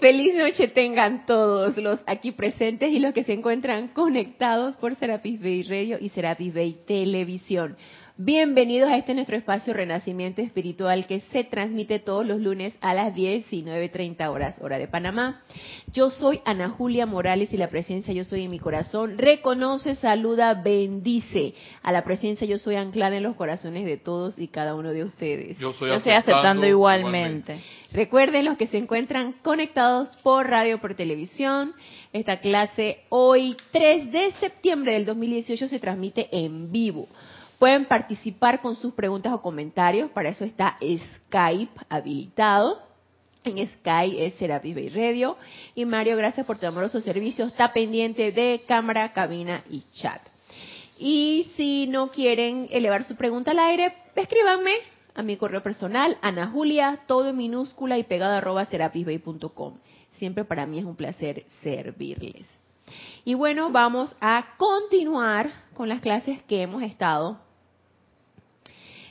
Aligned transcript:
Feliz 0.00 0.34
noche 0.34 0.68
tengan 0.68 1.26
todos 1.26 1.76
los 1.76 2.00
aquí 2.06 2.32
presentes 2.32 2.90
y 2.90 3.00
los 3.00 3.12
que 3.12 3.22
se 3.22 3.34
encuentran 3.34 3.88
conectados 3.88 4.76
por 4.76 4.94
Serapis 4.94 5.42
Bay 5.42 5.62
Radio 5.62 5.98
y 6.00 6.08
Serapis 6.08 6.54
Bay 6.54 6.78
Televisión. 6.86 7.76
Bienvenidos 8.22 8.90
a 8.90 8.98
este 8.98 9.14
nuestro 9.14 9.34
espacio 9.34 9.72
Renacimiento 9.72 10.42
Espiritual 10.42 11.06
que 11.06 11.20
se 11.32 11.42
transmite 11.42 12.00
todos 12.00 12.26
los 12.26 12.38
lunes 12.38 12.74
a 12.82 12.92
las 12.92 13.14
10 13.14 13.50
y 13.50 13.62
9.30 13.62 14.28
horas, 14.28 14.56
hora 14.60 14.78
de 14.78 14.88
Panamá. 14.88 15.40
Yo 15.94 16.10
soy 16.10 16.42
Ana 16.44 16.68
Julia 16.68 17.06
Morales 17.06 17.50
y 17.54 17.56
la 17.56 17.70
presencia 17.70 18.12
Yo 18.12 18.24
Soy 18.24 18.44
en 18.44 18.50
mi 18.50 18.58
corazón 18.58 19.16
reconoce, 19.16 19.94
saluda, 19.94 20.52
bendice. 20.52 21.54
A 21.82 21.92
la 21.92 22.04
presencia 22.04 22.46
Yo 22.46 22.58
Soy 22.58 22.74
anclada 22.74 23.16
en 23.16 23.22
los 23.22 23.36
corazones 23.36 23.86
de 23.86 23.96
todos 23.96 24.38
y 24.38 24.48
cada 24.48 24.74
uno 24.74 24.92
de 24.92 25.04
ustedes. 25.04 25.56
Yo 25.56 25.72
soy 25.72 25.88
Yo 25.88 25.94
estoy 25.94 26.12
aceptando, 26.12 26.40
aceptando 26.40 26.66
igualmente. 26.66 27.64
Recuerden 27.90 28.44
los 28.44 28.58
que 28.58 28.66
se 28.66 28.76
encuentran 28.76 29.32
conectados 29.42 30.10
por 30.22 30.46
radio 30.46 30.78
por 30.78 30.94
televisión. 30.94 31.72
Esta 32.12 32.40
clase 32.40 33.00
hoy 33.08 33.56
3 33.72 34.12
de 34.12 34.32
septiembre 34.32 34.92
del 34.92 35.06
2018 35.06 35.68
se 35.68 35.78
transmite 35.78 36.28
en 36.32 36.70
vivo. 36.70 37.08
Pueden 37.60 37.84
participar 37.84 38.62
con 38.62 38.74
sus 38.74 38.94
preguntas 38.94 39.34
o 39.34 39.42
comentarios, 39.42 40.08
para 40.12 40.30
eso 40.30 40.46
está 40.46 40.78
Skype 40.78 41.78
habilitado. 41.90 42.80
En 43.44 43.58
Skype 43.58 44.26
es 44.26 44.32
Serapis 44.36 44.74
Bay 44.74 44.88
Radio. 44.88 45.36
Y 45.74 45.84
Mario, 45.84 46.16
gracias 46.16 46.46
por 46.46 46.56
tu 46.56 46.66
amoroso 46.66 47.02
servicio. 47.02 47.44
Está 47.44 47.74
pendiente 47.74 48.32
de 48.32 48.62
cámara, 48.66 49.12
cabina 49.12 49.62
y 49.68 49.82
chat. 49.92 50.22
Y 50.98 51.50
si 51.54 51.86
no 51.86 52.08
quieren 52.08 52.66
elevar 52.70 53.04
su 53.04 53.14
pregunta 53.14 53.50
al 53.50 53.58
aire, 53.58 53.94
escríbanme 54.14 54.72
a 55.14 55.22
mi 55.22 55.36
correo 55.36 55.62
personal, 55.62 56.16
Ana 56.22 56.46
Julia, 56.46 57.00
todo 57.06 57.28
en 57.28 57.36
minúscula 57.36 57.98
y 57.98 58.04
pegado 58.04 58.36
arroba 58.36 58.64
serapisbay.com. 58.64 59.74
Siempre 60.12 60.46
para 60.46 60.64
mí 60.64 60.78
es 60.78 60.86
un 60.86 60.96
placer 60.96 61.44
servirles. 61.60 62.48
Y 63.26 63.34
bueno, 63.34 63.70
vamos 63.70 64.16
a 64.22 64.54
continuar 64.56 65.50
con 65.74 65.90
las 65.90 66.00
clases 66.00 66.42
que 66.44 66.62
hemos 66.62 66.82
estado 66.82 67.49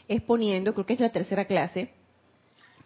exponiendo, 0.09 0.73
creo 0.73 0.85
que 0.85 0.93
es 0.93 0.99
la 0.99 1.11
tercera 1.11 1.45
clase, 1.45 1.91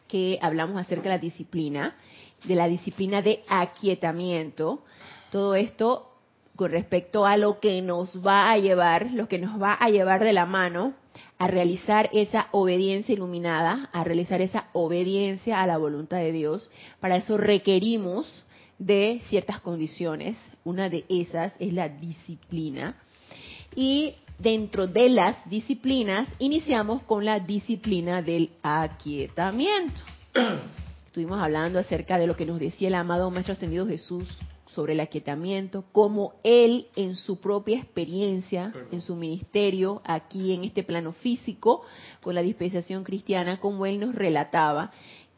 que 0.08 0.38
hablamos 0.42 0.80
acerca 0.80 1.04
de 1.04 1.10
la 1.10 1.18
disciplina, 1.18 1.96
de 2.44 2.56
la 2.56 2.68
disciplina 2.68 3.24
de 3.24 3.44
aquietamiento. 3.48 4.84
Todo 5.32 5.56
esto 5.56 6.10
con 6.56 6.72
respecto 6.72 7.26
a 7.26 7.38
lo 7.38 7.60
que 7.60 7.82
nos 7.82 8.26
va 8.26 8.52
a 8.52 8.58
llevar, 8.58 9.10
lo 9.12 9.28
que 9.28 9.40
nos 9.40 9.60
va 9.60 9.74
a 9.74 9.90
llevar 9.90 10.24
de 10.24 10.34
la 10.34 10.46
mano 10.46 10.94
a 11.40 11.48
realizar 11.48 12.10
esa 12.14 12.48
obediencia 12.52 13.14
iluminada, 13.14 13.90
a 13.92 14.04
realizar 14.04 14.42
esa 14.42 14.68
obediencia 14.74 15.62
a 15.62 15.68
la 15.68 15.78
voluntad 15.78 16.18
de 16.18 16.32
Dios. 16.32 16.70
Para 17.00 17.18
eso 17.18 17.38
requerimos 17.38 18.46
de 18.78 19.22
ciertas 19.30 19.62
condiciones. 19.62 20.38
Una 20.64 20.90
de 20.90 21.06
esas 21.10 21.54
es 21.60 21.74
la 21.74 21.90
disciplina. 21.90 22.98
Y 23.76 24.16
dentro 24.40 24.88
de 24.88 25.10
las 25.10 25.50
disciplinas 25.50 26.28
iniciamos 26.40 27.02
con 27.04 27.26
la 27.26 27.40
disciplina 27.40 28.22
del 28.22 28.52
aquietamiento. 28.62 30.02
Estuvimos 31.06 31.40
hablando 31.40 31.80
acerca 31.80 32.18
de 32.18 32.28
lo 32.28 32.36
que 32.36 32.46
nos 32.46 32.60
decía 32.60 32.88
el 32.88 32.96
amado 32.96 33.30
Maestro 33.30 33.54
Ascendido 33.54 33.86
Jesús 33.86 34.28
sobre 34.74 34.94
el 34.94 35.00
aquietamiento, 35.00 35.86
cómo 35.92 36.34
él 36.44 36.88
en 36.96 37.16
su 37.16 37.40
propia 37.40 37.78
experiencia, 37.78 38.74
en 38.92 39.02
su 39.02 39.16
ministerio, 39.16 40.02
aquí 40.04 40.54
en 40.54 40.64
este 40.64 40.82
plano 40.82 41.12
físico, 41.12 41.84
con 42.22 42.34
la 42.34 42.42
dispensación 42.42 43.04
cristiana, 43.04 43.60
como 43.60 43.86
él 43.86 44.00
nos 44.00 44.16
relataba 44.16 44.92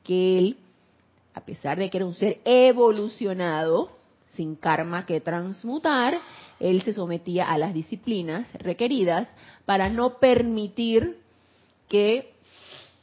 que 0.03 0.37
él, 0.37 0.57
a 1.33 1.41
pesar 1.41 1.77
de 1.77 1.89
que 1.89 1.97
era 1.97 2.05
un 2.05 2.15
ser 2.15 2.39
evolucionado, 2.45 3.89
sin 4.29 4.55
karma 4.55 5.05
que 5.05 5.19
transmutar, 5.19 6.17
él 6.59 6.81
se 6.83 6.93
sometía 6.93 7.51
a 7.51 7.57
las 7.57 7.73
disciplinas 7.73 8.47
requeridas 8.53 9.27
para 9.65 9.89
no 9.89 10.19
permitir 10.19 11.17
que 11.89 12.33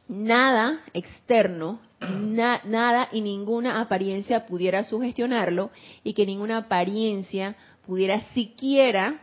nada 0.08 0.80
externo, 0.92 1.80
na- 2.00 2.60
nada 2.64 3.08
y 3.12 3.20
ninguna 3.20 3.80
apariencia 3.80 4.46
pudiera 4.46 4.84
sugestionarlo 4.84 5.70
y 6.02 6.14
que 6.14 6.26
ninguna 6.26 6.58
apariencia 6.58 7.56
pudiera 7.86 8.20
siquiera 8.32 9.20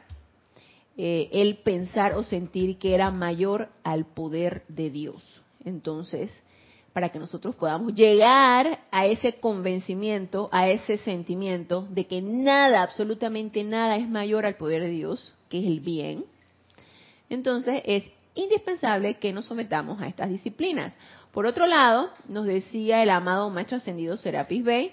eh, 0.97 1.29
él 1.31 1.59
pensar 1.63 2.13
o 2.13 2.23
sentir 2.23 2.77
que 2.77 2.93
era 2.93 3.09
mayor 3.11 3.69
al 3.83 4.05
poder 4.05 4.63
de 4.67 4.89
Dios. 4.89 5.23
Entonces, 5.63 6.31
para 6.99 7.13
que 7.13 7.19
nosotros 7.19 7.55
podamos 7.55 7.95
llegar 7.95 8.79
a 8.91 9.05
ese 9.05 9.39
convencimiento, 9.39 10.49
a 10.51 10.67
ese 10.67 10.97
sentimiento 10.97 11.87
de 11.89 12.07
que 12.07 12.21
nada, 12.21 12.83
absolutamente 12.83 13.63
nada 13.63 13.95
es 13.95 14.09
mayor 14.09 14.45
al 14.45 14.57
poder 14.57 14.81
de 14.81 14.89
Dios, 14.89 15.33
que 15.47 15.59
es 15.61 15.65
el 15.65 15.79
bien, 15.79 16.25
entonces 17.29 17.81
es 17.85 18.03
indispensable 18.35 19.13
que 19.13 19.31
nos 19.31 19.45
sometamos 19.45 20.01
a 20.01 20.07
estas 20.07 20.29
disciplinas. 20.29 20.93
Por 21.31 21.45
otro 21.45 21.67
lado, 21.67 22.09
nos 22.27 22.45
decía 22.45 23.01
el 23.01 23.11
amado 23.11 23.49
Maestro 23.49 23.77
Ascendido 23.77 24.17
Serapis 24.17 24.65
Bey, 24.65 24.91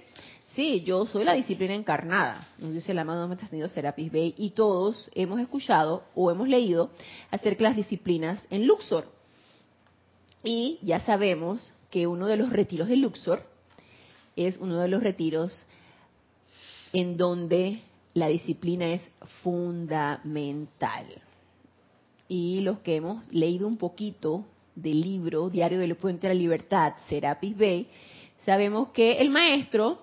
sí, 0.55 0.83
yo 0.83 1.07
soy 1.07 1.25
la 1.25 1.35
disciplina 1.35 1.75
encarnada, 1.75 2.47
nos 2.59 2.73
dice 2.73 2.93
el 2.93 3.01
amado 3.01 3.27
Maestro 3.27 3.47
Ascendido 3.47 3.69
Serapis 3.69 4.13
Bey, 4.13 4.33
y 4.39 4.51
todos 4.51 5.11
hemos 5.13 5.41
escuchado 5.41 6.05
o 6.15 6.31
hemos 6.31 6.47
leído 6.47 6.93
acerca 7.33 7.65
de 7.65 7.71
las 7.71 7.77
disciplinas 7.77 8.47
en 8.51 8.69
Luxor. 8.69 9.17
Y 10.45 10.79
ya 10.83 11.01
sabemos 11.01 11.73
que 11.91 12.07
uno 12.07 12.27
de 12.27 12.37
los 12.37 12.51
retiros 12.51 12.89
de 12.89 12.97
Luxor 12.97 13.43
es 14.35 14.57
uno 14.59 14.79
de 14.81 14.89
los 14.89 15.03
retiros 15.03 15.65
en 16.93 17.17
donde 17.17 17.81
la 18.15 18.29
disciplina 18.29 18.87
es 18.93 19.03
fundamental. 19.43 21.07
Y 22.29 22.61
los 22.61 22.81
que 22.81 22.97
hemos 22.97 23.31
leído 23.33 23.67
un 23.69 23.77
poquito 23.77 24.45
del 24.75 25.01
libro 25.01 25.49
Diario 25.49 25.79
del 25.79 25.97
Puente 25.97 26.27
de 26.29 26.35
la 26.35 26.39
Libertad, 26.41 26.95
Serapis 27.09 27.57
Bay, 27.57 27.89
sabemos 28.45 28.89
que 28.89 29.19
el 29.19 29.31
maestro 29.31 29.99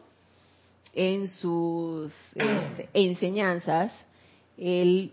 en 0.93 1.27
sus 1.27 2.11
este, 2.35 2.89
enseñanzas, 2.93 3.91
el- 4.57 5.11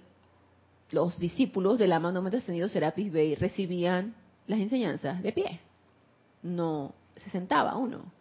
los 0.93 1.19
discípulos 1.19 1.79
del 1.79 1.93
amado 1.93 2.21
Maestro 2.21 2.41
Ascendido 2.41 2.69
Serapis 2.69 3.13
Bay 3.13 3.35
recibían 3.37 4.15
las 4.47 4.59
enseñanzas 4.61 5.23
de 5.23 5.33
pie. 5.33 5.61
No 6.43 6.95
se 7.23 7.31
sentaba 7.31 7.77
uno. 7.77 8.13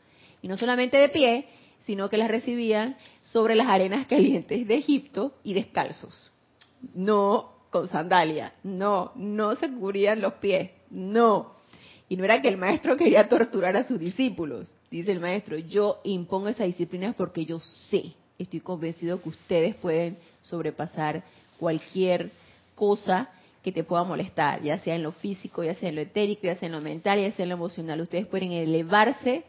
Y 0.41 0.47
no 0.47 0.57
solamente 0.57 0.97
de 0.97 1.09
pie, 1.09 1.47
sino 1.85 2.09
que 2.09 2.17
las 2.17 2.29
recibían 2.29 2.97
sobre 3.23 3.55
las 3.55 3.67
arenas 3.67 4.05
calientes 4.07 4.67
de 4.67 4.75
Egipto 4.75 5.33
y 5.43 5.53
descalzos. 5.53 6.31
No 6.93 7.53
con 7.69 7.87
sandalia. 7.87 8.53
No, 8.63 9.11
no 9.15 9.55
se 9.55 9.69
cubrían 9.71 10.21
los 10.21 10.33
pies. 10.33 10.71
No. 10.89 11.53
Y 12.07 12.17
no 12.17 12.23
era 12.23 12.41
que 12.41 12.47
el 12.47 12.57
maestro 12.57 12.97
quería 12.97 13.27
torturar 13.27 13.77
a 13.77 13.83
sus 13.83 13.99
discípulos. 13.99 14.73
Dice 14.89 15.11
el 15.11 15.19
maestro, 15.19 15.57
yo 15.57 15.99
impongo 16.03 16.47
esa 16.47 16.63
disciplina 16.63 17.13
porque 17.15 17.45
yo 17.45 17.59
sé, 17.59 18.13
estoy 18.39 18.61
convencido 18.61 19.21
que 19.21 19.29
ustedes 19.29 19.75
pueden 19.75 20.17
sobrepasar 20.41 21.23
cualquier 21.59 22.31
cosa 22.73 23.29
que 23.63 23.71
te 23.71 23.83
pueda 23.83 24.03
molestar, 24.03 24.61
ya 24.61 24.79
sea 24.79 24.95
en 24.95 25.03
lo 25.03 25.11
físico, 25.11 25.63
ya 25.63 25.75
sea 25.75 25.89
en 25.89 25.95
lo 25.95 26.01
etérico, 26.01 26.43
ya 26.43 26.55
sea 26.55 26.67
en 26.67 26.73
lo 26.73 26.81
mental, 26.81 27.19
ya 27.19 27.31
sea 27.31 27.43
en 27.43 27.49
lo 27.49 27.55
emocional. 27.55 27.99
Ustedes 28.01 28.25
pueden 28.25 28.51
elevarse 28.51 29.43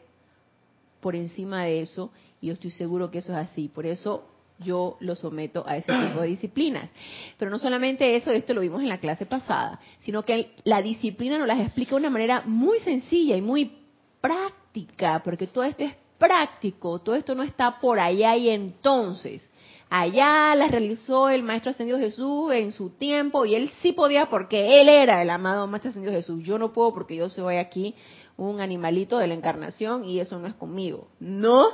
por 1.00 1.14
encima 1.16 1.64
de 1.64 1.80
eso 1.80 2.10
y 2.40 2.48
yo 2.48 2.54
estoy 2.54 2.70
seguro 2.70 3.10
que 3.10 3.18
eso 3.18 3.32
es 3.32 3.38
así. 3.38 3.68
Por 3.68 3.86
eso 3.86 4.24
yo 4.58 4.96
lo 5.00 5.14
someto 5.14 5.64
a 5.66 5.76
ese 5.76 5.92
tipo 5.92 6.20
de 6.20 6.28
disciplinas. 6.28 6.90
Pero 7.38 7.50
no 7.50 7.58
solamente 7.58 8.16
eso, 8.16 8.30
esto 8.30 8.54
lo 8.54 8.60
vimos 8.60 8.82
en 8.82 8.88
la 8.88 8.98
clase 8.98 9.26
pasada, 9.26 9.80
sino 10.00 10.24
que 10.24 10.52
la 10.64 10.82
disciplina 10.82 11.38
nos 11.38 11.48
las 11.48 11.60
explica 11.60 11.90
de 11.90 11.96
una 11.96 12.10
manera 12.10 12.42
muy 12.44 12.78
sencilla 12.80 13.36
y 13.36 13.42
muy 13.42 13.72
práctica, 14.20 15.22
porque 15.24 15.46
todo 15.46 15.64
esto 15.64 15.84
es 15.84 15.94
práctico, 16.18 16.98
todo 16.98 17.14
esto 17.14 17.34
no 17.34 17.42
está 17.42 17.80
por 17.80 17.98
allá 17.98 18.36
y 18.36 18.50
entonces. 18.50 19.49
Allá 19.92 20.54
las 20.54 20.70
realizó 20.70 21.28
el 21.30 21.42
Maestro 21.42 21.72
Ascendido 21.72 21.98
Jesús 21.98 22.52
en 22.52 22.70
su 22.70 22.90
tiempo 22.90 23.44
y 23.44 23.56
él 23.56 23.68
sí 23.82 23.90
podía 23.90 24.30
porque 24.30 24.80
él 24.80 24.88
era 24.88 25.20
el 25.20 25.28
amado 25.30 25.66
Maestro 25.66 25.90
Ascendido 25.90 26.12
Jesús. 26.12 26.44
Yo 26.44 26.60
no 26.60 26.72
puedo 26.72 26.94
porque 26.94 27.16
yo 27.16 27.28
soy 27.28 27.56
aquí 27.56 27.96
un 28.36 28.60
animalito 28.60 29.18
de 29.18 29.26
la 29.26 29.34
encarnación 29.34 30.04
y 30.04 30.20
eso 30.20 30.38
no 30.38 30.46
es 30.46 30.54
conmigo. 30.54 31.08
No, 31.18 31.66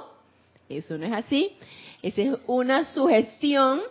eso 0.70 0.96
no 0.96 1.04
es 1.04 1.12
así. 1.12 1.56
Esa 2.00 2.22
es 2.22 2.38
una 2.46 2.84
sugestión 2.84 3.82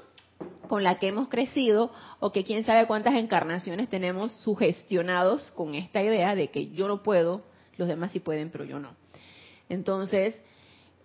con 0.68 0.83
la 0.83 0.98
que 0.98 1.10
hemos 1.10 1.30
crecido 1.30 1.92
o 2.19 2.31
que 2.31 2.44
quién 2.44 2.66
sabe 2.66 2.88
cuántas 2.88 3.13
encarnaciones 3.13 3.89
tenemos 3.89 4.31
sugestionados 4.42 5.51
con 5.51 5.75
esta 5.75 6.01
idea 6.01 6.33
de 6.33 6.50
que 6.50 6.72
yo 6.72 6.88
no 6.88 7.04
puedo, 7.04 7.44
los 7.77 7.88
demás 7.88 8.12
sí 8.12 8.19
pueden, 8.19 8.50
pero 8.50 8.63
yo 8.63 8.80
no. 8.80 8.95
Entonces, 9.69 10.42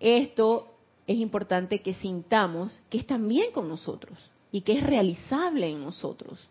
esto 0.00 0.79
es 1.10 1.18
importante 1.18 1.80
que 1.80 1.94
sintamos 1.94 2.80
que 2.88 2.98
es 2.98 3.04
también 3.04 3.50
con 3.50 3.68
nosotros 3.68 4.16
y 4.52 4.60
que 4.60 4.74
es 4.78 4.82
realizable 4.84 5.68
en 5.68 5.82
nosotros. 5.82 6.48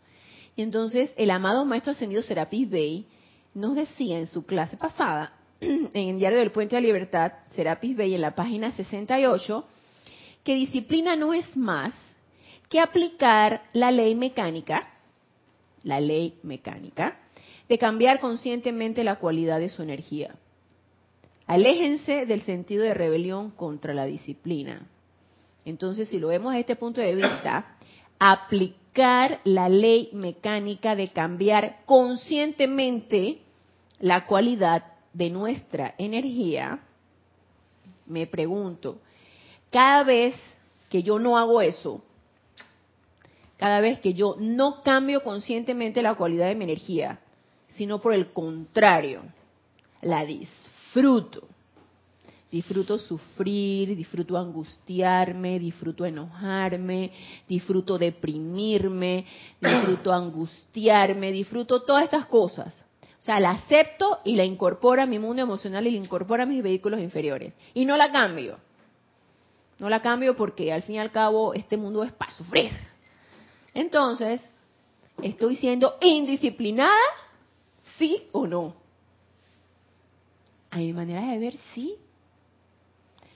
Y 0.58 0.64
entonces 0.64 1.14
el 1.16 1.32
amado 1.32 1.64
Maestro 1.64 1.94
Ascendido 1.94 2.22
Serapis 2.22 2.70
Bey 2.70 3.06
nos 3.54 3.76
decía 3.76 4.20
en 4.20 4.28
su 4.28 4.46
clase 4.46 4.76
pasada 4.76 5.32
en 5.62 5.90
el 5.94 6.20
diario 6.20 6.40
del 6.40 6.52
Puente 6.52 6.76
de 6.76 6.82
la 6.82 6.88
Libertad, 6.88 7.32
Serapis 7.52 7.96
Bay, 7.96 8.14
en 8.14 8.20
la 8.20 8.36
página 8.36 8.72
68, 8.72 9.64
que 10.44 10.56
disciplina 10.56 11.16
no 11.16 11.34
es 11.34 11.56
más 11.56 11.94
que 12.68 12.82
aplicar 12.82 13.64
la 13.72 13.92
ley 13.92 14.14
mecánica, 14.14 14.90
la 15.84 16.02
ley 16.02 16.38
mecánica, 16.44 17.18
de 17.70 17.78
cambiar 17.78 18.20
conscientemente 18.20 19.06
la 19.06 19.20
cualidad 19.20 19.62
de 19.62 19.70
su 19.70 19.84
energía. 19.84 20.36
Aléjense 21.50 22.28
del 22.28 22.42
sentido 22.42 22.84
de 22.84 22.94
rebelión 22.94 23.50
contra 23.50 23.96
la 23.96 24.06
disciplina. 24.06 24.88
Entonces, 25.66 26.08
si 26.08 26.20
lo 26.20 26.28
vemos 26.28 26.52
desde 26.52 26.60
este 26.60 26.76
punto 26.76 27.02
de 27.02 27.16
vista, 27.16 27.76
aplicar 28.20 29.40
la 29.46 29.68
ley 29.68 30.12
mecánica 30.14 30.96
de 30.96 31.10
cambiar 31.10 31.78
conscientemente 31.86 33.40
la 33.98 34.28
cualidad 34.28 34.94
de 35.12 35.32
nuestra 35.32 35.96
energía, 35.98 36.82
me 38.06 38.28
pregunto, 38.28 39.00
cada 39.72 40.04
vez 40.04 40.36
que 40.88 41.02
yo 41.02 41.18
no 41.18 41.36
hago 41.36 41.62
eso, 41.62 42.04
cada 43.58 43.82
vez 43.82 44.00
que 44.00 44.14
yo 44.14 44.36
no 44.38 44.84
cambio 44.84 45.24
conscientemente 45.24 46.04
la 46.04 46.14
cualidad 46.14 46.48
de 46.48 46.56
mi 46.56 46.66
energía, 46.66 47.22
sino 47.70 48.00
por 48.00 48.14
el 48.14 48.34
contrario, 48.34 49.24
la 50.04 50.24
disfruto. 50.26 50.79
Disfruto 52.52 52.98
sufrir, 52.98 53.96
disfruto 53.96 54.36
angustiarme, 54.36 55.60
disfruto 55.60 56.04
enojarme, 56.04 57.12
disfruto 57.48 57.98
deprimirme, 57.98 59.26
disfruto 59.62 60.12
angustiarme, 60.12 61.32
disfruto 61.32 61.84
todas 61.84 62.06
estas 62.06 62.26
cosas. 62.26 62.74
O 63.20 63.22
sea, 63.22 63.40
la 63.40 63.52
acepto 63.52 64.20
y 64.24 64.36
la 64.36 64.46
incorporo 64.46 65.02
a 65.02 65.06
mi 65.06 65.20
mundo 65.20 65.44
emocional 65.44 65.86
y 65.86 65.92
la 65.92 65.98
incorporo 65.98 66.42
a 66.42 66.48
mis 66.48 66.64
vehículos 66.64 67.00
inferiores. 67.02 67.54
Y 67.76 67.86
no 67.86 67.96
la 67.98 68.12
cambio. 68.12 68.58
No 69.78 69.90
la 69.90 70.02
cambio 70.02 70.36
porque 70.36 70.74
al 70.74 70.82
fin 70.82 70.96
y 70.96 71.00
al 71.00 71.12
cabo 71.12 71.54
este 71.54 71.78
mundo 71.78 72.04
es 72.04 72.12
para 72.14 72.34
sufrir. 72.34 72.72
Entonces, 73.76 74.50
¿estoy 75.22 75.56
siendo 75.58 75.96
indisciplinada? 76.02 76.98
¿Sí 77.98 78.24
o 78.32 78.48
no? 78.48 78.74
A 80.72 80.78
mi 80.78 80.94
manera 80.94 81.26
de 81.32 81.40
ver, 81.40 81.56
sí. 81.74 81.96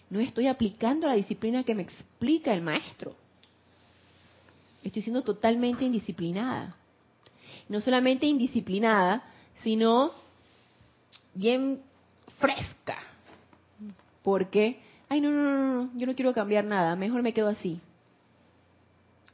No 0.10 0.20
estoy 0.20 0.48
aplicando 0.48 1.08
la 1.08 1.16
disciplina 1.16 1.64
que 1.64 1.74
me 1.74 1.84
explica 1.84 2.54
el 2.54 2.62
maestro. 2.62 3.16
Estoy 4.84 5.02
siendo 5.02 5.24
totalmente 5.24 5.86
indisciplinada. 5.86 6.76
No 7.70 7.82
solamente 7.82 8.26
indisciplinada, 8.26 9.24
sino 9.64 10.12
bien 11.34 11.82
fresca. 12.38 12.98
Porque, 14.22 14.80
ay, 15.10 15.22
no, 15.22 15.32
no, 15.32 15.42
no, 15.42 15.84
no, 15.86 15.90
yo 15.98 16.06
no 16.06 16.16
quiero 16.16 16.34
cambiar 16.34 16.66
nada, 16.66 16.96
mejor 16.96 17.24
me 17.24 17.34
quedo 17.34 17.50
así. 17.50 17.80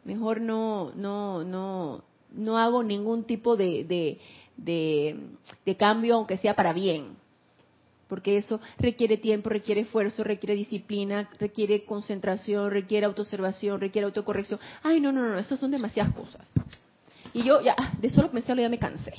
Mejor 0.04 0.42
no, 0.42 0.92
no, 0.96 1.44
no, 1.44 2.04
no 2.32 2.58
hago 2.58 2.84
ningún 2.84 3.26
tipo 3.26 3.56
de, 3.56 3.84
de, 3.84 4.20
de, 4.58 5.20
de 5.66 5.76
cambio, 5.76 6.16
aunque 6.16 6.38
sea 6.38 6.56
para 6.56 6.74
bien. 6.74 7.19
Porque 8.10 8.38
eso 8.38 8.60
requiere 8.80 9.18
tiempo, 9.18 9.50
requiere 9.50 9.82
esfuerzo, 9.82 10.24
requiere 10.24 10.56
disciplina, 10.56 11.30
requiere 11.40 11.86
concentración, 11.86 12.72
requiere 12.72 13.06
autoobservación, 13.06 13.80
requiere 13.80 14.06
autocorrección. 14.06 14.60
Ay, 14.82 15.00
no, 15.00 15.12
no, 15.12 15.30
no, 15.30 15.38
eso 15.38 15.56
son 15.56 15.70
demasiadas 15.70 16.14
cosas. 16.16 16.50
Y 17.34 17.44
yo 17.44 17.62
ya, 17.62 17.76
de 18.02 18.10
solo 18.10 18.32
pensarlo 18.32 18.64
ya 18.64 18.70
me 18.70 18.80
cansé. 18.80 19.14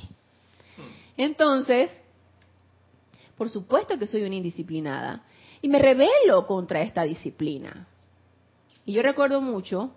Entonces, 1.17 1.91
por 3.39 3.49
supuesto 3.49 3.97
que 3.97 4.09
soy 4.09 4.23
una 4.25 4.35
indisciplinada 4.35 5.23
y 5.63 5.69
me 5.69 5.79
rebelo 5.79 6.45
contra 6.47 6.83
esta 6.83 7.05
disciplina. 7.05 7.87
Y 8.85 8.95
yo 8.95 9.03
recuerdo 9.03 9.41
mucho 9.41 9.93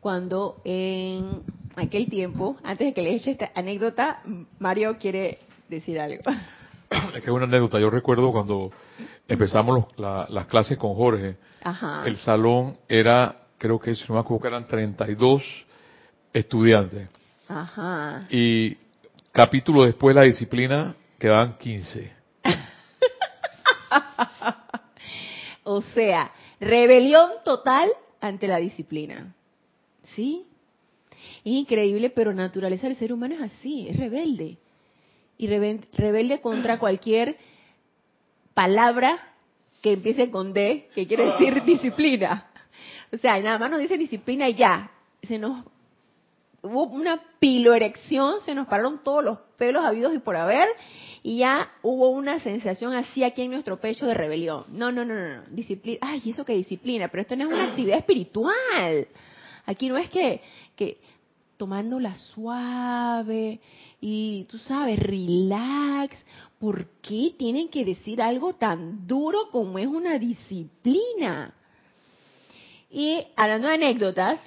cuando 0.00 0.60
en 0.64 1.42
aquel 1.76 2.10
tiempo, 2.10 2.58
antes 2.62 2.88
de 2.88 2.92
que 2.92 3.02
le 3.02 3.14
eche 3.14 3.30
esta 3.30 3.52
anécdota, 3.54 4.20
Mario 4.58 4.98
quiere 4.98 5.38
decir 5.68 5.98
algo. 5.98 6.22
Es 7.14 7.20
que 7.22 7.30
es 7.30 7.34
una 7.34 7.44
anécdota. 7.44 7.78
Yo 7.80 7.90
recuerdo 7.90 8.32
cuando 8.32 8.70
empezamos 9.28 9.86
las 9.96 10.46
clases 10.46 10.78
con 10.78 10.94
Jorge, 10.94 11.36
el 12.04 12.16
salón 12.16 12.78
era, 12.88 13.46
creo 13.58 13.78
que 13.78 13.94
si 13.94 14.04
no 14.08 14.14
me 14.14 14.20
equivoco, 14.20 14.46
eran 14.46 14.66
32 14.66 15.42
estudiantes. 16.32 17.08
Ajá. 17.48 18.26
Y 18.30 18.76
capítulo 19.30 19.84
después 19.84 20.14
la 20.14 20.22
disciplina 20.22 20.94
quedaban 21.18 21.56
15. 21.58 22.12
o 25.64 25.82
sea, 25.82 26.32
rebelión 26.60 27.30
total 27.44 27.90
ante 28.20 28.48
la 28.48 28.56
disciplina. 28.56 29.34
¿Sí? 30.14 30.46
Es 31.44 31.52
increíble, 31.52 32.10
pero 32.10 32.32
naturaleza 32.32 32.86
del 32.86 32.96
ser 32.96 33.12
humano 33.12 33.34
es 33.34 33.42
así, 33.42 33.88
es 33.88 33.96
rebelde. 33.96 34.58
Y 35.42 35.48
rebelde 35.48 36.40
contra 36.40 36.78
cualquier 36.78 37.36
palabra 38.54 39.18
que 39.80 39.94
empiece 39.94 40.30
con 40.30 40.52
D, 40.52 40.88
que 40.94 41.08
quiere 41.08 41.32
decir 41.32 41.62
disciplina. 41.66 42.46
O 43.12 43.16
sea, 43.16 43.40
nada 43.40 43.58
más 43.58 43.68
nos 43.68 43.80
dice 43.80 43.98
disciplina 43.98 44.48
y 44.48 44.54
ya. 44.54 44.92
Se 45.24 45.40
nos 45.40 45.64
hubo 46.62 46.84
una 46.84 47.20
piloerección, 47.40 48.40
se 48.44 48.54
nos 48.54 48.68
pararon 48.68 49.02
todos 49.02 49.24
los 49.24 49.38
pelos 49.58 49.84
habidos 49.84 50.14
y 50.14 50.20
por 50.20 50.36
haber, 50.36 50.68
y 51.24 51.38
ya 51.38 51.72
hubo 51.82 52.10
una 52.10 52.38
sensación 52.38 52.92
así 52.92 53.24
aquí 53.24 53.42
en 53.42 53.50
nuestro 53.50 53.80
pecho 53.80 54.06
de 54.06 54.14
rebelión. 54.14 54.66
No, 54.68 54.92
no, 54.92 55.04
no, 55.04 55.12
no, 55.12 55.38
no. 55.38 55.42
disciplina. 55.50 55.98
Ay, 56.02 56.22
eso 56.24 56.44
que 56.44 56.52
disciplina, 56.52 57.08
pero 57.08 57.22
esto 57.22 57.34
no 57.34 57.46
es 57.46 57.52
una 57.52 57.64
actividad 57.64 57.98
espiritual. 57.98 59.08
Aquí 59.66 59.88
no 59.88 59.96
es 59.96 60.08
que, 60.08 60.40
que 60.76 60.98
tomándola 61.56 62.16
suave 62.16 63.58
y 64.04 64.46
tú 64.50 64.58
sabes, 64.58 64.98
relax. 64.98 66.26
¿Por 66.58 66.86
qué 67.00 67.34
tienen 67.38 67.68
que 67.68 67.84
decir 67.84 68.20
algo 68.20 68.54
tan 68.54 69.06
duro 69.06 69.48
como 69.52 69.78
es 69.78 69.86
una 69.86 70.18
disciplina? 70.18 71.54
Y 72.90 73.24
hablando 73.36 73.68
de 73.68 73.74
anécdotas, 73.74 74.40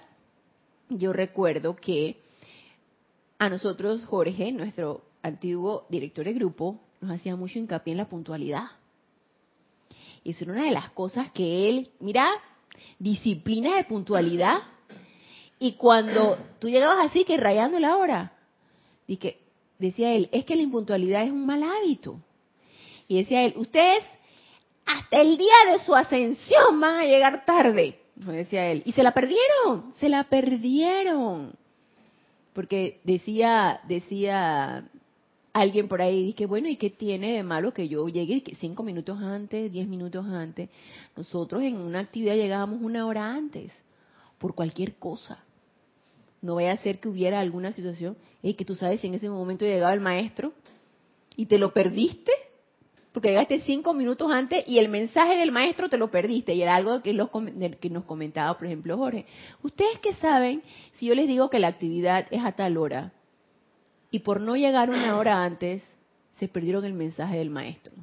yo 0.89 1.13
recuerdo 1.13 1.73
que 1.73 2.21
a 3.39 3.47
nosotros, 3.47 4.03
Jorge, 4.03 4.51
nuestro 4.51 5.05
antiguo 5.21 5.85
director 5.87 6.25
de 6.25 6.33
grupo, 6.33 6.81
nos 6.99 7.11
hacía 7.11 7.37
mucho 7.37 7.57
hincapié 7.57 7.93
en 7.93 7.99
la 7.99 8.09
puntualidad. 8.09 8.65
Y 10.25 10.31
eso 10.31 10.43
era 10.43 10.53
una 10.53 10.65
de 10.65 10.71
las 10.71 10.89
cosas 10.89 11.31
que 11.31 11.69
él, 11.69 11.91
mira, 12.01 12.29
disciplina 12.99 13.77
de 13.77 13.85
puntualidad. 13.85 14.57
Y 15.59 15.73
cuando 15.73 16.37
tú 16.59 16.67
llegabas 16.67 17.05
así, 17.05 17.23
que 17.23 17.37
rayando 17.37 17.79
la 17.79 17.95
hora, 17.95 18.33
que 19.17 19.44
decía 19.79 20.13
él, 20.13 20.29
es 20.31 20.45
que 20.45 20.55
la 20.55 20.61
impuntualidad 20.63 21.23
es 21.23 21.31
un 21.31 21.45
mal 21.45 21.63
hábito. 21.63 22.19
Y 23.07 23.17
decía 23.17 23.43
él, 23.43 23.53
ustedes 23.57 24.03
hasta 24.85 25.21
el 25.21 25.37
día 25.37 25.53
de 25.71 25.79
su 25.79 25.95
ascensión 25.95 26.79
van 26.79 26.99
a 26.99 27.05
llegar 27.05 27.45
tarde 27.45 27.99
decía 28.15 28.71
él. 28.71 28.83
Y 28.85 28.91
se 28.93 29.03
la 29.03 29.13
perdieron, 29.13 29.93
se 29.99 30.09
la 30.09 30.25
perdieron. 30.25 31.53
Porque 32.53 33.01
decía, 33.03 33.81
decía 33.87 34.87
alguien 35.53 35.87
por 35.87 36.01
ahí, 36.01 36.33
que 36.33 36.45
bueno, 36.45 36.67
¿y 36.69 36.77
qué 36.77 36.89
tiene 36.89 37.33
de 37.33 37.43
malo 37.43 37.73
que 37.73 37.87
yo 37.87 38.07
llegue 38.07 38.43
cinco 38.59 38.83
minutos 38.83 39.19
antes, 39.21 39.71
diez 39.71 39.87
minutos 39.87 40.25
antes? 40.25 40.69
Nosotros 41.15 41.63
en 41.63 41.77
una 41.77 41.99
actividad 41.99 42.35
llegábamos 42.35 42.81
una 42.81 43.05
hora 43.05 43.33
antes, 43.33 43.71
por 44.37 44.55
cualquier 44.55 44.95
cosa. 44.95 45.43
No 46.45 46.53
vaya 46.53 46.73
a 46.73 46.77
ser 46.77 46.99
que 46.99 47.09
hubiera 47.09 47.39
alguna 47.39 47.73
situación, 47.73 48.15
y 48.43 48.53
que 48.53 48.65
tú 48.65 48.75
sabes 48.75 49.01
si 49.01 49.07
en 49.07 49.15
ese 49.15 49.27
momento 49.27 49.65
llegaba 49.65 49.91
el 49.95 49.99
maestro 49.99 50.53
y 51.35 51.47
te 51.47 51.57
lo 51.57 51.73
perdiste, 51.73 52.31
porque 53.11 53.29
llegaste 53.29 53.61
cinco 53.61 53.95
minutos 53.95 54.31
antes 54.31 54.63
y 54.67 54.77
el 54.77 54.87
mensaje 54.87 55.37
del 55.37 55.51
maestro 55.51 55.89
te 55.89 55.97
lo 55.97 56.11
perdiste. 56.11 56.53
Y 56.53 56.61
era 56.61 56.75
algo 56.75 57.01
que, 57.01 57.13
nos 57.13 58.03
comentaba, 58.05 58.55
por 58.55 58.67
ejemplo, 58.67 58.95
Jorge. 58.95 59.25
¿Ustedes 59.63 59.97
qué 60.03 60.13
saben 60.13 60.61
si 60.93 61.07
yo 61.07 61.15
les 61.15 61.27
digo 61.27 61.49
que 61.49 61.57
la 61.57 61.69
actividad 61.69 62.27
es 62.29 62.45
a 62.45 62.51
tal 62.51 62.77
hora 62.77 63.11
y 64.11 64.19
por 64.19 64.39
no 64.39 64.55
llegar 64.55 64.91
una 64.91 65.17
hora 65.17 65.43
antes 65.43 65.81
se 66.37 66.47
perdieron 66.47 66.85
el 66.85 66.93
mensaje 66.93 67.39
del 67.39 67.49
maestro? 67.49 67.93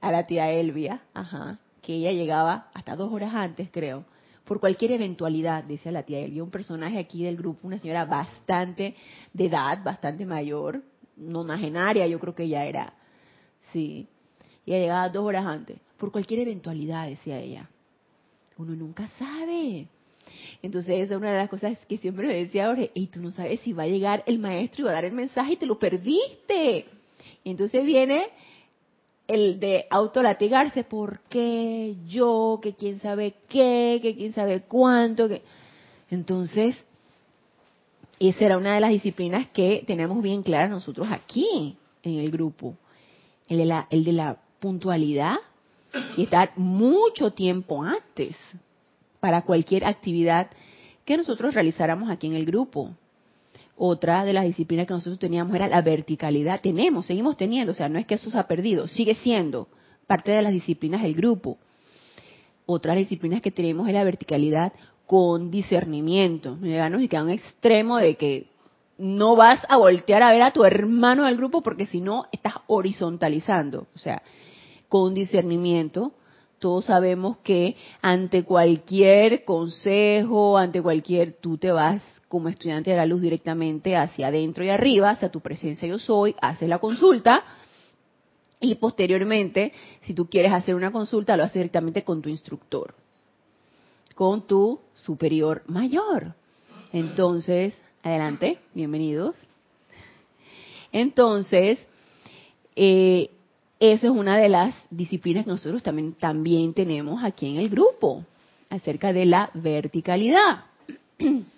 A 0.00 0.10
la 0.10 0.26
tía 0.26 0.50
Elvia, 0.50 1.02
ajá, 1.14 1.60
que 1.80 1.94
ella 1.94 2.10
llegaba 2.10 2.70
hasta 2.74 2.96
dos 2.96 3.12
horas 3.12 3.32
antes, 3.32 3.68
creo 3.70 4.04
por 4.48 4.60
cualquier 4.60 4.92
eventualidad, 4.92 5.62
dice 5.64 5.92
la 5.92 6.04
tía 6.04 6.20
Elvia, 6.20 6.42
un 6.42 6.50
personaje 6.50 6.98
aquí 6.98 7.22
del 7.22 7.36
grupo, 7.36 7.66
una 7.66 7.78
señora 7.78 8.06
bastante 8.06 8.94
de 9.34 9.44
edad, 9.44 9.84
bastante 9.84 10.24
mayor, 10.24 10.82
nonagenaria, 11.18 12.06
yo 12.06 12.18
creo 12.18 12.34
que 12.34 12.48
ya 12.48 12.64
era. 12.64 12.94
Sí. 13.72 14.08
Y 14.64 14.70
llegaba 14.70 15.10
dos 15.10 15.22
horas 15.22 15.44
antes. 15.44 15.78
Por 15.98 16.10
cualquier 16.10 16.40
eventualidad, 16.40 17.08
decía 17.08 17.38
ella. 17.38 17.68
Uno 18.56 18.74
nunca 18.74 19.06
sabe. 19.18 19.86
Entonces, 20.62 21.00
esa 21.00 21.14
es 21.14 21.20
una 21.20 21.32
de 21.32 21.38
las 21.38 21.50
cosas 21.50 21.78
que 21.86 21.98
siempre 21.98 22.26
me 22.26 22.34
decía 22.34 22.68
Jorge. 22.68 22.90
Y 22.94 23.08
tú 23.08 23.20
no 23.20 23.30
sabes 23.30 23.60
si 23.60 23.74
va 23.74 23.82
a 23.82 23.86
llegar 23.86 24.24
el 24.24 24.38
maestro 24.38 24.80
y 24.80 24.84
va 24.86 24.92
a 24.92 24.94
dar 24.94 25.04
el 25.04 25.12
mensaje 25.12 25.52
y 25.52 25.56
te 25.56 25.66
lo 25.66 25.78
perdiste. 25.78 26.86
Y 27.44 27.50
entonces 27.50 27.84
viene 27.84 28.28
el 29.28 29.60
de 29.60 29.86
autolatigarse, 29.90 30.84
¿por 30.84 31.20
qué 31.28 31.96
yo? 32.06 32.58
Que 32.62 32.74
quién 32.74 32.98
sabe 33.00 33.34
qué, 33.48 34.00
que 34.02 34.16
quién 34.16 34.32
sabe 34.32 34.62
cuánto. 34.62 35.28
Que... 35.28 35.42
Entonces, 36.10 36.82
esa 38.18 38.44
era 38.46 38.56
una 38.56 38.74
de 38.74 38.80
las 38.80 38.90
disciplinas 38.90 39.46
que 39.48 39.84
tenemos 39.86 40.20
bien 40.22 40.42
claras 40.42 40.70
nosotros 40.70 41.06
aquí 41.10 41.76
en 42.02 42.18
el 42.18 42.30
grupo. 42.30 42.74
El 43.48 43.58
de 43.58 43.64
la, 43.66 43.86
el 43.90 44.04
de 44.04 44.12
la 44.12 44.38
puntualidad 44.60 45.36
y 46.16 46.24
estar 46.24 46.52
mucho 46.56 47.32
tiempo 47.32 47.82
antes 47.82 48.34
para 49.20 49.42
cualquier 49.42 49.84
actividad 49.84 50.50
que 51.04 51.16
nosotros 51.16 51.54
realizáramos 51.54 52.10
aquí 52.10 52.26
en 52.26 52.34
el 52.34 52.46
grupo. 52.46 52.90
Otra 53.80 54.24
de 54.24 54.32
las 54.32 54.44
disciplinas 54.44 54.88
que 54.88 54.92
nosotros 54.92 55.20
teníamos 55.20 55.54
era 55.54 55.68
la 55.68 55.82
verticalidad. 55.82 56.60
Tenemos, 56.60 57.06
seguimos 57.06 57.36
teniendo, 57.36 57.70
o 57.70 57.74
sea, 57.74 57.88
no 57.88 58.00
es 58.00 58.06
que 58.06 58.14
eso 58.14 58.28
se 58.28 58.36
ha 58.36 58.48
perdido, 58.48 58.88
sigue 58.88 59.14
siendo 59.14 59.68
parte 60.08 60.32
de 60.32 60.42
las 60.42 60.52
disciplinas 60.52 61.02
del 61.02 61.14
grupo. 61.14 61.58
Otras 62.66 62.96
disciplinas 62.96 63.40
que 63.40 63.52
tenemos 63.52 63.86
es 63.86 63.94
la 63.94 64.02
verticalidad 64.02 64.72
con 65.06 65.52
discernimiento. 65.52 66.58
Llegarnos 66.60 67.02
y 67.02 67.08
queda 67.08 67.22
un 67.22 67.30
extremo 67.30 67.98
de 67.98 68.16
que 68.16 68.48
no 68.98 69.36
vas 69.36 69.60
a 69.68 69.76
voltear 69.76 70.24
a 70.24 70.32
ver 70.32 70.42
a 70.42 70.50
tu 70.50 70.64
hermano 70.64 71.24
del 71.26 71.36
grupo 71.36 71.62
porque 71.62 71.86
si 71.86 72.00
no 72.00 72.26
estás 72.32 72.54
horizontalizando. 72.66 73.86
O 73.94 73.98
sea, 73.98 74.22
con 74.88 75.14
discernimiento, 75.14 76.14
todos 76.58 76.86
sabemos 76.86 77.36
que 77.38 77.76
ante 78.02 78.42
cualquier 78.42 79.44
consejo, 79.44 80.58
ante 80.58 80.82
cualquier, 80.82 81.34
tú 81.40 81.58
te 81.58 81.70
vas 81.70 82.02
como 82.28 82.48
estudiante 82.48 82.90
de 82.90 82.96
la 82.96 83.06
luz 83.06 83.22
directamente 83.22 83.96
hacia 83.96 84.28
adentro 84.28 84.64
y 84.64 84.70
arriba, 84.70 85.10
hacia 85.10 85.30
tu 85.30 85.40
presencia 85.40 85.88
yo 85.88 85.98
soy, 85.98 86.34
haces 86.40 86.68
la 86.68 86.78
consulta 86.78 87.44
y 88.60 88.74
posteriormente, 88.74 89.72
si 90.02 90.14
tú 90.14 90.28
quieres 90.28 90.52
hacer 90.52 90.74
una 90.74 90.90
consulta, 90.90 91.36
lo 91.36 91.44
haces 91.44 91.54
directamente 91.54 92.04
con 92.04 92.20
tu 92.20 92.28
instructor 92.28 92.94
con 94.18 94.48
tu 94.48 94.80
superior 94.94 95.62
mayor. 95.68 96.34
Entonces, 96.92 97.72
adelante, 98.02 98.58
bienvenidos. 98.74 99.36
Entonces, 100.90 101.78
eh, 102.74 103.30
eso 103.78 104.06
es 104.06 104.12
una 104.12 104.36
de 104.36 104.48
las 104.48 104.74
disciplinas 104.90 105.44
que 105.44 105.52
nosotros 105.52 105.84
también, 105.84 106.14
también 106.14 106.74
tenemos 106.74 107.22
aquí 107.22 107.48
en 107.48 107.58
el 107.58 107.68
grupo, 107.68 108.24
acerca 108.70 109.12
de 109.12 109.24
la 109.24 109.52
verticalidad. 109.54 110.64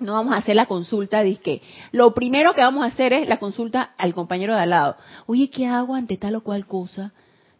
No 0.00 0.14
vamos 0.14 0.34
a 0.34 0.38
hacer 0.38 0.56
la 0.56 0.66
consulta 0.66 1.22
de 1.22 1.36
que 1.36 1.62
lo 1.92 2.14
primero 2.14 2.54
que 2.54 2.60
vamos 2.60 2.84
a 2.84 2.88
hacer 2.88 3.12
es 3.12 3.28
la 3.28 3.38
consulta 3.38 3.94
al 3.96 4.14
compañero 4.14 4.54
de 4.54 4.60
al 4.60 4.70
lado. 4.70 4.96
Oye, 5.26 5.50
¿qué 5.50 5.66
hago 5.66 5.94
ante 5.94 6.16
tal 6.16 6.36
o 6.36 6.42
cual 6.42 6.66
cosa? 6.66 7.12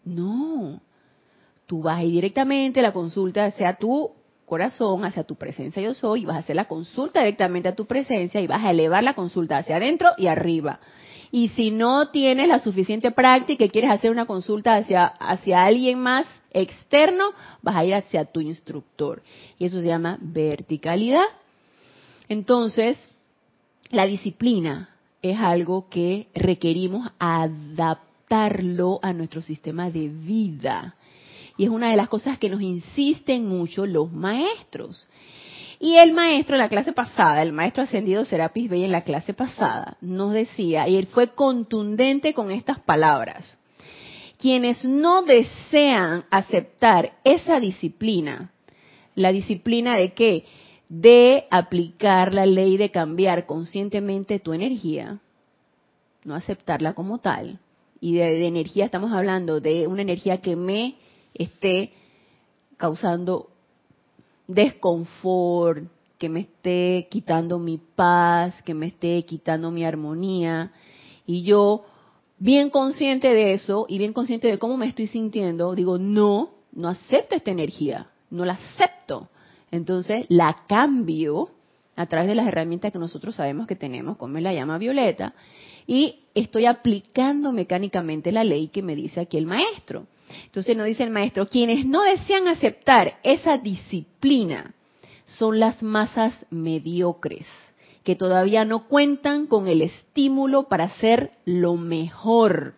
No. 0.05 0.81
Tú 1.67 1.83
vas 1.83 1.99
ahí 1.99 2.11
directamente, 2.11 2.81
la 2.81 2.93
consulta 2.93 3.51
sea 3.51 3.75
tú 3.75 4.13
corazón 4.49 5.05
hacia 5.05 5.25
tu 5.25 5.37
presencia 5.37 5.83
yo 5.83 5.93
soy 5.93 6.23
y 6.23 6.25
vas 6.25 6.37
a 6.37 6.41
hacer 6.41 6.57
la 6.57 6.65
consulta 6.65 7.21
directamente 7.21 7.69
a 7.69 7.75
tu 7.75 7.87
presencia 7.87 8.41
y 8.41 8.47
vas 8.47 8.65
a 8.65 8.71
elevar 8.71 9.05
la 9.05 9.15
consulta 9.15 9.59
hacia 9.59 9.77
adentro 9.77 10.11
y 10.17 10.27
arriba. 10.27 10.81
Y 11.31 11.49
si 11.49 11.71
no 11.71 12.09
tienes 12.09 12.49
la 12.49 12.59
suficiente 12.59 13.11
práctica 13.11 13.65
y 13.65 13.69
quieres 13.69 13.91
hacer 13.91 14.11
una 14.11 14.25
consulta 14.25 14.77
hacia, 14.77 15.07
hacia 15.07 15.65
alguien 15.65 15.99
más 15.99 16.27
externo, 16.51 17.33
vas 17.61 17.77
a 17.77 17.85
ir 17.85 17.95
hacia 17.95 18.25
tu 18.25 18.41
instructor. 18.41 19.23
Y 19.59 19.67
eso 19.67 19.81
se 19.81 19.87
llama 19.87 20.17
verticalidad. 20.23 21.25
Entonces, 22.29 22.99
la 23.91 24.07
disciplina 24.07 24.91
es 25.23 25.39
algo 25.39 25.89
que 25.89 26.29
requerimos 26.35 27.11
adaptarlo 27.19 29.01
a 29.03 29.13
nuestro 29.13 29.43
sistema 29.43 29.91
de 29.91 30.09
vida. 30.09 30.95
Y 31.57 31.65
es 31.65 31.71
una 31.71 31.91
de 31.91 31.97
las 31.97 32.09
cosas 32.09 32.39
que 32.39 32.49
nos 32.49 32.63
insisten 32.63 33.47
mucho 33.47 33.87
los 33.87 34.13
maestros. 34.13 35.09
Y 35.81 35.97
el 35.97 36.13
maestro 36.13 36.57
en 36.57 36.61
la 36.61 36.69
clase 36.69 36.93
pasada, 36.93 37.43
el 37.43 37.53
maestro 37.53 37.85
ascendido 37.85 38.25
Serapis 38.25 38.69
Bey 38.69 38.85
en 38.85 38.93
la 38.93 39.03
clase 39.03 39.33
pasada, 39.33 39.97
nos 40.01 40.33
decía, 40.33 40.89
y 40.89 40.97
él 40.97 41.07
fue 41.07 41.29
contundente 41.29 42.35
con 42.35 42.51
estas 42.51 42.81
palabras, 42.81 43.57
quienes 44.39 44.85
no 44.85 45.23
desean 45.23 46.25
aceptar 46.31 47.13
esa 47.23 47.61
disciplina, 47.61 48.53
la 49.15 49.33
disciplina 49.33 49.97
de 49.97 50.13
qué? 50.15 50.45
De 50.89 51.47
aplicar 51.51 52.33
la 52.33 52.47
ley 52.47 52.77
de 52.77 52.91
cambiar 52.91 53.47
conscientemente 53.47 54.39
tu 54.39 54.53
energía, 54.53 55.21
no 56.25 56.35
aceptarla 56.35 56.95
como 56.95 57.19
tal. 57.19 57.59
Y 58.01 58.15
de, 58.15 58.47
energía 58.47 58.85
estamos 58.85 59.13
hablando 59.13 59.61
de 59.61 59.87
una 59.87 60.03
energía 60.03 60.41
que 60.41 60.57
me 60.57 60.97
esté 61.35 61.93
causando 62.77 63.51
desconfort, 64.47 65.85
que 66.17 66.29
me 66.29 66.41
esté 66.41 67.07
quitando 67.11 67.59
mi 67.59 67.79
paz, 67.79 68.55
que 68.63 68.75
me 68.75 68.87
esté 68.87 69.25
quitando 69.25 69.71
mi 69.71 69.85
armonía. 69.85 70.73
Y 71.27 71.43
yo, 71.43 71.85
bien 72.39 72.71
consciente 72.71 73.35
de 73.35 73.53
eso 73.53 73.87
y 73.89 73.99
bien 73.99 74.13
consciente 74.13 74.49
de 74.49 74.59
cómo 74.59 74.77
me 74.77 74.87
estoy 74.87 75.07
sintiendo, 75.07 75.75
digo, 75.75 75.99
no, 75.99 76.51
no 76.73 76.89
acepto 76.89 77.35
esta 77.35 77.51
energía, 77.51 78.11
no 78.31 78.45
la 78.45 78.55
acepto. 78.55 79.29
Entonces 79.71 80.27
la 80.29 80.65
cambio 80.69 81.51
a 81.97 82.07
través 82.07 82.29
de 82.29 82.37
las 82.37 82.47
herramientas 82.47 82.93
que 82.93 82.99
nosotros 82.99 83.35
sabemos 83.35 83.67
que 83.67 83.75
tenemos, 83.75 84.17
como 84.17 84.39
la 84.39 84.55
llama 84.55 84.79
violeta, 84.79 85.35
y 85.87 86.21
estoy 86.35 86.67
aplicando 86.67 87.51
mecánicamente 87.51 88.31
la 88.31 88.45
ley 88.45 88.69
que 88.69 88.83
me 88.83 88.95
dice 88.95 89.21
aquí 89.21 89.37
el 89.37 89.47
maestro. 89.47 90.07
Entonces 90.45 90.77
nos 90.77 90.87
dice 90.87 91.03
el 91.03 91.11
maestro, 91.11 91.49
quienes 91.49 91.85
no 91.87 92.03
desean 92.03 92.47
aceptar 92.47 93.19
esa 93.25 93.59
disciplina 93.59 94.75
son 95.25 95.59
las 95.59 95.83
masas 95.83 96.47
mediocres, 96.51 97.47
que 98.05 98.15
todavía 98.15 98.65
no 98.65 98.87
cuentan 98.87 99.47
con 99.47 99.67
el 99.67 99.83
estímulo 99.83 100.69
para 100.69 100.91
ser 100.99 101.33
lo 101.45 101.77
mejor, 101.77 102.75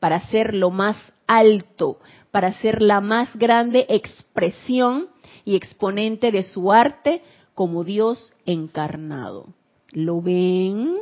para 0.00 0.20
ser 0.28 0.54
lo 0.54 0.70
más 0.70 0.96
alto, 1.26 1.98
para 2.30 2.52
ser 2.60 2.82
la 2.82 3.00
más 3.00 3.34
grande 3.36 3.86
expresión 3.88 5.08
y 5.44 5.56
exponente 5.56 6.30
de 6.32 6.42
su 6.42 6.72
arte 6.72 7.22
como 7.54 7.84
Dios 7.84 8.32
encarnado. 8.46 9.48
¿Lo 9.92 10.20
ven? 10.20 10.98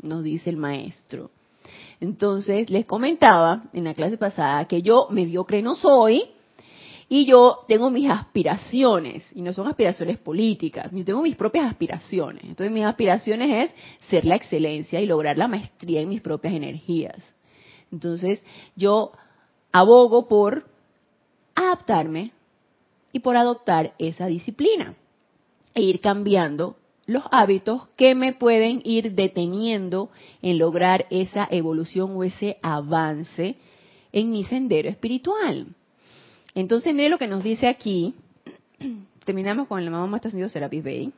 Nos 0.00 0.22
dice 0.22 0.50
el 0.50 0.56
maestro. 0.56 1.30
Entonces, 2.00 2.70
les 2.70 2.84
comentaba 2.84 3.64
en 3.72 3.84
la 3.84 3.94
clase 3.94 4.18
pasada 4.18 4.66
que 4.66 4.82
yo 4.82 5.08
mediocre 5.10 5.62
no 5.62 5.74
soy 5.74 6.24
y 7.08 7.24
yo 7.24 7.60
tengo 7.68 7.88
mis 7.88 8.10
aspiraciones, 8.10 9.24
y 9.32 9.40
no 9.40 9.52
son 9.52 9.68
aspiraciones 9.68 10.18
políticas, 10.18 10.90
yo 10.92 11.04
tengo 11.04 11.22
mis 11.22 11.36
propias 11.36 11.70
aspiraciones. 11.70 12.42
Entonces, 12.44 12.72
mis 12.72 12.84
aspiraciones 12.84 13.70
es 13.70 14.08
ser 14.10 14.24
la 14.24 14.34
excelencia 14.34 15.00
y 15.00 15.06
lograr 15.06 15.38
la 15.38 15.46
maestría 15.46 16.00
en 16.00 16.08
mis 16.08 16.20
propias 16.20 16.54
energías. 16.54 17.16
Entonces, 17.92 18.42
yo 18.74 19.12
abogo 19.70 20.26
por 20.26 20.66
adaptarme 21.54 22.32
y 23.16 23.20
por 23.20 23.38
adoptar 23.38 23.94
esa 23.98 24.26
disciplina 24.26 24.94
e 25.74 25.80
ir 25.80 26.02
cambiando 26.02 26.76
los 27.06 27.22
hábitos 27.30 27.88
que 27.96 28.14
me 28.14 28.34
pueden 28.34 28.82
ir 28.84 29.12
deteniendo 29.12 30.10
en 30.42 30.58
lograr 30.58 31.06
esa 31.08 31.48
evolución 31.50 32.14
o 32.14 32.24
ese 32.24 32.58
avance 32.60 33.56
en 34.12 34.30
mi 34.30 34.44
sendero 34.44 34.90
espiritual. 34.90 35.68
Entonces, 36.54 36.94
mire 36.94 37.08
lo 37.08 37.16
que 37.16 37.26
nos 37.26 37.42
dice 37.42 37.68
aquí. 37.68 38.14
Terminamos 39.24 39.66
con 39.66 39.80
el 39.80 39.88
amado 39.88 40.06
Maestro 40.08 40.28
Ascendido 40.28 40.50
Serapis 40.50 40.84
Bey. 40.84 41.12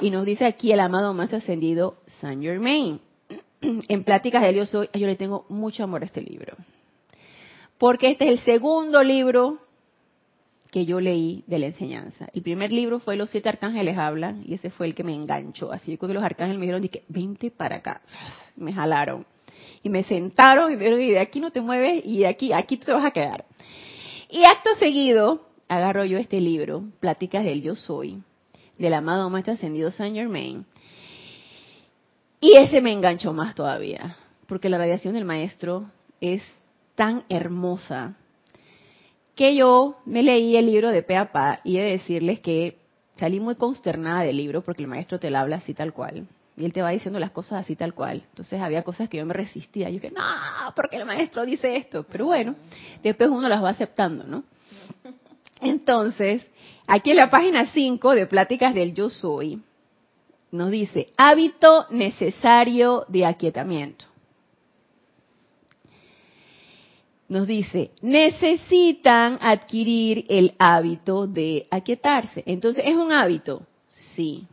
Y 0.00 0.10
nos 0.10 0.26
dice 0.26 0.44
aquí 0.44 0.72
el 0.72 0.80
amado 0.80 1.14
Maestro 1.14 1.38
Ascendido 1.38 1.98
Saint 2.20 2.42
Germain. 2.42 2.98
En 3.60 4.02
Pláticas 4.02 4.42
de 4.42 4.52
Dios 4.52 4.74
hoy, 4.74 4.88
yo 4.92 5.06
le 5.06 5.14
tengo 5.14 5.46
mucho 5.48 5.84
amor 5.84 6.02
a 6.02 6.06
este 6.06 6.20
libro. 6.20 6.56
Porque 7.78 8.10
este 8.10 8.24
es 8.24 8.30
el 8.32 8.40
segundo 8.40 9.04
libro 9.04 9.63
que 10.74 10.86
yo 10.86 11.00
leí 11.00 11.44
de 11.46 11.60
la 11.60 11.66
enseñanza. 11.66 12.26
El 12.34 12.42
primer 12.42 12.72
libro 12.72 12.98
fue 12.98 13.14
Los 13.14 13.30
siete 13.30 13.48
arcángeles 13.48 13.96
hablan 13.96 14.42
y 14.44 14.54
ese 14.54 14.70
fue 14.70 14.86
el 14.86 14.94
que 14.96 15.04
me 15.04 15.14
enganchó. 15.14 15.70
Así 15.70 15.96
que 15.96 16.08
los 16.08 16.24
arcángeles 16.24 16.58
me 16.58 16.66
dijeron, 16.66 16.82
dije, 16.82 17.04
vente 17.06 17.52
para 17.52 17.76
acá. 17.76 18.02
Me 18.56 18.72
jalaron. 18.72 19.24
Y 19.84 19.88
me 19.88 20.02
sentaron 20.02 20.72
y 20.72 20.76
me 20.76 20.82
dijeron, 20.82 20.98
de 20.98 21.20
aquí 21.20 21.38
no 21.38 21.52
te 21.52 21.60
mueves 21.60 22.02
y 22.04 22.18
de 22.18 22.26
aquí, 22.26 22.52
aquí 22.52 22.76
te 22.76 22.90
vas 22.90 23.04
a 23.04 23.12
quedar. 23.12 23.44
Y 24.28 24.42
acto 24.42 24.74
seguido, 24.80 25.46
agarro 25.68 26.04
yo 26.04 26.18
este 26.18 26.40
libro, 26.40 26.82
Pláticas 26.98 27.44
del 27.44 27.62
Yo 27.62 27.76
Soy, 27.76 28.20
del 28.76 28.94
amado 28.94 29.30
Maestro 29.30 29.54
Ascendido 29.54 29.92
Saint 29.92 30.16
Germain. 30.16 30.66
Y 32.40 32.58
ese 32.58 32.80
me 32.80 32.90
enganchó 32.90 33.32
más 33.32 33.54
todavía, 33.54 34.16
porque 34.48 34.68
la 34.68 34.78
radiación 34.78 35.14
del 35.14 35.24
maestro 35.24 35.88
es 36.20 36.42
tan 36.96 37.22
hermosa 37.28 38.16
que 39.34 39.56
yo 39.56 39.96
me 40.04 40.22
leí 40.22 40.56
el 40.56 40.66
libro 40.66 40.90
de 40.90 41.02
pe 41.02 41.16
a 41.16 41.60
y 41.64 41.78
he 41.78 41.82
de 41.82 41.90
decirles 41.92 42.40
que 42.40 42.78
salí 43.16 43.40
muy 43.40 43.56
consternada 43.56 44.22
del 44.22 44.36
libro 44.36 44.62
porque 44.62 44.82
el 44.82 44.88
maestro 44.88 45.18
te 45.18 45.30
lo 45.30 45.38
habla 45.38 45.56
así 45.56 45.74
tal 45.74 45.92
cual. 45.92 46.26
Y 46.56 46.64
él 46.64 46.72
te 46.72 46.82
va 46.82 46.90
diciendo 46.90 47.18
las 47.18 47.32
cosas 47.32 47.60
así 47.60 47.74
tal 47.74 47.94
cual. 47.94 48.22
Entonces 48.28 48.60
había 48.60 48.82
cosas 48.82 49.08
que 49.08 49.16
yo 49.16 49.26
me 49.26 49.34
resistía. 49.34 49.90
Yo 49.90 50.00
que, 50.00 50.10
no, 50.10 50.22
porque 50.76 50.96
el 50.96 51.04
maestro 51.04 51.44
dice 51.44 51.76
esto. 51.76 52.04
Pero 52.04 52.26
bueno, 52.26 52.54
después 53.02 53.28
uno 53.28 53.48
las 53.48 53.62
va 53.62 53.70
aceptando, 53.70 54.24
¿no? 54.24 54.44
Entonces, 55.60 56.46
aquí 56.86 57.10
en 57.10 57.16
la 57.16 57.30
página 57.30 57.66
5 57.66 58.14
de 58.14 58.26
Pláticas 58.26 58.72
del 58.72 58.94
Yo 58.94 59.10
Soy, 59.10 59.60
nos 60.52 60.70
dice, 60.70 61.08
hábito 61.16 61.86
necesario 61.90 63.04
de 63.08 63.26
aquietamiento. 63.26 64.04
Nos 67.28 67.46
dice, 67.46 67.92
necesitan 68.02 69.38
adquirir 69.40 70.26
el 70.28 70.54
hábito 70.58 71.26
de 71.26 71.66
aquietarse. 71.70 72.42
Entonces, 72.46 72.84
¿es 72.86 72.94
un 72.94 73.12
hábito? 73.12 73.66
Sí. 73.88 74.46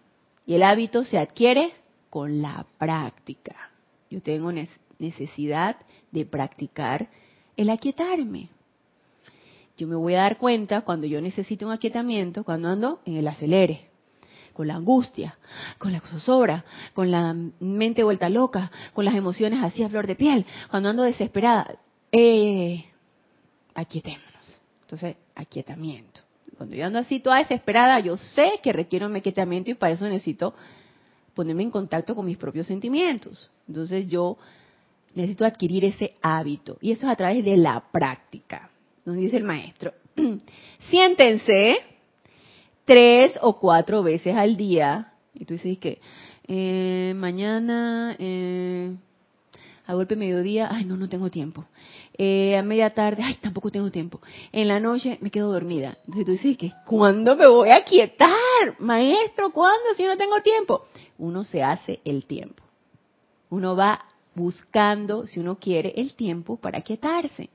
Y 0.46 0.54
el 0.54 0.64
hábito 0.64 1.04
se 1.04 1.18
adquiere 1.18 1.74
con 2.10 2.42
la 2.42 2.66
práctica. 2.78 3.72
Yo 4.10 4.22
tengo 4.22 4.52
necesidad 5.00 5.78
de 6.12 6.26
practicar 6.26 7.10
el 7.58 7.70
aquietarme. 7.70 8.50
Yo 9.78 9.88
me 9.88 9.96
voy 9.96 10.16
a 10.16 10.22
dar 10.22 10.38
cuenta 10.38 10.82
cuando 10.82 11.08
yo 11.08 11.22
necesito 11.22 11.66
un 11.66 11.72
aquietamiento, 11.72 12.44
cuando 12.44 12.70
ando 12.70 13.02
en 13.06 13.18
el 13.18 13.28
acelere 13.28 13.92
con 14.54 14.68
la 14.68 14.76
angustia, 14.76 15.38
con 15.78 15.92
la 15.92 16.02
zozobra, 16.02 16.66
con 16.94 17.10
la 17.10 17.34
mente 17.60 18.04
vuelta 18.04 18.30
loca, 18.30 18.72
con 18.94 19.06
las 19.06 19.16
emociones 19.16 19.64
así 19.64 19.82
a 19.82 19.90
flor 19.90 20.08
de 20.08 20.16
piel, 20.16 20.46
cuando 20.70 20.90
ando 20.90 21.04
desesperada, 21.04 21.80
eh, 22.12 22.86
aquietémonos. 23.74 24.32
Entonces, 24.84 25.16
aquietamiento. 25.36 26.22
Cuando 26.58 26.76
yo 26.76 26.86
ando 26.86 27.00
así 27.00 27.20
toda 27.20 27.40
desesperada, 27.40 28.00
yo 28.00 28.18
sé 28.18 28.60
que 28.62 28.72
requiero 28.72 29.08
un 29.08 29.16
aquietamiento 29.16 29.72
y 29.72 29.74
para 29.74 29.94
eso 29.94 30.08
necesito 30.08 30.54
ponerme 31.34 31.64
en 31.64 31.72
contacto 31.72 32.16
con 32.16 32.26
mis 32.26 32.38
propios 32.38 32.68
sentimientos. 32.68 33.50
Entonces 33.68 34.08
yo 34.08 34.38
necesito 35.16 35.46
adquirir 35.46 35.86
ese 35.86 36.16
hábito 36.22 36.78
y 36.82 36.92
eso 36.92 37.08
es 37.08 37.12
a 37.12 37.16
través 37.16 37.44
de 37.44 37.58
la 37.58 37.84
práctica. 37.92 38.70
Nos 39.06 39.16
dice 39.16 39.38
el 39.38 39.44
maestro, 39.44 39.94
siéntense 40.90 41.78
tres 42.86 43.34
o 43.42 43.60
cuatro 43.60 44.04
veces 44.04 44.36
al 44.36 44.58
día. 44.58 45.14
Y 45.34 45.46
tú 45.46 45.54
dices 45.54 45.78
que 45.80 46.00
eh, 46.48 47.14
mañana, 47.16 48.16
eh, 48.20 48.94
a 49.88 49.94
golpe 49.94 50.16
mediodía, 50.16 50.68
ay, 50.72 50.86
no, 50.86 50.98
no 50.98 51.10
tengo 51.10 51.30
tiempo. 51.30 51.66
Eh, 52.18 52.58
a 52.58 52.62
media 52.62 52.90
tarde, 52.94 53.24
ay, 53.24 53.36
tampoco 53.42 53.72
tengo 53.72 53.90
tiempo. 53.90 54.22
En 54.52 54.68
la 54.68 54.80
noche 54.80 55.18
me 55.22 55.32
quedo 55.32 55.52
dormida. 55.52 55.98
Entonces 56.06 56.26
tú 56.26 56.32
dices 56.32 56.58
que, 56.58 56.72
¿cuándo 56.86 57.36
me 57.36 57.48
voy 57.48 57.70
a 57.70 57.84
quietar? 57.84 58.30
Maestro, 58.80 59.52
¿cuándo? 59.52 59.96
Si 59.96 60.04
no 60.06 60.18
tengo 60.18 60.42
tiempo. 60.42 60.86
Uno 61.18 61.44
se 61.44 61.64
hace 61.64 62.00
el 62.04 62.26
tiempo. 62.26 62.64
Uno 63.50 63.76
va 63.76 64.06
buscando, 64.36 65.28
si 65.28 65.40
uno 65.40 65.58
quiere, 65.58 65.94
el 65.96 66.16
tiempo 66.16 66.58
para 66.58 66.82
quietarse. 66.82 67.50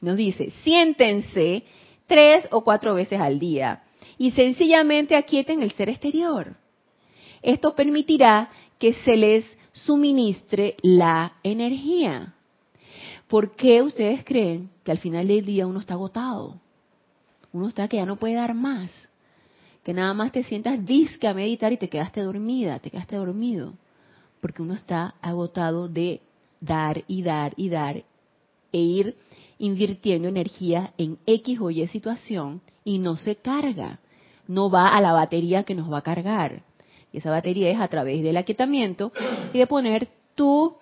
Nos 0.00 0.16
dice, 0.16 0.50
siéntense 0.62 1.64
tres 2.06 2.46
o 2.50 2.62
cuatro 2.62 2.94
veces 2.94 3.20
al 3.20 3.38
día 3.38 3.82
y 4.18 4.32
sencillamente 4.32 5.16
aquieten 5.16 5.62
el 5.62 5.72
ser 5.72 5.88
exterior. 5.88 6.56
Esto 7.42 7.74
permitirá 7.74 8.50
que 8.78 8.94
se 8.94 9.16
les 9.16 9.44
suministre 9.72 10.76
la 10.82 11.34
energía. 11.42 12.34
¿Por 13.30 13.52
qué 13.52 13.80
ustedes 13.80 14.24
creen 14.24 14.68
que 14.84 14.90
al 14.90 14.98
final 14.98 15.28
del 15.28 15.44
día 15.44 15.66
uno 15.66 15.80
está 15.80 15.94
agotado? 15.94 16.60
Uno 17.52 17.68
está 17.68 17.88
que 17.88 17.96
ya 17.96 18.04
no 18.04 18.16
puede 18.16 18.34
dar 18.34 18.54
más. 18.54 18.90
Que 19.84 19.94
nada 19.94 20.12
más 20.12 20.32
te 20.32 20.44
sientas 20.44 20.84
disque 20.84 21.26
a 21.26 21.32
meditar 21.32 21.72
y 21.72 21.78
te 21.78 21.88
quedaste 21.88 22.20
dormida, 22.20 22.80
te 22.80 22.90
quedaste 22.90 23.16
dormido. 23.16 23.74
Porque 24.42 24.60
uno 24.60 24.74
está 24.74 25.14
agotado 25.22 25.88
de 25.88 26.20
dar 26.60 27.04
y 27.06 27.22
dar 27.22 27.54
y 27.56 27.70
dar 27.70 28.02
e 28.72 28.78
ir 28.78 29.16
invirtiendo 29.58 30.28
energía 30.28 30.92
en 30.98 31.18
X 31.24 31.60
o 31.60 31.70
Y 31.70 31.86
situación 31.86 32.60
y 32.84 32.98
no 32.98 33.16
se 33.16 33.36
carga 33.36 34.00
no 34.50 34.68
va 34.68 34.96
a 34.96 35.00
la 35.00 35.12
batería 35.12 35.62
que 35.62 35.76
nos 35.76 35.90
va 35.90 35.98
a 35.98 36.02
cargar. 36.02 36.64
Y 37.12 37.18
esa 37.18 37.30
batería 37.30 37.70
es 37.70 37.80
a 37.80 37.86
través 37.86 38.20
del 38.24 38.36
aquietamiento 38.36 39.12
y 39.52 39.58
de 39.58 39.66
poner 39.68 40.08
tu, 40.34 40.74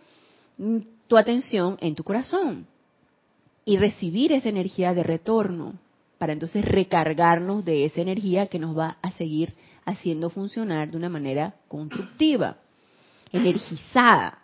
tu 1.08 1.16
atención 1.16 1.76
en 1.80 1.94
tu 1.94 2.04
corazón 2.04 2.66
y 3.64 3.76
recibir 3.76 4.32
esa 4.32 4.48
energía 4.48 4.94
de 4.94 5.02
retorno 5.02 5.74
para 6.18 6.32
entonces 6.32 6.64
recargarnos 6.64 7.64
de 7.64 7.84
esa 7.84 8.00
energía 8.00 8.46
que 8.46 8.58
nos 8.58 8.76
va 8.76 8.98
a 9.02 9.12
seguir 9.12 9.54
haciendo 9.84 10.30
funcionar 10.30 10.90
de 10.90 10.96
una 10.96 11.08
manera 11.08 11.54
constructiva, 11.68 12.58
energizada. 13.32 14.38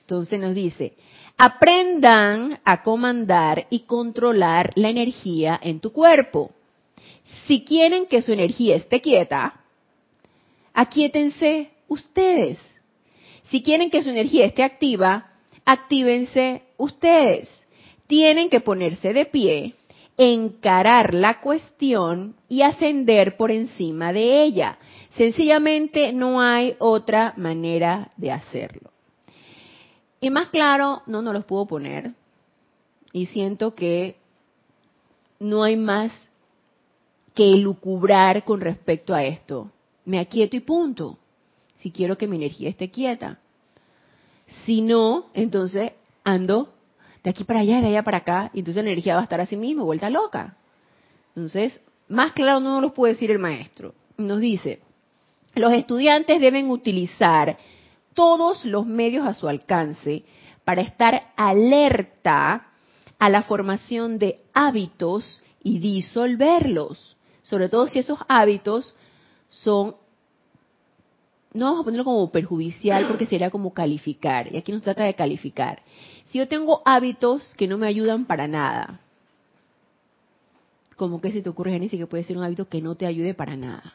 Entonces 0.00 0.40
nos 0.40 0.54
dice, 0.54 0.94
aprendan 1.36 2.60
a 2.64 2.82
comandar 2.82 3.66
y 3.70 3.80
controlar 3.80 4.72
la 4.76 4.88
energía 4.88 5.58
en 5.62 5.80
tu 5.80 5.92
cuerpo. 5.92 6.52
Si 7.46 7.64
quieren 7.64 8.06
que 8.06 8.22
su 8.22 8.32
energía 8.32 8.76
esté 8.76 9.00
quieta, 9.00 9.60
aquíétense 10.72 11.70
ustedes. 11.88 12.58
Si 13.50 13.62
quieren 13.62 13.90
que 13.90 14.02
su 14.02 14.10
energía 14.10 14.46
esté 14.46 14.62
activa, 14.62 15.32
actívense 15.66 16.62
ustedes. 16.78 17.48
Tienen 18.06 18.48
que 18.48 18.60
ponerse 18.60 19.12
de 19.12 19.26
pie, 19.26 19.74
encarar 20.16 21.12
la 21.12 21.40
cuestión 21.40 22.36
y 22.48 22.62
ascender 22.62 23.36
por 23.36 23.50
encima 23.50 24.12
de 24.12 24.44
ella. 24.44 24.78
Sencillamente 25.10 26.12
no 26.12 26.40
hay 26.40 26.76
otra 26.78 27.34
manera 27.36 28.12
de 28.16 28.30
hacerlo. 28.30 28.90
Y 30.20 30.30
más 30.30 30.48
claro, 30.48 31.02
no 31.06 31.20
nos 31.20 31.34
los 31.34 31.44
puedo 31.44 31.66
poner. 31.66 32.12
Y 33.12 33.26
siento 33.26 33.74
que 33.74 34.16
no 35.38 35.62
hay 35.62 35.76
más 35.76 36.12
que 37.34 37.56
lucubrar 37.56 38.44
con 38.44 38.60
respecto 38.60 39.14
a 39.14 39.24
esto. 39.24 39.70
Me 40.04 40.18
aquieto 40.18 40.56
y 40.56 40.60
punto. 40.60 41.18
Si 41.76 41.90
quiero 41.90 42.16
que 42.16 42.26
mi 42.26 42.36
energía 42.36 42.70
esté 42.70 42.90
quieta. 42.90 43.40
Si 44.64 44.80
no, 44.80 45.26
entonces 45.34 45.92
ando 46.24 46.72
de 47.22 47.30
aquí 47.30 47.44
para 47.44 47.60
allá, 47.60 47.80
de 47.80 47.88
allá 47.88 48.02
para 48.04 48.18
acá, 48.18 48.50
y 48.54 48.60
entonces 48.60 48.82
la 48.82 48.90
energía 48.90 49.14
va 49.14 49.20
a 49.20 49.24
estar 49.24 49.40
así 49.40 49.56
mismo, 49.56 49.84
vuelta 49.84 50.10
loca. 50.10 50.56
Entonces, 51.34 51.80
más 52.08 52.32
claro 52.32 52.60
no 52.60 52.74
nos 52.74 52.82
lo 52.82 52.94
puede 52.94 53.14
decir 53.14 53.30
el 53.30 53.38
maestro. 53.38 53.94
Nos 54.16 54.40
dice, 54.40 54.80
los 55.54 55.72
estudiantes 55.72 56.40
deben 56.40 56.70
utilizar 56.70 57.58
todos 58.14 58.64
los 58.64 58.86
medios 58.86 59.26
a 59.26 59.34
su 59.34 59.48
alcance 59.48 60.24
para 60.64 60.82
estar 60.82 61.32
alerta 61.36 62.68
a 63.18 63.28
la 63.28 63.42
formación 63.42 64.18
de 64.18 64.40
hábitos 64.54 65.42
y 65.62 65.78
disolverlos 65.80 67.16
sobre 67.46 67.68
todo 67.68 67.86
si 67.86 68.00
esos 68.00 68.18
hábitos 68.26 68.96
son, 69.48 69.94
no 71.56 71.66
vamos 71.66 71.80
a 71.80 71.84
ponerlo 71.84 72.04
como 72.04 72.30
perjudicial 72.30 73.06
porque 73.08 73.26
sería 73.26 73.50
como 73.50 73.72
calificar, 73.72 74.52
y 74.52 74.56
aquí 74.56 74.72
nos 74.72 74.82
trata 74.82 75.04
de 75.04 75.14
calificar. 75.14 75.82
Si 76.26 76.38
yo 76.38 76.48
tengo 76.48 76.82
hábitos 76.84 77.54
que 77.56 77.66
no 77.66 77.78
me 77.78 77.86
ayudan 77.86 78.26
para 78.26 78.46
nada, 78.46 79.00
como 80.96 81.20
que 81.20 81.30
se 81.30 81.42
te 81.42 81.48
ocurre, 81.48 81.72
Genesis, 81.72 81.98
que 81.98 82.06
puede 82.06 82.24
ser 82.24 82.36
un 82.36 82.44
hábito 82.44 82.68
que 82.68 82.80
no 82.80 82.94
te 82.94 83.06
ayude 83.06 83.34
para 83.34 83.56
nada. 83.56 83.94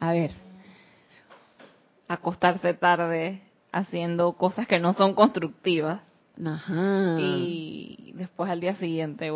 A 0.00 0.12
ver. 0.12 0.32
Acostarse 2.08 2.74
tarde 2.74 3.42
haciendo 3.72 4.32
cosas 4.32 4.66
que 4.66 4.78
no 4.78 4.92
son 4.94 5.14
constructivas. 5.14 6.00
Ajá. 6.44 7.16
Y 7.20 8.12
después 8.14 8.50
al 8.50 8.60
día 8.60 8.76
siguiente 8.76 9.30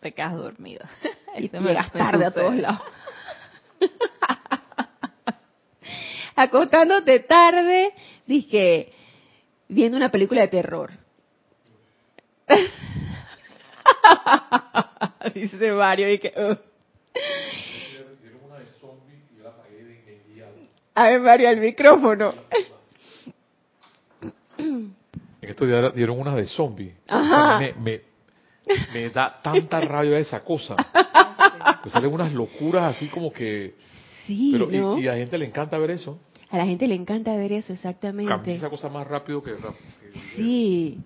te 0.00 0.12
quedas 0.12 0.34
dormida. 0.34 0.88
y 1.38 1.48
te 1.48 1.60
llegas 1.60 1.90
tarde 1.92 2.26
a 2.26 2.30
todos 2.30 2.54
lados. 2.54 2.82
Acostándote 6.36 7.20
tarde, 7.20 7.92
dije, 8.26 8.92
viendo 9.68 9.96
una 9.96 10.10
película 10.10 10.42
de 10.42 10.48
terror. 10.48 10.90
Dice 15.34 15.72
Mario 15.72 16.12
y 16.12 16.18
que... 16.18 16.32
A 20.96 21.08
ver, 21.08 21.20
Mario, 21.20 21.48
al 21.48 21.56
micrófono. 21.56 22.34
En 24.58 24.94
estos 25.40 25.66
días 25.66 25.94
dieron 25.94 26.18
una 26.18 26.34
de 26.34 26.46
zombie. 26.46 26.94
me, 27.78 28.00
me 28.92 29.10
da 29.10 29.40
tanta 29.42 29.80
rabia 29.80 30.18
esa 30.18 30.44
cosa. 30.44 30.76
Que 31.82 31.88
salen 31.88 32.12
unas 32.12 32.32
locuras 32.32 32.94
así 32.94 33.08
como 33.08 33.32
que... 33.32 33.74
Sí, 34.26 34.52
pero, 34.52 34.98
y, 34.98 35.06
a 35.06 35.12
la 35.12 35.18
gente 35.18 35.38
le 35.38 35.46
encanta 35.46 35.78
ver 35.78 35.90
eso. 35.90 36.18
A 36.50 36.56
la 36.56 36.66
gente 36.66 36.86
le 36.86 36.94
encanta 36.94 37.36
ver 37.36 37.52
eso, 37.52 37.72
exactamente. 37.72 38.30
Cambia 38.30 38.54
esa 38.54 38.70
cosa 38.70 38.88
más 38.88 39.06
rápido 39.06 39.42
que... 39.42 39.54
sí. 40.36 40.98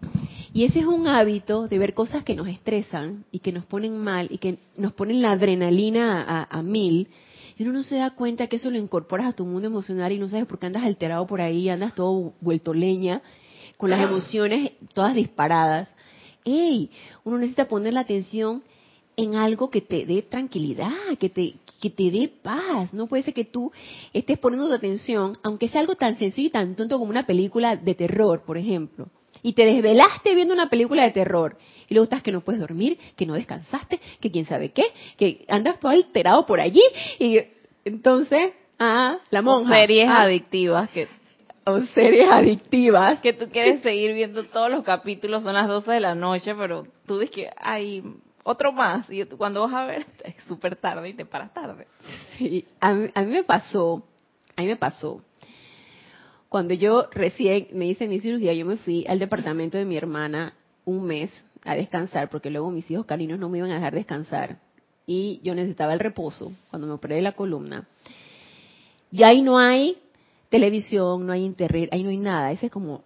Y 0.52 0.64
ese 0.64 0.80
es 0.80 0.86
un 0.86 1.06
hábito 1.06 1.68
de 1.68 1.78
ver 1.78 1.94
cosas 1.94 2.24
que 2.24 2.34
nos 2.34 2.48
estresan 2.48 3.24
y 3.30 3.40
que 3.40 3.52
nos 3.52 3.64
ponen 3.64 3.98
mal 3.98 4.28
y 4.30 4.38
que 4.38 4.58
nos 4.76 4.92
ponen 4.92 5.20
la 5.20 5.32
adrenalina 5.32 6.46
a, 6.50 6.62
mil. 6.62 7.08
Y 7.56 7.64
uno 7.64 7.72
no 7.74 7.82
se 7.82 7.96
da 7.96 8.10
cuenta 8.10 8.46
que 8.46 8.56
eso 8.56 8.70
lo 8.70 8.78
incorporas 8.78 9.26
a 9.26 9.32
tu 9.32 9.44
mundo 9.44 9.68
emocional 9.68 10.10
y 10.12 10.18
no 10.18 10.28
sabes 10.28 10.46
por 10.46 10.58
qué 10.58 10.66
andas 10.66 10.84
alterado 10.84 11.26
por 11.26 11.40
ahí, 11.40 11.68
andas 11.68 11.94
todo 11.94 12.32
vuelto 12.40 12.72
leña, 12.72 13.20
con 13.76 13.90
las 13.90 14.00
emociones 14.00 14.72
todas 14.94 15.14
disparadas. 15.14 15.94
¡Ey! 16.44 16.90
Uno 17.24 17.38
necesita 17.38 17.68
poner 17.68 17.92
la 17.92 18.00
atención 18.00 18.62
en 19.18 19.34
algo 19.34 19.68
que 19.68 19.80
te 19.80 20.06
dé 20.06 20.22
tranquilidad, 20.22 21.18
que 21.18 21.28
te, 21.28 21.54
que 21.80 21.90
te 21.90 22.08
dé 22.12 22.30
paz. 22.40 22.94
No 22.94 23.08
puede 23.08 23.24
ser 23.24 23.34
que 23.34 23.44
tú 23.44 23.72
estés 24.12 24.38
poniendo 24.38 24.68
tu 24.68 24.74
atención, 24.74 25.36
aunque 25.42 25.68
sea 25.68 25.80
algo 25.80 25.96
tan 25.96 26.16
sencillo 26.16 26.46
y 26.46 26.52
tan 26.52 26.76
tonto 26.76 26.98
como 27.00 27.10
una 27.10 27.26
película 27.26 27.74
de 27.74 27.96
terror, 27.96 28.44
por 28.46 28.56
ejemplo. 28.56 29.08
Y 29.42 29.54
te 29.54 29.66
desvelaste 29.66 30.36
viendo 30.36 30.54
una 30.54 30.70
película 30.70 31.02
de 31.02 31.10
terror. 31.10 31.58
Y 31.88 31.94
luego 31.94 32.04
estás 32.04 32.22
que 32.22 32.30
no 32.30 32.42
puedes 32.42 32.60
dormir, 32.60 32.96
que 33.16 33.26
no 33.26 33.34
descansaste, 33.34 34.00
que 34.20 34.30
quién 34.30 34.46
sabe 34.46 34.70
qué, 34.70 34.84
que 35.16 35.44
andas 35.48 35.80
todo 35.80 35.90
alterado 35.90 36.46
por 36.46 36.60
allí. 36.60 36.82
Y 37.18 37.40
entonces, 37.84 38.52
ah, 38.78 39.18
la 39.30 39.42
monja. 39.42 39.72
O 39.72 39.74
series 39.74 40.08
ah. 40.08 40.22
adictivas 40.22 40.88
que 40.90 41.08
o 41.64 41.80
series 41.86 42.30
adictivas. 42.30 43.18
Que 43.18 43.32
tú 43.32 43.48
quieres 43.50 43.82
seguir 43.82 44.14
viendo 44.14 44.44
todos 44.44 44.70
los 44.70 44.84
capítulos, 44.84 45.42
son 45.42 45.54
las 45.54 45.66
12 45.66 45.90
de 45.90 46.00
la 46.00 46.14
noche, 46.14 46.54
pero 46.54 46.86
tú 47.04 47.18
dices 47.18 47.34
que, 47.34 47.50
hay 47.60 48.04
otro 48.44 48.72
más. 48.72 49.06
Y 49.10 49.24
cuando 49.24 49.62
vas 49.62 49.74
a 49.74 49.84
ver, 49.86 50.06
es 50.24 50.36
súper 50.46 50.76
tarde 50.76 51.08
y 51.08 51.14
te 51.14 51.24
paras 51.24 51.52
tarde. 51.52 51.86
Sí, 52.36 52.66
a 52.80 52.92
mí, 52.94 53.10
me 53.26 53.44
pasó, 53.44 54.04
a 54.56 54.62
mí 54.62 54.68
me 54.68 54.76
pasó. 54.76 55.22
Cuando 56.48 56.74
yo 56.74 57.08
recién 57.12 57.68
me 57.72 57.86
hice 57.86 58.08
mi 58.08 58.20
cirugía, 58.20 58.54
yo 58.54 58.64
me 58.64 58.76
fui 58.78 59.06
al 59.06 59.18
departamento 59.18 59.76
de 59.76 59.84
mi 59.84 59.96
hermana 59.96 60.54
un 60.84 61.04
mes 61.04 61.30
a 61.64 61.74
descansar, 61.74 62.30
porque 62.30 62.50
luego 62.50 62.70
mis 62.70 62.90
hijos 62.90 63.04
caninos 63.04 63.38
no 63.38 63.50
me 63.50 63.58
iban 63.58 63.70
a 63.70 63.74
dejar 63.74 63.94
descansar. 63.94 64.58
Y 65.06 65.40
yo 65.42 65.54
necesitaba 65.54 65.92
el 65.92 66.00
reposo 66.00 66.52
cuando 66.70 66.86
me 66.86 66.94
operé 66.94 67.20
la 67.20 67.32
columna. 67.32 67.86
Y 69.10 69.24
ahí 69.24 69.42
no 69.42 69.58
hay 69.58 69.98
televisión, 70.48 71.26
no 71.26 71.32
hay 71.32 71.44
internet, 71.44 71.90
ahí 71.92 72.02
no 72.02 72.10
hay 72.10 72.16
nada. 72.16 72.52
Ese 72.52 72.66
es 72.66 72.72
como 72.72 73.02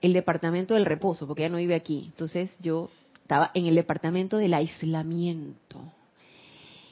el 0.00 0.12
departamento 0.12 0.74
del 0.74 0.84
reposo, 0.84 1.26
porque 1.26 1.42
ella 1.42 1.52
no 1.52 1.58
vive 1.58 1.74
aquí. 1.74 2.04
Entonces 2.06 2.54
yo 2.60 2.90
estaba 3.24 3.50
en 3.54 3.64
el 3.64 3.74
departamento 3.74 4.36
del 4.36 4.52
aislamiento. 4.52 5.80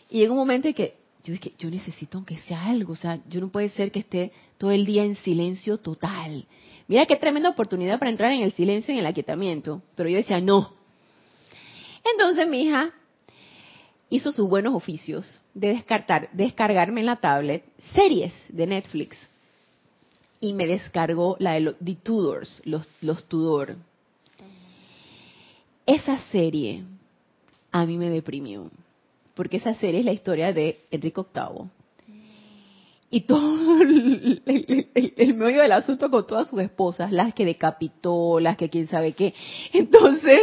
Y 0.09 0.19
llegó 0.21 0.33
un 0.33 0.39
momento 0.39 0.67
en 0.67 0.75
que 0.75 0.95
yo 1.25 1.35
dije, 1.35 1.53
yo 1.59 1.71
necesito 1.71 2.17
aunque 2.17 2.39
sea 2.39 2.65
algo, 2.65 2.95
o 2.95 2.97
sea, 2.97 3.21
yo 3.29 3.41
no 3.41 3.51
puede 3.51 3.69
ser 3.69 3.93
que 3.93 3.99
esté 3.99 4.33
todo 4.57 4.71
el 4.71 4.87
día 4.87 5.05
en 5.05 5.15
silencio 5.17 5.77
total. 5.77 6.47
Mira 6.89 7.05
qué 7.05 7.17
tremenda 7.17 7.51
oportunidad 7.51 7.99
para 7.99 8.11
entrar 8.11 8.33
en 8.33 8.41
el 8.41 8.53
silencio 8.53 8.93
y 8.93 8.97
en 8.97 9.01
el 9.01 9.11
aquietamiento. 9.11 9.83
Pero 9.95 10.09
yo 10.09 10.17
decía, 10.17 10.41
no. 10.41 10.73
Entonces 12.03 12.49
mi 12.49 12.63
hija 12.63 12.93
hizo 14.09 14.33
sus 14.33 14.49
buenos 14.49 14.75
oficios 14.75 15.41
de 15.53 15.69
descartar, 15.69 16.31
descargarme 16.33 17.01
en 17.01 17.07
la 17.07 17.17
tablet 17.17 17.63
series 17.95 18.33
de 18.49 18.67
Netflix. 18.67 19.19
Y 20.41 20.55
me 20.55 20.67
descargó 20.67 21.37
la 21.39 21.53
de 21.53 21.61
los, 21.61 21.77
The 21.79 21.95
Tudors, 21.97 22.63
los, 22.65 22.89
los 23.03 23.25
Tudor 23.29 23.77
esa 25.87 26.19
serie 26.31 26.85
a 27.71 27.87
mí 27.87 27.99
me 27.99 28.11
deprimió, 28.11 28.71
porque 29.35 29.57
esa 29.57 29.75
serie 29.75 30.01
es 30.01 30.07
la 30.07 30.13
historia 30.13 30.53
de 30.53 30.81
Enrique 30.91 31.23
VIII. 31.35 31.71
Y 33.11 33.23
todo 33.23 33.83
el, 33.83 34.43
medio 35.37 35.61
del 35.61 35.73
asunto 35.73 36.11
con 36.11 36.27
todas 36.27 36.49
sus 36.49 36.61
esposas, 36.61 37.13
las 37.13 37.35
que 37.35 37.45
decapitó, 37.45 38.41
las 38.41 38.57
que 38.57 38.71
quién 38.71 38.89
sabe 38.89 39.13
qué. 39.13 39.35
Entonces, 39.75 40.41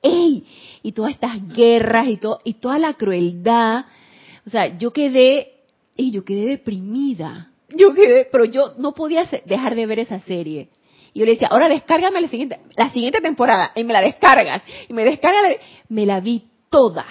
¡ey! 0.00 0.46
Y 0.82 0.92
todas 0.92 1.12
estas 1.12 1.46
guerras 1.48 2.08
y, 2.08 2.16
todo, 2.16 2.40
y 2.42 2.54
toda 2.54 2.78
la 2.78 2.94
crueldad. 2.94 3.84
O 4.46 4.50
sea, 4.50 4.78
yo 4.78 4.92
quedé, 4.92 5.52
¡ey! 5.94 6.10
Yo 6.10 6.24
quedé 6.24 6.46
deprimida. 6.46 7.50
Yo 7.68 7.92
quedé, 7.92 8.26
pero 8.32 8.46
yo 8.46 8.72
no 8.78 8.92
podía 8.92 9.28
dejar 9.44 9.74
de 9.74 9.86
ver 9.86 9.98
esa 9.98 10.20
serie. 10.20 10.70
Y 11.12 11.20
yo 11.20 11.26
le 11.26 11.32
decía, 11.32 11.48
ahora 11.48 11.68
descárgame 11.68 12.20
la 12.20 12.28
siguiente, 12.28 12.60
la 12.76 12.90
siguiente 12.90 13.20
temporada, 13.20 13.72
y 13.74 13.84
me 13.84 13.92
la 13.92 14.00
descargas, 14.00 14.62
y 14.88 14.92
me 14.92 15.04
descarga, 15.04 15.40
me 15.88 16.06
la 16.06 16.20
vi 16.20 16.44
toda. 16.70 17.06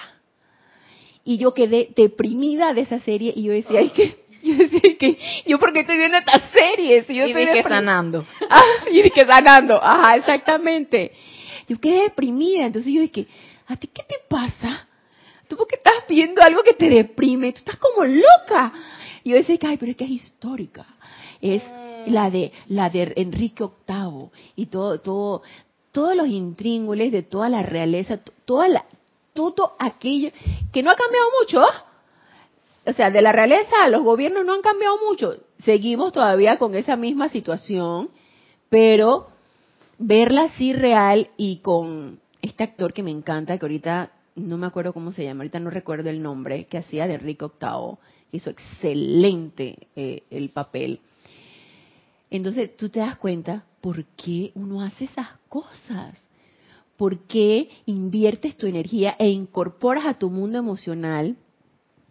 Y 1.24 1.38
yo 1.38 1.52
quedé 1.52 1.90
deprimida 1.94 2.72
de 2.72 2.82
esa 2.82 2.98
serie, 3.00 3.32
y 3.34 3.42
yo 3.42 3.52
decía, 3.52 3.80
ay, 3.80 3.90
que, 3.90 4.24
yo 4.42 4.54
decía 4.56 4.80
que, 4.98 5.18
yo 5.46 5.58
porque 5.58 5.80
estoy 5.80 5.98
viendo 5.98 6.16
esta 6.16 6.40
serie, 6.50 7.02
si 7.04 7.14
yo 7.14 7.26
y 7.26 7.30
estoy 7.30 7.46
que 7.46 7.62
sanando. 7.62 8.26
Ah, 8.50 8.62
y 8.90 9.08
que 9.10 9.20
sanando, 9.20 9.82
ajá, 9.82 10.16
exactamente. 10.16 11.12
Yo 11.68 11.78
quedé 11.78 12.02
deprimida, 12.04 12.66
entonces 12.66 12.92
yo 12.92 13.00
dije, 13.00 13.28
¿a 13.66 13.76
ti 13.76 13.88
qué 13.88 14.02
te 14.02 14.16
pasa? 14.28 14.88
Tú 15.46 15.56
porque 15.56 15.76
estás 15.76 16.04
viendo 16.08 16.42
algo 16.42 16.62
que 16.62 16.74
te 16.74 16.88
deprime, 16.88 17.52
tú 17.52 17.58
estás 17.58 17.76
como 17.76 18.04
loca. 18.04 18.72
Y 19.22 19.30
yo 19.30 19.36
decía, 19.36 19.56
ay, 19.62 19.76
pero 19.76 19.90
es 19.90 19.96
que 19.96 20.04
es 20.04 20.10
histórica. 20.10 20.86
Es 21.40 21.62
la 22.06 22.30
de 22.30 22.52
la 22.68 22.90
de 22.90 23.12
Enrique 23.16 23.64
VIII 23.86 24.30
y 24.56 24.66
todo 24.66 25.00
todo 25.00 25.42
todos 25.92 26.16
los 26.16 26.28
intríngules 26.28 27.12
de 27.12 27.22
toda 27.22 27.48
la 27.48 27.62
realeza, 27.62 28.20
toda 28.44 28.68
la, 28.68 28.84
todo 29.32 29.74
aquello 29.78 30.30
que 30.72 30.82
no 30.82 30.90
ha 30.90 30.96
cambiado 30.96 31.26
mucho. 31.40 31.62
O 32.86 32.92
sea, 32.92 33.10
de 33.10 33.22
la 33.22 33.32
realeza 33.32 33.84
a 33.84 33.88
los 33.88 34.02
gobiernos 34.02 34.44
no 34.44 34.54
han 34.54 34.62
cambiado 34.62 34.96
mucho. 35.08 35.34
Seguimos 35.64 36.12
todavía 36.12 36.58
con 36.58 36.74
esa 36.74 36.96
misma 36.96 37.28
situación, 37.28 38.10
pero 38.68 39.28
verla 39.98 40.44
así 40.44 40.72
real 40.72 41.30
y 41.36 41.58
con 41.58 42.20
este 42.40 42.64
actor 42.64 42.92
que 42.92 43.02
me 43.02 43.10
encanta, 43.10 43.58
que 43.58 43.64
ahorita 43.64 44.12
no 44.36 44.56
me 44.56 44.66
acuerdo 44.66 44.92
cómo 44.92 45.12
se 45.12 45.24
llama, 45.24 45.40
ahorita 45.40 45.60
no 45.60 45.70
recuerdo 45.70 46.08
el 46.08 46.22
nombre, 46.22 46.64
que 46.64 46.78
hacía 46.78 47.06
de 47.06 47.14
Enrique 47.14 47.44
VIII, 47.44 47.98
hizo 48.32 48.48
excelente 48.48 49.88
eh, 49.94 50.22
el 50.30 50.50
papel. 50.50 51.00
Entonces 52.30 52.76
tú 52.76 52.88
te 52.88 53.00
das 53.00 53.16
cuenta 53.18 53.64
por 53.80 54.04
qué 54.16 54.52
uno 54.54 54.80
hace 54.80 55.04
esas 55.04 55.28
cosas. 55.48 56.28
¿Por 56.96 57.26
qué 57.26 57.68
inviertes 57.86 58.56
tu 58.56 58.66
energía 58.66 59.16
e 59.18 59.28
incorporas 59.28 60.06
a 60.06 60.18
tu 60.18 60.30
mundo 60.30 60.58
emocional 60.58 61.36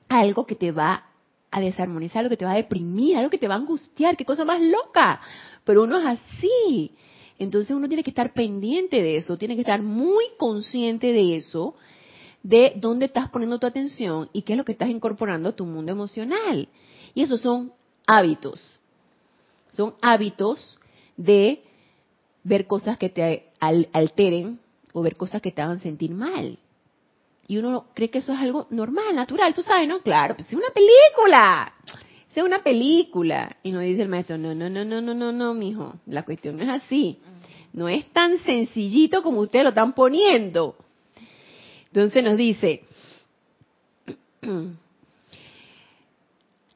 algo 0.10 0.46
que 0.46 0.56
te 0.56 0.72
va 0.72 1.06
a 1.52 1.62
desarmonizar, 1.62 2.20
algo 2.20 2.32
que 2.32 2.38
te 2.38 2.46
va 2.46 2.54
a 2.54 2.58
deprimir, 2.58 3.16
algo 3.16 3.30
que 3.30 3.38
te 3.38 3.48
va 3.48 3.54
a 3.54 3.60
angustiar? 3.60 4.18
¡Qué 4.18 4.26
cosa 4.26 4.46
más 4.46 4.62
loca! 4.62 5.22
Pero 5.64 5.84
uno 5.84 6.00
es 6.00 6.06
así. 6.06 6.92
Entonces 7.38 7.76
uno 7.76 7.88
tiene 7.88 8.04
que 8.04 8.10
estar 8.10 8.34
pendiente 8.34 9.02
de 9.02 9.18
eso, 9.18 9.38
tiene 9.38 9.56
que 9.56 9.62
estar 9.62 9.82
muy 9.82 10.26
consciente 10.38 11.14
de 11.14 11.38
eso, 11.38 11.76
de 12.44 12.74
dónde 12.76 13.06
estás 13.06 13.30
poniendo 13.30 13.60
tu 13.60 13.68
atención 13.68 14.30
y 14.34 14.42
qué 14.42 14.54
es 14.54 14.58
lo 14.58 14.66
que 14.66 14.74
estás 14.74 14.90
incorporando 14.90 15.50
a 15.50 15.56
tu 15.56 15.66
mundo 15.66 15.92
emocional. 15.92 16.68
Y 17.14 17.22
esos 17.22 17.40
son 17.42 17.72
hábitos 18.08 18.79
son 19.70 19.96
hábitos 20.02 20.80
de 21.18 21.64
ver 22.44 22.68
cosas 22.68 22.98
que 22.98 23.10
te 23.10 23.50
alteren 23.60 24.60
o 24.94 25.02
ver 25.02 25.16
cosas 25.16 25.42
que 25.42 25.52
te 25.52 25.62
hagan 25.62 25.80
sentir 25.80 26.12
mal. 26.12 26.58
Y 27.48 27.58
uno 27.58 27.88
cree 27.96 28.10
que 28.10 28.20
eso 28.20 28.32
es 28.34 28.40
algo 28.40 28.68
normal, 28.70 29.16
natural, 29.16 29.54
tú 29.54 29.64
sabes, 29.64 29.88
¿no? 29.88 30.02
Claro, 30.02 30.36
pues 30.36 30.48
es 30.48 30.54
una 30.54 30.70
película. 30.70 31.74
Es 32.34 32.44
una 32.44 32.64
película. 32.64 33.58
Y 33.64 33.72
nos 33.72 33.82
dice 33.82 34.04
el 34.04 34.08
maestro, 34.08 34.38
no, 34.38 34.54
no, 34.56 34.70
no, 34.70 34.86
no, 34.86 35.02
no, 35.02 35.14
no, 35.14 35.32
no, 35.32 35.54
mijo. 35.54 35.96
La 36.06 36.24
cuestión 36.24 36.58
no 36.58 36.64
es 36.64 36.70
así. 36.70 37.20
No 37.74 37.90
es 37.90 38.06
tan 38.12 38.38
sencillito 38.40 39.24
como 39.24 39.42
ustedes 39.42 39.64
lo 39.64 39.70
están 39.70 39.94
poniendo. 39.94 40.76
Entonces 41.88 42.24
nos 42.24 42.38
dice, 42.38 42.84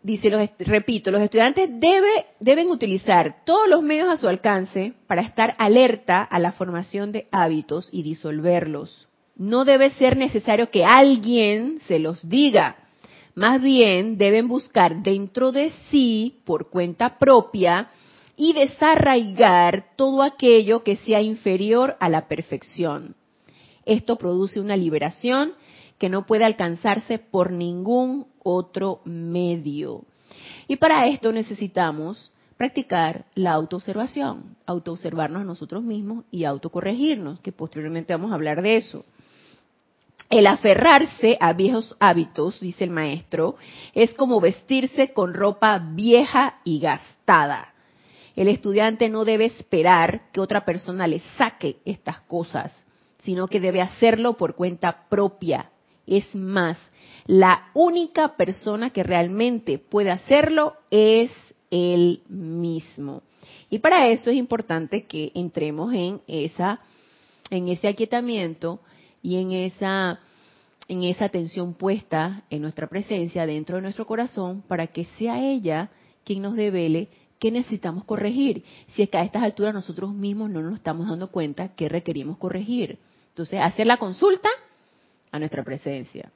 dice, 0.04 0.30
los, 0.30 0.50
repito, 0.60 1.10
los 1.10 1.22
estudiantes 1.22 1.70
debe, 1.72 2.28
deben 2.39 2.70
utilizar 2.70 3.44
todos 3.46 3.68
los 3.68 3.82
medios 3.82 4.10
a 4.10 4.18
su 4.18 4.28
alcance 4.28 4.94
para 5.08 5.22
estar 5.22 5.56
alerta 5.58 6.22
a 6.22 6.39
la 6.39 6.52
formación 6.52 7.12
de 7.12 7.28
hábitos 7.32 7.89
y 7.92 8.04
disolverlos. 8.04 9.08
No 9.36 9.66
debe 9.66 9.89
ser 9.92 10.18
necesario 10.18 10.70
que 10.70 10.86
alguien 10.86 11.80
se 11.88 11.98
los 11.98 12.28
diga. 12.30 12.76
Más 13.34 13.62
bien 13.62 14.18
deben 14.18 14.48
buscar 14.48 15.02
dentro 15.02 15.52
de 15.52 15.72
sí, 15.89 16.42
por 16.46 16.70
cuenta 16.70 17.18
propia, 17.18 17.89
y 18.36 18.54
desarraigar 18.54 19.96
todo 19.96 20.22
aquello 20.22 20.84
que 20.84 20.98
sea 20.98 21.22
inferior 21.22 21.96
a 22.00 22.10
la 22.10 22.28
perfección. 22.28 23.16
Esto 23.86 24.18
produce 24.18 24.60
una 24.60 24.78
liberación 24.78 25.54
que 25.98 26.10
no 26.10 26.26
puede 26.26 26.44
alcanzarse 26.46 27.20
por 27.20 27.52
ningún 27.52 28.28
otro 28.43 29.01
medio. 29.06 30.03
Y 30.67 30.75
para 30.77 31.08
esto 31.08 31.32
necesitamos 31.32 32.32
practicar 32.58 33.25
la 33.36 33.51
autoobservación, 33.53 34.56
autoobservarnos 34.65 35.41
a 35.41 35.45
nosotros 35.45 35.84
mismos 35.84 36.25
y 36.32 36.45
autocorregirnos, 36.45 37.39
que 37.39 37.51
posteriormente 37.51 38.13
vamos 38.13 38.32
a 38.32 38.36
hablar 38.36 38.62
de 38.62 38.77
eso. 38.77 39.06
El 40.29 40.47
aferrarse 40.47 41.38
a 41.39 41.53
viejos 41.53 41.95
hábitos, 41.99 42.60
dice 42.60 42.86
el 42.86 42.89
maestro, 42.89 43.56
es 43.93 44.13
como 44.13 44.39
vestirse 44.39 45.13
con 45.13 45.34
ropa 45.34 45.77
vieja 45.79 46.60
y 46.63 46.79
gastada. 46.79 47.73
El 48.36 48.47
estudiante 48.47 49.10
no 49.10 49.25
debe 49.25 49.45
esperar 49.45 50.32
que 50.32 50.39
otra 50.39 50.65
persona 50.65 51.06
le 51.06 51.19
saque 51.38 51.77
estas 51.86 52.21
cosas, 52.21 52.84
sino 53.19 53.47
que 53.47 53.60
debe 53.60 53.82
hacerlo 53.82 54.38
por 54.38 54.56
cuenta 54.56 55.08
propia. 55.08 55.69
Es 56.08 56.34
más, 56.34 56.77
La 57.26 57.70
única 57.74 58.36
persona 58.36 58.90
que 58.90 59.04
realmente 59.04 59.78
puede 59.78 60.12
hacerlo 60.12 60.76
es 60.92 61.32
él 61.72 62.22
mismo. 62.28 63.24
Y 63.70 63.80
para 63.80 64.08
eso 64.08 64.30
es 64.30 64.36
importante 64.36 65.06
que 65.06 65.32
entremos 65.34 65.94
en 65.94 66.22
esa 66.28 66.80
en 67.50 67.68
ese 67.68 67.88
aquietamiento 67.88 68.80
y 69.22 69.38
en 69.38 69.52
esa 69.52 70.20
en 70.88 71.04
esa 71.04 71.26
atención 71.26 71.74
puesta 71.74 72.44
en 72.50 72.62
nuestra 72.62 72.88
presencia 72.88 73.46
dentro 73.46 73.78
de 73.78 73.82
nuestro 73.82 74.06
corazón 74.06 74.64
para 74.68 74.88
que 74.88 75.06
sea 75.18 75.44
ella 75.44 75.90
quien 76.24 76.42
nos 76.42 76.56
devele 76.56 77.10
qué 77.40 77.52
necesitamos 77.52 78.04
corregir. 78.06 78.64
Si 78.96 79.02
es 79.02 79.10
que 79.10 79.18
a 79.18 79.24
estas 79.24 79.44
alturas 79.44 79.74
nosotros 79.74 80.14
mismos 80.14 80.50
no 80.50 80.62
nos 80.62 80.76
estamos 80.76 81.10
dando 81.10 81.30
cuenta 81.30 81.76
que 81.76 81.90
requerimos 81.90 82.38
corregir. 82.38 83.00
Entonces, 83.30 83.60
hacer 83.60 83.88
la 83.88 83.98
consulta 83.98 84.48
a 85.32 85.40
nuestra 85.40 85.64
presencia. 85.64 86.32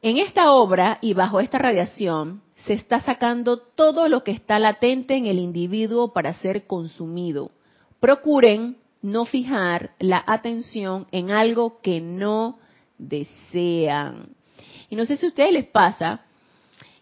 En 0.00 0.18
esta 0.18 0.52
obra 0.52 0.98
y 1.00 1.12
bajo 1.14 1.40
esta 1.40 1.58
radiación, 1.58 2.42
se 2.66 2.74
está 2.74 3.00
sacando 3.00 3.58
todo 3.58 4.08
lo 4.08 4.22
que 4.22 4.30
está 4.30 4.58
latente 4.58 5.16
en 5.16 5.26
el 5.26 5.38
individuo 5.38 6.12
para 6.12 6.34
ser 6.34 6.66
consumido. 6.66 7.50
Procuren 7.98 8.76
no 9.02 9.24
fijar 9.24 9.92
la 9.98 10.22
atención 10.26 11.06
en 11.10 11.30
algo 11.30 11.80
que 11.80 12.00
no 12.00 12.58
desean. 12.96 14.28
Y 14.88 14.96
no 14.96 15.04
sé 15.04 15.16
si 15.16 15.26
a 15.26 15.28
ustedes 15.28 15.52
les 15.52 15.66
pasa 15.66 16.22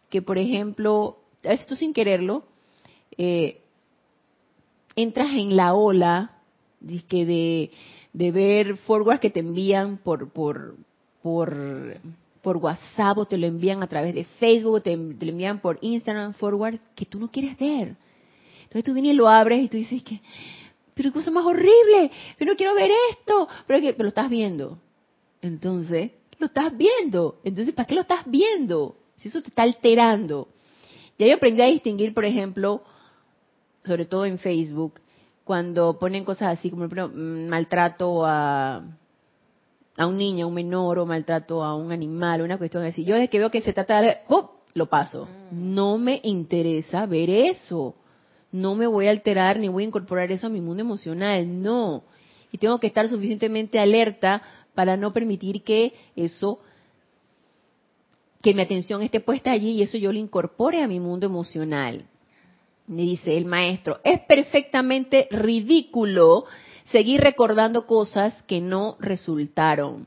que, 0.09 0.23
por 0.23 0.39
ejemplo, 0.39 1.19
esto 1.43 1.77
sin 1.77 1.93
quererlo, 1.93 2.45
eh, 3.19 3.61
entras 4.95 5.31
en 5.33 5.55
la 5.55 5.75
ola 5.75 6.33
de, 6.81 7.71
de 8.13 8.33
ver 8.33 8.77
forward 8.79 9.21
que 9.21 9.31
te 9.31 9.41
envían 9.41 9.99
por, 9.99 10.31
por, 10.31 10.77
por 11.23 11.99
por 12.47 12.59
WhatsApp 12.59 13.19
o 13.19 13.25
te 13.25 13.39
lo 13.39 13.49
envían 13.49 13.83
a 13.83 13.89
través 13.89 14.15
de 14.15 14.23
Facebook 14.23 14.75
o 14.75 14.81
te, 14.81 14.97
lo 14.97 15.31
envían 15.33 15.59
por 15.59 15.79
Instagram 15.81 16.33
forward 16.35 16.79
que 16.95 17.05
tú 17.05 17.19
no 17.19 17.29
quieres 17.29 17.59
ver. 17.59 17.97
Entonces 18.63 18.85
tú 18.85 18.95
vienes 18.95 19.15
y 19.15 19.17
lo 19.17 19.29
abres 19.29 19.65
y 19.65 19.69
tú 19.69 19.77
dices 19.77 20.01
que, 20.05 20.21
pero 20.95 21.11
qué 21.11 21.15
cosa 21.15 21.33
más 21.33 21.45
horrible, 21.45 22.13
pero 22.39 22.53
no 22.53 22.57
quiero 22.57 22.73
ver 22.77 22.93
esto, 23.11 23.49
pero, 23.67 23.81
que, 23.81 24.01
lo 24.01 24.11
estás 24.11 24.31
viendo. 24.31 24.79
Entonces, 25.43 26.13
lo 26.39 26.47
estás 26.47 26.71
viendo. 26.77 27.41
Entonces, 27.43 27.75
¿para 27.75 27.89
qué 27.89 27.97
lo 27.97 28.03
estás 28.03 28.23
viendo? 28.27 28.97
Si 29.17 29.27
eso 29.27 29.43
te 29.43 29.49
está 29.49 29.65
alterando. 29.65 30.47
Ya 31.19 31.27
yo 31.27 31.35
aprendí 31.35 31.63
a 31.63 31.67
distinguir, 31.67 32.15
por 32.15 32.25
ejemplo, 32.25 32.85
sobre 33.83 34.05
todo 34.05 34.25
en 34.25 34.39
Facebook, 34.39 35.01
cuando 35.43 35.99
ponen 35.99 36.25
cosas 36.25 36.57
así 36.57 36.71
como, 36.71 36.89
por 36.89 36.97
ejemplo, 36.97 37.21
mm, 37.21 37.49
maltrato 37.49 38.25
a 38.25 38.85
a 39.97 40.07
un 40.07 40.19
niño, 40.19 40.45
a 40.45 40.49
un 40.49 40.55
menor 40.55 40.99
o 40.99 41.07
maltrato 41.07 41.65
a 41.65 41.75
un 41.75 41.93
animal, 41.93 42.43
una 42.43 42.59
cuestión 42.59 42.85
así. 42.85 43.05
Yo 43.05 43.15
desde 43.15 43.29
que 43.29 43.39
veo 43.39 43.51
que 43.51 43.63
se 43.63 43.73
trata 43.73 44.01
de, 44.01 44.19
¡oh! 44.29 44.57
lo 44.77 44.87
paso. 44.87 45.27
Mm. 45.51 45.75
No 45.75 45.99
me 45.99 46.21
interesa 46.23 47.07
ver 47.07 47.31
eso. 47.31 47.97
No 48.53 48.75
me 48.75 48.87
voy 48.87 49.09
a 49.09 49.11
alterar 49.11 49.59
ni 49.59 49.69
voy 49.69 49.85
a 49.85 49.87
incorporar 49.89 50.31
eso 50.31 50.47
a 50.47 50.51
mi 50.51 50.61
mundo 50.61 50.83
emocional, 50.83 51.63
no. 51.63 52.05
Y 52.53 52.59
tengo 52.59 52.79
que 52.79 52.87
estar 52.87 53.09
suficientemente 53.09 53.79
alerta 53.79 54.43
para 54.75 54.97
no 54.97 55.13
permitir 55.13 55.63
que 55.63 55.93
eso, 56.15 56.61
que 58.43 58.55
mi 58.55 58.63
atención 58.63 59.03
esté 59.03 59.21
puesta 59.21 59.51
allí 59.51 59.73
y 59.73 59.83
eso 59.83 59.99
yo 59.99 60.13
lo 60.13 60.19
incorpore 60.19 60.83
a 60.83 60.89
mi 60.89 61.01
mundo 61.01 61.27
emocional. 61.27 62.05
Me 62.87 63.03
dice 63.03 63.37
el 63.37 63.47
maestro, 63.47 63.99
es 64.05 64.21
perfectamente 64.21 65.27
ridículo 65.31 66.45
seguir 66.91 67.21
recordando 67.21 67.87
cosas 67.87 68.43
que 68.45 68.61
no 68.61 68.97
resultaron. 69.01 70.07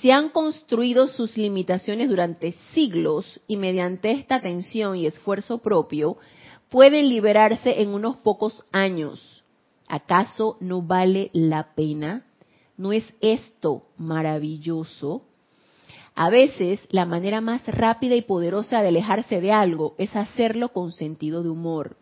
Se 0.00 0.12
han 0.12 0.30
construido 0.30 1.08
sus 1.08 1.36
limitaciones 1.36 2.08
durante 2.08 2.52
siglos 2.74 3.40
y 3.46 3.56
mediante 3.56 4.12
esta 4.12 4.36
atención 4.36 4.96
y 4.96 5.06
esfuerzo 5.06 5.58
propio 5.58 6.16
pueden 6.68 7.08
liberarse 7.08 7.82
en 7.82 7.90
unos 7.90 8.16
pocos 8.16 8.64
años. 8.72 9.44
¿Acaso 9.88 10.56
no 10.60 10.82
vale 10.82 11.30
la 11.32 11.74
pena? 11.74 12.24
¿No 12.76 12.92
es 12.92 13.04
esto 13.20 13.86
maravilloso? 13.98 15.22
A 16.14 16.30
veces 16.30 16.80
la 16.90 17.04
manera 17.04 17.40
más 17.40 17.66
rápida 17.66 18.14
y 18.14 18.22
poderosa 18.22 18.80
de 18.82 18.88
alejarse 18.88 19.40
de 19.40 19.52
algo 19.52 19.94
es 19.98 20.14
hacerlo 20.16 20.72
con 20.72 20.92
sentido 20.92 21.42
de 21.42 21.50
humor 21.50 21.96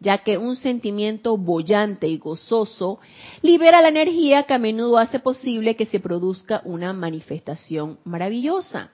ya 0.00 0.18
que 0.18 0.38
un 0.38 0.56
sentimiento 0.56 1.36
bollante 1.36 2.08
y 2.08 2.18
gozoso 2.18 2.98
libera 3.42 3.82
la 3.82 3.88
energía 3.88 4.44
que 4.44 4.54
a 4.54 4.58
menudo 4.58 4.98
hace 4.98 5.20
posible 5.20 5.76
que 5.76 5.86
se 5.86 6.00
produzca 6.00 6.62
una 6.64 6.92
manifestación 6.92 7.98
maravillosa. 8.04 8.90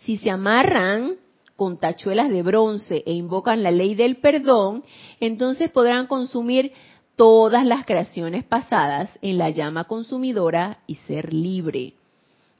Si 0.00 0.18
se 0.18 0.30
amarran 0.30 1.16
con 1.56 1.78
tachuelas 1.78 2.30
de 2.30 2.42
bronce 2.42 3.02
e 3.06 3.12
invocan 3.12 3.62
la 3.62 3.70
ley 3.70 3.94
del 3.94 4.16
perdón, 4.16 4.84
entonces 5.18 5.70
podrán 5.70 6.06
consumir 6.06 6.72
todas 7.16 7.64
las 7.64 7.86
creaciones 7.86 8.44
pasadas 8.44 9.10
en 9.22 9.38
la 9.38 9.50
llama 9.50 9.84
consumidora 9.84 10.80
y 10.86 10.96
ser 10.96 11.32
libre. 11.32 11.94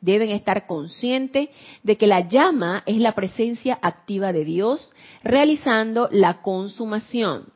Deben 0.01 0.31
estar 0.31 0.67
conscientes 0.67 1.49
de 1.83 1.97
que 1.97 2.07
la 2.07 2.29
llama 2.29 2.83
es 2.87 2.99
la 2.99 3.15
presencia 3.15 3.79
activa 3.83 4.33
de 4.33 4.45
Dios 4.45 4.93
realizando 5.23 6.09
la 6.13 6.41
consumación. 6.43 7.54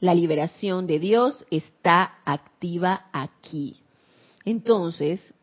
La 0.00 0.14
liberación 0.14 0.86
de 0.86 0.98
Dios 0.98 1.44
está 1.50 2.18
activa 2.24 3.06
aquí. 3.12 3.80
Entonces, 4.44 5.34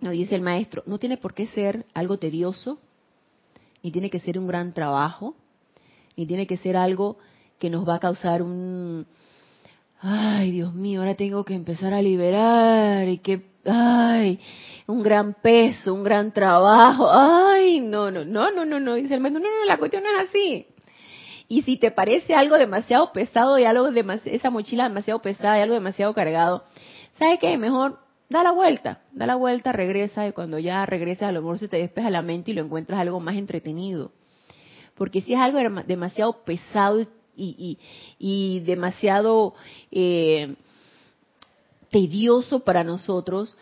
nos 0.00 0.12
dice 0.12 0.34
el 0.34 0.42
maestro, 0.42 0.82
no 0.86 0.98
tiene 0.98 1.16
por 1.16 1.32
qué 1.32 1.46
ser 1.46 1.86
algo 1.94 2.18
tedioso, 2.18 2.78
ni 3.82 3.92
tiene 3.92 4.10
que 4.10 4.20
ser 4.20 4.38
un 4.38 4.46
gran 4.46 4.72
trabajo, 4.72 5.36
ni 6.16 6.26
tiene 6.26 6.46
que 6.46 6.56
ser 6.56 6.76
algo 6.76 7.18
que 7.58 7.70
nos 7.70 7.88
va 7.88 7.96
a 7.96 8.00
causar 8.00 8.42
un, 8.42 9.06
ay 10.00 10.50
Dios 10.50 10.74
mío, 10.74 11.00
ahora 11.00 11.14
tengo 11.14 11.44
que 11.44 11.54
empezar 11.54 11.94
a 11.94 12.02
liberar 12.02 13.08
y 13.08 13.18
que, 13.18 13.46
ay, 13.64 14.38
un 14.86 15.02
gran 15.02 15.34
peso, 15.34 15.94
un 15.94 16.02
gran 16.02 16.32
trabajo, 16.32 17.08
ay, 17.10 17.80
no, 17.80 18.10
no, 18.10 18.24
no, 18.24 18.50
no, 18.50 18.64
no, 18.64 18.80
no, 18.80 18.94
dice 18.94 19.14
el 19.14 19.20
maestro, 19.20 19.42
no, 19.42 19.48
no, 19.48 19.64
la 19.66 19.78
cuestión 19.78 20.04
es 20.04 20.28
así. 20.28 20.66
Y 21.48 21.62
si 21.62 21.76
te 21.76 21.90
parece 21.90 22.34
algo 22.34 22.56
demasiado 22.56 23.12
pesado 23.12 23.58
y 23.58 23.64
algo 23.64 23.90
de 23.90 24.20
esa 24.24 24.50
mochila 24.50 24.84
demasiado 24.84 25.20
pesada 25.22 25.58
y 25.58 25.62
algo 25.62 25.74
demasiado 25.74 26.12
cargado, 26.12 26.64
¿sabes 27.18 27.38
qué? 27.38 27.56
Mejor 27.56 28.00
da 28.28 28.42
la 28.42 28.50
vuelta, 28.50 29.02
da 29.12 29.26
la 29.26 29.36
vuelta, 29.36 29.72
regresa 29.72 30.26
y 30.26 30.32
cuando 30.32 30.58
ya 30.58 30.84
regresas 30.86 31.28
a 31.28 31.32
lo 31.32 31.42
mejor 31.42 31.58
se 31.58 31.68
te 31.68 31.76
despeja 31.76 32.10
la 32.10 32.22
mente 32.22 32.50
y 32.50 32.54
lo 32.54 32.62
encuentras 32.62 33.00
algo 33.00 33.20
más 33.20 33.36
entretenido. 33.36 34.10
Porque 34.96 35.20
si 35.20 35.34
es 35.34 35.40
algo 35.40 35.58
demasiado 35.86 36.44
pesado 36.44 37.06
y, 37.36 37.78
y, 38.18 38.60
demasiado 38.60 39.54
eh, 39.90 40.56
tedioso 41.90 42.60
para 42.60 42.82
nosotros, 42.82 43.56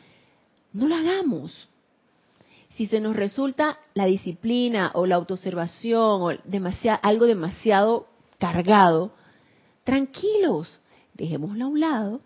no 0.73 0.87
lo 0.87 0.95
hagamos 0.95 1.69
si 2.77 2.87
se 2.87 3.01
nos 3.01 3.15
resulta 3.15 3.79
la 3.95 4.07
disciplina 4.07 4.91
o 4.95 5.07
la 5.07 5.15
autoobservación 5.15 6.23
o 6.23 6.33
algo 7.03 7.27
demasiado 7.27 8.09
cargado, 8.39 9.13
tranquilos, 9.85 10.69
dejémoslo 11.15 11.65
a 11.65 11.69
un 11.69 11.81
lado, 11.81 12.21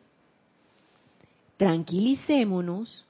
tranquilicémonos, 1.59 3.05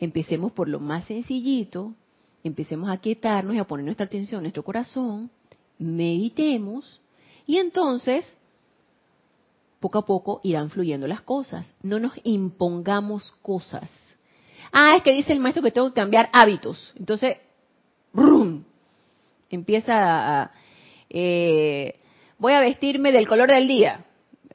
empecemos 0.00 0.50
por 0.50 0.68
lo 0.68 0.80
más 0.80 1.04
sencillito, 1.04 1.94
empecemos 2.42 2.90
a 2.90 2.98
quietarnos 2.98 3.54
y 3.54 3.58
a 3.58 3.66
poner 3.66 3.84
nuestra 3.84 4.06
atención 4.06 4.40
en 4.40 4.44
nuestro 4.44 4.64
corazón, 4.64 5.30
meditemos 5.78 7.00
y 7.46 7.58
entonces 7.58 8.36
poco 9.78 9.98
a 9.98 10.06
poco 10.06 10.40
irán 10.42 10.70
fluyendo 10.70 11.06
las 11.06 11.20
cosas. 11.20 11.70
No 11.84 12.00
nos 12.00 12.14
impongamos 12.24 13.32
cosas 13.42 13.88
Ah, 14.72 14.96
es 14.96 15.02
que 15.02 15.12
dice 15.12 15.32
el 15.32 15.40
maestro 15.40 15.62
que 15.62 15.72
tengo 15.72 15.88
que 15.88 16.00
cambiar 16.00 16.28
hábitos. 16.32 16.92
Entonces, 16.98 17.38
¡brum! 18.12 18.64
empieza 19.50 19.94
a... 20.42 20.52
Eh, 21.10 21.98
voy 22.38 22.52
a 22.52 22.60
vestirme 22.60 23.12
del 23.12 23.28
color 23.28 23.50
del 23.50 23.68
día. 23.68 24.04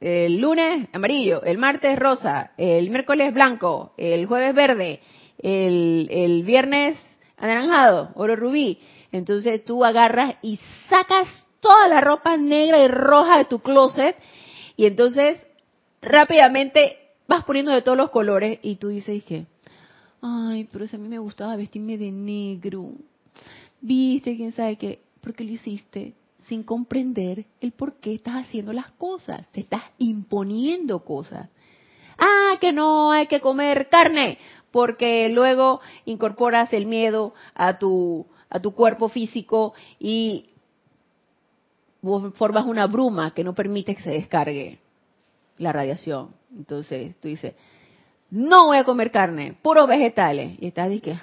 El 0.00 0.38
lunes 0.40 0.88
amarillo, 0.92 1.42
el 1.42 1.58
martes 1.58 1.98
rosa, 1.98 2.52
el 2.56 2.90
miércoles 2.90 3.32
blanco, 3.32 3.94
el 3.96 4.26
jueves 4.26 4.54
verde, 4.54 5.00
el, 5.38 6.42
viernes 6.44 6.98
anaranjado, 7.36 8.10
oro 8.14 8.36
rubí. 8.36 8.80
Entonces 9.12 9.64
tú 9.64 9.84
agarras 9.84 10.34
y 10.42 10.58
sacas 10.88 11.28
toda 11.60 11.88
la 11.88 12.00
ropa 12.00 12.36
negra 12.36 12.80
y 12.80 12.88
roja 12.88 13.38
de 13.38 13.44
tu 13.46 13.60
closet 13.60 14.16
y 14.76 14.86
entonces 14.86 15.40
rápidamente 16.02 16.98
vas 17.26 17.44
poniendo 17.44 17.72
de 17.72 17.82
todos 17.82 17.96
los 17.96 18.10
colores 18.10 18.58
y 18.62 18.76
tú 18.76 18.88
dices 18.88 19.24
que 19.24 19.46
ay, 20.24 20.68
pero 20.72 20.86
si 20.86 20.96
a 20.96 20.98
mí 20.98 21.06
me 21.06 21.18
gustaba 21.18 21.54
vestirme 21.54 21.98
de 21.98 22.10
negro. 22.10 22.92
Viste, 23.80 24.36
quién 24.36 24.52
sabe 24.52 24.76
qué, 24.76 25.02
¿por 25.20 25.34
qué 25.34 25.44
lo 25.44 25.52
hiciste? 25.52 26.14
Sin 26.48 26.62
comprender 26.62 27.44
el 27.60 27.72
por 27.72 28.00
qué 28.00 28.14
estás 28.14 28.46
haciendo 28.46 28.72
las 28.72 28.90
cosas. 28.92 29.46
Te 29.52 29.60
estás 29.60 29.82
imponiendo 29.98 31.04
cosas. 31.04 31.50
Ah, 32.18 32.56
que 32.60 32.72
no 32.72 33.12
hay 33.12 33.26
que 33.26 33.40
comer 33.40 33.88
carne. 33.90 34.38
porque 34.70 35.28
luego 35.28 35.80
incorporas 36.04 36.72
el 36.72 36.86
miedo 36.86 37.32
a 37.54 37.78
tu 37.78 38.26
a 38.48 38.58
tu 38.60 38.72
cuerpo 38.72 39.08
físico 39.08 39.74
y 40.00 40.50
formas 42.34 42.66
una 42.66 42.86
bruma 42.86 43.32
que 43.34 43.44
no 43.44 43.54
permite 43.54 43.94
que 43.94 44.02
se 44.02 44.10
descargue 44.10 44.78
la 45.58 45.72
radiación. 45.72 46.34
Entonces 46.56 47.16
tú 47.20 47.28
dices, 47.28 47.54
no 48.34 48.66
voy 48.66 48.78
a 48.78 48.84
comer 48.84 49.12
carne, 49.12 49.56
puros 49.62 49.86
vegetales. 49.86 50.58
Y 50.60 50.66
estás 50.66 50.90
que 51.00 51.16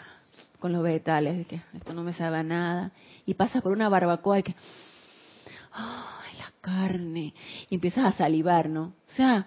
con 0.60 0.71
los 0.71 0.82
vegetales, 0.82 1.45
que 1.45 1.60
esto 1.74 1.93
no 1.93 2.04
me 2.04 2.13
sabe 2.13 2.41
nada. 2.41 2.93
Y 3.26 3.34
pasas 3.34 3.62
por 3.62 3.74
una 3.74 3.89
barbacoa 3.89 4.39
y 4.39 4.43
que, 4.43 4.56
ay, 5.74 6.38
la 6.38 6.54
carne. 6.62 7.34
Y 7.69 7.76
empiezas 7.76 8.06
a 8.06 8.17
salivar, 8.17 8.69
¿no? 8.69 8.93
O 9.12 9.15
sea, 9.15 9.45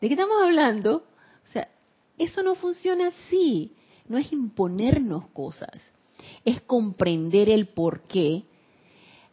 ¿de 0.00 0.08
qué 0.08 0.14
estamos 0.14 0.42
hablando? 0.42 1.04
O 1.44 1.46
sea, 1.46 1.68
eso 2.18 2.42
no 2.42 2.56
funciona 2.56 3.08
así. 3.08 3.76
No 4.08 4.18
es 4.18 4.32
imponernos 4.32 5.28
cosas. 5.28 5.80
Es 6.44 6.60
comprender 6.62 7.48
el 7.48 7.68
porqué 7.68 8.42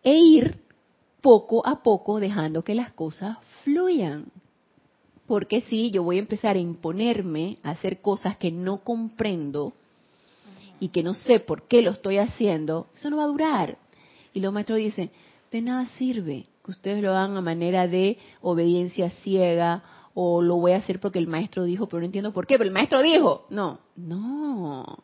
e 0.04 0.16
ir 0.16 0.64
poco 1.20 1.66
a 1.66 1.82
poco 1.82 2.20
dejando 2.20 2.62
que 2.62 2.76
las 2.76 2.92
cosas 2.92 3.40
fluyan. 3.64 4.32
Porque 5.28 5.62
si 5.62 5.92
yo 5.92 6.04
voy 6.04 6.18
a 6.18 6.20
empezar 6.20 6.56
a 6.56 6.60
imponerme 6.60 7.58
a 7.64 7.72
hacer 7.72 8.02
cosas 8.02 8.38
que 8.38 8.52
no 8.52 8.84
comprendo 8.84 9.74
y 10.80 10.90
que 10.90 11.04
no 11.04 11.14
sé 11.14 11.40
por 11.40 11.68
qué 11.68 11.82
lo 11.82 11.92
estoy 11.92 12.18
haciendo, 12.18 12.88
eso 12.96 13.10
no 13.10 13.18
va 13.18 13.24
a 13.24 13.28
durar. 13.28 13.78
Y 14.34 14.40
los 14.40 14.54
maestros 14.54 14.80
dicen, 14.80 15.10
de 15.52 15.62
nada 15.62 15.88
sirve 15.98 16.46
que 16.64 16.72
ustedes 16.72 17.02
lo 17.02 17.12
hagan 17.12 17.38
a 17.38 17.42
manera 17.42 17.88
de 17.88 18.18
obediencia 18.42 19.10
ciega 19.10 19.84
o 20.14 20.42
lo 20.42 20.56
voy 20.56 20.72
a 20.72 20.78
hacer 20.78 21.00
porque 21.00 21.20
el 21.20 21.28
maestro 21.28 21.64
dijo, 21.64 21.88
pero 21.88 22.00
no 22.00 22.06
entiendo 22.06 22.34
por 22.34 22.48
qué, 22.48 22.58
pero 22.58 22.68
el 22.68 22.74
maestro 22.74 23.02
dijo. 23.02 23.46
No, 23.50 23.80
no. 23.96 25.04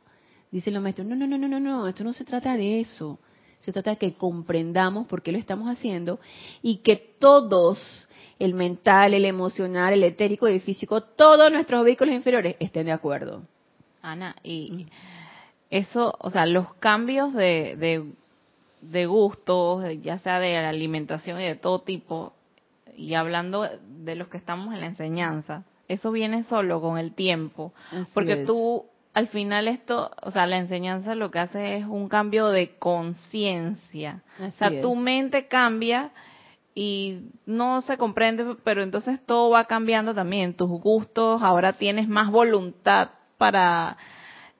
Dicen 0.52 0.74
los 0.74 0.82
maestros, 0.82 1.08
no, 1.08 1.16
no, 1.16 1.28
no, 1.28 1.38
no, 1.38 1.48
no, 1.48 1.60
no, 1.60 1.88
esto 1.88 2.04
no 2.04 2.14
se 2.14 2.26
trata 2.26 2.58
de 2.58 2.82
eso. 2.82 3.20
Se 3.60 3.72
trata 3.72 3.92
de 3.92 3.98
que 3.98 4.14
comprendamos 4.14 5.08
por 5.08 5.22
qué 5.22 5.32
lo 5.32 5.38
estamos 5.38 5.70
haciendo 5.70 6.20
y 6.64 6.78
que 6.78 7.16
todos, 7.20 8.08
el 8.43 8.54
mental, 8.54 9.13
el 9.13 9.25
emocional, 9.25 9.93
el 9.93 10.04
etérico 10.04 10.49
y 10.49 10.56
el 10.56 10.62
físico, 10.62 11.01
todos 11.01 11.51
nuestros 11.51 11.86
vehículos 11.86 12.15
inferiores 12.15 12.56
estén 12.60 12.88
de 12.88 12.91
acuerdo. 12.91 13.43
Ana, 14.01 14.36
y 14.43 14.88
eso, 15.69 16.15
o 16.19 16.32
sea, 16.32 16.45
los 16.47 16.73
cambios 16.75 17.34
de, 17.34 17.75
de, 17.77 18.06
de 18.82 19.06
gustos, 19.06 19.86
ya 20.01 20.17
sea 20.19 20.39
de 20.39 20.54
la 20.54 20.69
alimentación 20.69 21.39
y 21.39 21.43
de 21.43 21.56
todo 21.56 21.82
tipo, 21.82 22.34
y 22.97 23.13
hablando 23.13 23.67
de 24.04 24.15
los 24.15 24.27
que 24.27 24.38
estamos 24.38 24.73
en 24.73 24.82
la 24.82 24.88
enseñanza, 24.88 25.63
eso 25.88 26.12
viene 26.12 26.43
solo 26.45 26.82
con 26.82 26.97
el 26.97 27.13
tiempo, 27.13 27.73
porque 28.13 28.38
tú 28.38 28.86
al 29.13 29.27
final 29.27 29.67
esto, 29.67 30.10
o 30.23 30.32
sea, 30.32 30.47
la 30.47 30.58
enseñanza 30.58 31.15
lo 31.15 31.30
que 31.32 31.39
hace 31.39 31.75
es 31.75 31.86
un 31.86 32.08
cambio 32.08 32.47
de 32.47 32.75
conciencia. 32.77 34.23
O 34.39 34.51
sea, 34.51 34.82
tu 34.82 34.95
mente 34.95 35.47
cambia 35.47 36.12
y 36.74 37.32
no 37.46 37.82
se 37.82 37.98
comprende, 37.98 38.56
pero 38.64 38.82
entonces 38.82 39.20
todo 39.26 39.50
va 39.50 39.66
cambiando 39.66 40.14
también. 40.14 40.54
Tus 40.54 40.70
gustos, 40.70 41.42
ahora 41.42 41.74
tienes 41.74 42.08
más 42.08 42.32
voluntad 42.32 43.10
para, 43.38 43.98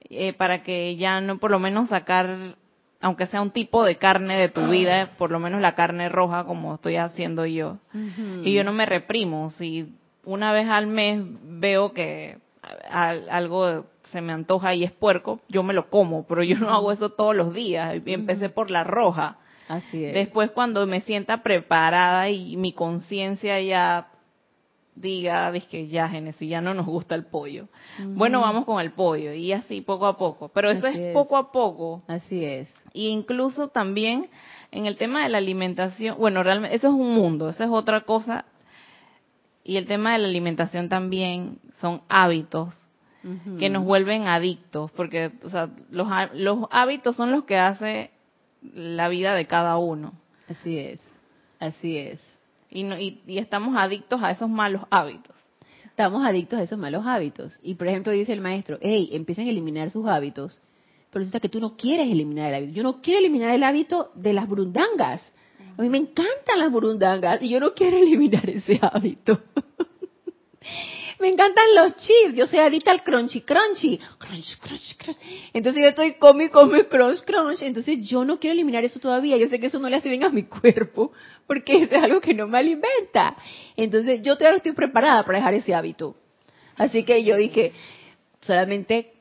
eh, 0.10 0.34
para 0.34 0.64
que 0.64 0.96
ya 0.98 1.22
no 1.22 1.38
por 1.38 1.52
lo 1.52 1.60
menos 1.60 1.90
sacar, 1.90 2.56
aunque 3.00 3.28
sea 3.28 3.42
un 3.42 3.52
tipo 3.52 3.84
de 3.84 3.96
carne 3.96 4.38
de 4.38 4.50
tu 4.50 4.68
vida, 4.68 5.12
por 5.18 5.32
lo 5.32 5.40
menos 5.40 5.62
la 5.62 5.76
carne 5.76 6.10
roja 6.10 6.44
como 6.44 6.76
estoy 6.76 6.98
haciendo 6.98 7.46
yo. 7.46 7.78
Y 8.44 8.54
yo 8.54 8.64
no 8.64 8.74
me 8.74 8.86
reprimo. 8.86 9.50
Si 9.52 9.94
una 10.26 10.52
vez 10.52 10.68
al 10.68 10.88
mes 10.88 11.22
veo 11.44 11.94
que 11.94 12.38
algo 12.92 13.86
se 14.12 14.22
me 14.22 14.34
antoja 14.34 14.76
y 14.76 14.84
es 14.84 14.92
puerco, 14.92 15.40
yo 15.48 15.64
me 15.64 15.74
lo 15.74 15.90
como, 15.90 16.28
pero 16.28 16.44
yo 16.44 16.58
no 16.58 16.72
hago 16.72 16.92
eso 16.92 17.10
todos 17.12 17.36
los 17.36 17.54
días. 17.54 17.96
Empecé 18.06 18.50
por 18.50 18.70
la 18.70 18.84
roja. 18.84 19.38
Así 19.72 20.04
es. 20.04 20.14
Después 20.14 20.52
cuando 20.52 20.86
me 20.86 21.00
sienta 21.00 21.44
preparada 21.44 22.30
y 22.30 22.58
mi 22.58 22.74
conciencia 22.74 23.62
ya 23.62 24.10
diga, 24.96 25.54
que 25.70 25.88
ya 25.88 26.10
Genesis, 26.10 26.50
ya 26.50 26.60
no 26.60 26.74
nos 26.74 26.86
gusta 26.86 27.16
el 27.16 27.24
pollo. 27.24 27.70
Bueno, 28.00 28.42
vamos 28.42 28.66
con 28.66 28.82
el 28.82 28.92
pollo 28.92 29.32
y 29.32 29.54
así 29.54 29.80
poco 29.80 30.08
a 30.08 30.18
poco. 30.18 30.50
Pero 30.50 30.70
eso 30.70 30.88
es, 30.88 31.14
poco 31.14 31.38
a 31.38 31.54
poco. 31.54 32.04
Así 32.08 32.44
es. 32.44 32.70
Y 32.92 33.08
incluso 33.08 33.70
también 33.70 34.30
en 34.72 34.88
el 34.88 34.98
tema 34.98 35.24
de 35.24 35.30
la 35.30 35.38
alimentación, 35.38 36.18
bueno, 36.18 36.44
realmente 36.44 36.76
eso 36.76 36.90
es 36.90 36.94
un 36.94 37.14
mundo, 37.14 37.48
eso 37.48 37.64
es 37.64 37.70
otra 37.70 38.02
cosa. 38.02 38.44
Y 39.64 39.78
el 39.78 39.86
tema 39.86 40.12
de 40.12 40.20
la 40.20 40.28
alimentación 40.28 40.90
también 40.90 41.60
son 41.80 42.02
hábitos 42.10 42.76
que 43.60 43.70
nos 43.70 43.86
vuelven 43.86 44.28
adictos, 44.28 44.92
porque 44.92 45.32
o 45.44 45.50
sea, 45.50 45.70
los, 45.92 46.10
los 46.34 46.66
hábitos 46.72 47.16
son 47.16 47.32
los 47.32 47.44
que 47.44 47.56
hace 47.56 48.10
la 48.62 49.10
vida 49.10 49.34
de 49.34 49.46
cada 49.46 49.78
uno. 49.78 50.14
Así 50.48 50.78
es, 50.78 51.00
así 51.60 51.98
es. 51.98 52.20
Y, 52.70 52.84
no, 52.84 52.98
y, 52.98 53.22
estamos 53.28 53.76
adictos 53.76 54.22
a 54.24 54.32
esos 54.32 54.50
malos 54.50 54.84
hábitos. 54.90 55.36
Estamos 55.86 56.26
adictos 56.26 56.60
a 56.60 56.64
esos 56.64 56.80
malos 56.80 57.06
hábitos. 57.06 57.58
Y 57.62 57.76
por 57.76 57.88
ejemplo 57.88 58.12
dice 58.12 58.34
el 58.34 58.42
maestro, 58.42 58.78
hey, 58.82 59.10
empiecen 59.12 59.48
a 59.48 59.52
eliminar 59.52 59.92
sus 59.92 60.08
hábitos, 60.08 60.60
pero 61.10 61.20
resulta 61.20 61.42
que 61.42 61.50
tú 61.50 61.60
no 61.60 61.76
quieres 61.76 62.10
eliminar 62.10 62.50
el 62.50 62.56
hábito. 62.56 62.74
Yo 62.74 62.84
no 62.84 63.02
quiero 63.02 63.20
eliminar 63.20 63.52
el 63.52 63.64
hábito 63.64 64.12
de 64.16 64.34
las 64.34 64.48
burundangas. 64.48 65.22
A 65.78 65.82
mí 65.82 65.90
me 65.90 65.98
encantan 65.98 66.60
las 66.60 66.72
burundangas 66.72 67.42
y 67.42 67.50
yo 67.50 67.60
no 67.60 67.74
quiero 67.74 67.98
eliminar 68.02 68.50
ese 68.50 68.80
hábito. 68.82 69.42
me 71.22 71.30
encantan 71.30 71.64
los 71.76 71.96
chips, 71.96 72.36
yo 72.36 72.48
soy 72.48 72.60
adicta 72.60 72.92
al 72.92 73.04
crunchy 73.04 73.42
crunchy, 73.42 74.00
crunch, 74.18 74.60
crunch, 74.60 74.98
crunch. 74.98 75.18
Entonces 75.54 75.82
yo 75.82 75.90
estoy 75.90 76.14
come, 76.16 76.50
come, 76.50 76.86
crunch, 76.88 77.24
crunch. 77.24 77.62
Entonces 77.62 78.00
yo 78.02 78.26
no 78.26 78.40
quiero 78.40 78.54
eliminar 78.54 78.84
eso 78.84 79.00
todavía. 79.00 79.38
Yo 79.38 79.48
sé 79.48 79.60
que 79.60 79.68
eso 79.68 79.80
no 79.80 79.90
le 79.90 79.98
hace 79.98 80.10
bien 80.10 80.24
a 80.24 80.30
mi 80.30 80.44
cuerpo, 80.62 81.14
porque 81.48 81.84
eso 81.84 81.96
es 81.96 82.04
algo 82.04 82.20
que 82.20 82.34
no 82.34 82.48
me 82.48 82.58
alimenta. 82.58 83.38
Entonces 83.78 84.22
yo 84.22 84.36
todavía 84.36 84.52
no 84.52 84.58
estoy 84.58 84.74
preparada 84.74 85.24
para 85.24 85.38
dejar 85.38 85.54
ese 85.54 85.74
hábito. 85.74 86.16
Así 86.76 87.04
que 87.04 87.24
yo 87.24 87.38
dije, 87.38 87.74
solamente 88.42 89.14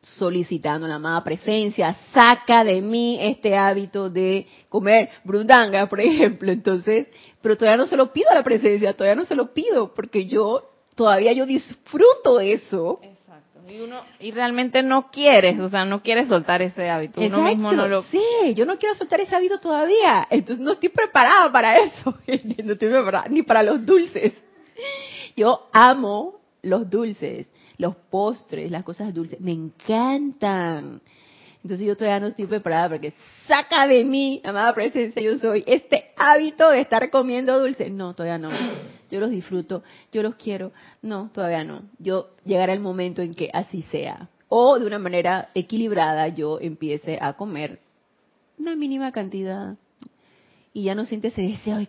solicitando 0.00 0.86
la 0.86 0.96
amada 0.96 1.24
presencia, 1.24 1.96
saca 2.12 2.62
de 2.62 2.80
mí 2.82 3.18
este 3.20 3.56
hábito 3.56 4.10
de 4.10 4.46
comer 4.68 5.10
brundanga, 5.24 5.86
por 5.86 6.00
ejemplo. 6.00 6.52
Entonces, 6.52 7.08
pero 7.40 7.56
todavía 7.56 7.78
no 7.78 7.86
se 7.86 7.96
lo 7.96 8.12
pido 8.12 8.30
a 8.30 8.34
la 8.34 8.42
presencia, 8.42 8.94
todavía 8.94 9.14
no 9.14 9.24
se 9.24 9.34
lo 9.34 9.52
pido, 9.54 9.94
porque 9.94 10.26
yo 10.26 10.73
todavía 10.94 11.32
yo 11.32 11.46
disfruto 11.46 12.40
eso. 12.40 13.00
Exacto. 13.02 13.60
Y 13.72 13.80
uno 13.80 14.02
y 14.20 14.30
realmente 14.30 14.82
no 14.82 15.10
quieres, 15.10 15.58
o 15.58 15.68
sea, 15.68 15.84
no 15.84 16.02
quieres 16.02 16.28
soltar 16.28 16.62
ese 16.62 16.88
hábito. 16.88 17.20
Uno 17.20 17.42
mismo 17.42 17.72
no 17.72 17.88
lo 17.88 18.02
Sí, 18.02 18.22
yo 18.54 18.66
no 18.66 18.78
quiero 18.78 18.94
soltar 18.94 19.20
ese 19.20 19.34
hábito 19.34 19.58
todavía. 19.58 20.26
Entonces 20.30 20.64
no 20.64 20.72
estoy 20.72 20.90
preparada 20.90 21.50
para 21.50 21.78
eso. 21.78 22.14
no 22.64 22.72
estoy 22.72 22.88
preparada 22.88 23.26
ni 23.28 23.42
para 23.42 23.62
los 23.62 23.84
dulces. 23.84 24.32
Yo 25.36 25.68
amo 25.72 26.40
los 26.62 26.88
dulces, 26.88 27.52
los 27.78 27.96
postres, 27.96 28.70
las 28.70 28.84
cosas 28.84 29.12
dulces, 29.12 29.40
me 29.40 29.52
encantan. 29.52 31.00
Entonces 31.64 31.86
yo 31.86 31.96
todavía 31.96 32.20
no 32.20 32.26
estoy 32.26 32.46
preparada 32.46 32.90
porque 32.90 33.14
saca 33.48 33.86
de 33.86 34.04
mí, 34.04 34.42
amada 34.44 34.74
presencia, 34.74 35.22
yo 35.22 35.38
soy 35.38 35.64
este 35.66 36.12
hábito 36.14 36.68
de 36.68 36.82
estar 36.82 37.10
comiendo 37.10 37.58
dulces. 37.58 37.90
No, 37.90 38.14
todavía 38.14 38.36
no. 38.36 38.50
Yo 39.10 39.18
los 39.18 39.30
disfruto, 39.30 39.82
yo 40.12 40.22
los 40.22 40.34
quiero. 40.34 40.72
No, 41.00 41.30
todavía 41.32 41.64
no. 41.64 41.82
Yo 41.98 42.28
llegará 42.44 42.74
el 42.74 42.80
momento 42.80 43.22
en 43.22 43.32
que 43.32 43.48
así 43.50 43.80
sea. 43.90 44.28
O 44.48 44.78
de 44.78 44.86
una 44.86 44.98
manera 44.98 45.48
equilibrada 45.54 46.28
yo 46.28 46.60
empiece 46.60 47.18
a 47.18 47.32
comer 47.32 47.80
una 48.58 48.76
mínima 48.76 49.10
cantidad 49.10 49.76
y 50.74 50.84
ya 50.84 50.94
no 50.94 51.06
siente 51.06 51.28
ese 51.28 51.42
deseo 51.42 51.78
de 51.78 51.88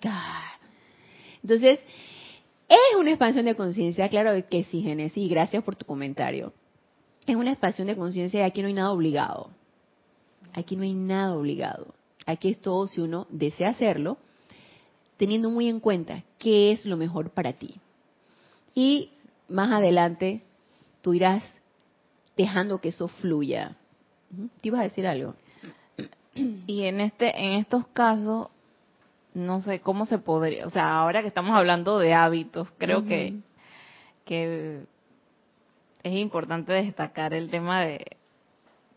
Entonces, 1.43 1.79
es 2.69 2.95
una 2.97 3.09
expansión 3.09 3.43
de 3.43 3.55
conciencia, 3.55 4.07
claro 4.07 4.31
que 4.49 4.63
sí, 4.63 4.81
Genesis, 4.81 5.29
gracias 5.29 5.63
por 5.63 5.75
tu 5.75 5.85
comentario. 5.85 6.53
Es 7.27 7.35
una 7.35 7.51
expansión 7.51 7.87
de 7.87 7.97
conciencia 7.97 8.39
y 8.39 8.43
aquí 8.43 8.61
no 8.61 8.69
hay 8.69 8.73
nada 8.73 8.91
obligado. 8.91 9.49
Aquí 10.53 10.75
no 10.75 10.83
hay 10.83 10.93
nada 10.93 11.35
obligado. 11.35 11.93
Aquí 12.25 12.49
es 12.49 12.59
todo 12.59 12.87
si 12.87 13.01
uno 13.01 13.27
desea 13.29 13.69
hacerlo, 13.69 14.17
teniendo 15.17 15.49
muy 15.49 15.69
en 15.69 15.79
cuenta 15.79 16.23
qué 16.39 16.71
es 16.71 16.85
lo 16.85 16.97
mejor 16.97 17.29
para 17.29 17.53
ti. 17.53 17.75
Y 18.73 19.11
más 19.47 19.71
adelante 19.71 20.41
tú 21.01 21.13
irás 21.13 21.43
dejando 22.35 22.79
que 22.79 22.89
eso 22.89 23.07
fluya. 23.07 23.75
¿Te 24.61 24.67
ibas 24.67 24.81
a 24.81 24.85
decir 24.85 25.07
algo? 25.07 25.35
Y 26.67 26.83
en 26.83 26.99
este, 26.99 27.29
en 27.39 27.53
estos 27.53 27.87
casos, 27.87 28.49
no 29.33 29.61
sé 29.61 29.79
cómo 29.79 30.05
se 30.05 30.17
podría, 30.17 30.67
o 30.67 30.69
sea, 30.69 30.97
ahora 30.97 31.21
que 31.21 31.27
estamos 31.27 31.55
hablando 31.55 31.97
de 31.97 32.13
hábitos, 32.13 32.67
creo 32.77 33.05
que, 33.05 33.35
que 34.25 34.81
es 36.03 36.13
importante 36.13 36.73
destacar 36.73 37.33
el 37.33 37.49
tema 37.49 37.81
de, 37.81 38.17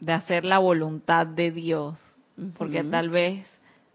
de 0.01 0.13
hacer 0.13 0.45
la 0.45 0.59
voluntad 0.59 1.27
de 1.27 1.51
Dios, 1.51 1.97
porque 2.57 2.85
tal 2.85 3.11
vez 3.11 3.45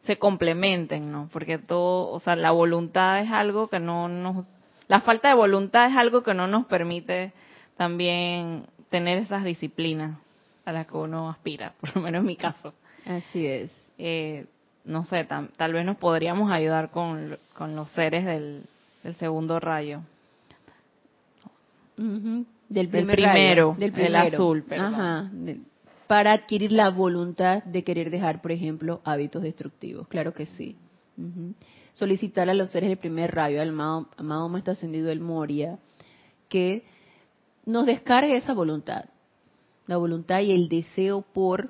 se 0.05 0.17
complementen, 0.17 1.11
¿no? 1.11 1.29
Porque 1.31 1.57
todo, 1.57 2.09
o 2.09 2.19
sea, 2.19 2.35
la 2.35 2.51
voluntad 2.51 3.21
es 3.21 3.31
algo 3.31 3.69
que 3.69 3.79
no 3.79 4.07
nos, 4.09 4.45
la 4.87 5.01
falta 5.01 5.29
de 5.29 5.33
voluntad 5.33 5.89
es 5.89 5.97
algo 5.97 6.23
que 6.23 6.33
no 6.33 6.47
nos 6.47 6.65
permite 6.65 7.31
también 7.77 8.65
tener 8.89 9.17
esas 9.17 9.43
disciplinas 9.43 10.17
a 10.65 10.71
las 10.71 10.87
que 10.87 10.97
uno 10.97 11.29
aspira, 11.29 11.73
por 11.79 11.95
lo 11.95 12.01
menos 12.01 12.19
en 12.19 12.25
mi 12.25 12.35
caso. 12.35 12.73
Así 13.05 13.47
es. 13.47 13.71
Eh, 13.97 14.45
no 14.85 15.05
sé, 15.05 15.25
tal 15.25 15.73
vez 15.73 15.85
nos 15.85 15.97
podríamos 15.97 16.51
ayudar 16.51 16.91
con, 16.91 17.37
los 17.59 17.87
seres 17.89 18.25
del, 18.25 18.63
segundo 19.17 19.59
rayo. 19.59 20.01
Del 21.95 22.89
primero, 22.89 23.75
del 23.77 23.91
primero, 23.91 24.07
el 24.07 24.15
azul, 24.15 24.65
Ajá, 24.71 25.29
para 26.07 26.33
adquirir 26.33 26.71
la 26.71 26.89
voluntad 26.89 27.63
de 27.63 27.83
querer 27.83 28.09
dejar, 28.09 28.41
por 28.41 28.51
ejemplo, 28.51 29.01
hábitos 29.03 29.43
destructivos. 29.43 30.07
Claro 30.07 30.33
que 30.33 30.45
sí. 30.45 30.75
Solicitar 31.93 32.49
a 32.49 32.53
los 32.53 32.71
seres 32.71 32.89
del 32.89 32.97
primer 32.97 33.33
rayo, 33.33 33.61
al 33.61 33.69
amado 33.69 34.49
Maestro 34.49 34.73
Ascendido 34.73 35.07
del 35.07 35.19
Moria, 35.19 35.79
que 36.49 36.83
nos 37.65 37.85
descargue 37.85 38.35
esa 38.35 38.53
voluntad. 38.53 39.05
La 39.85 39.97
voluntad 39.97 40.41
y 40.41 40.51
el 40.51 40.69
deseo 40.69 41.21
por 41.21 41.69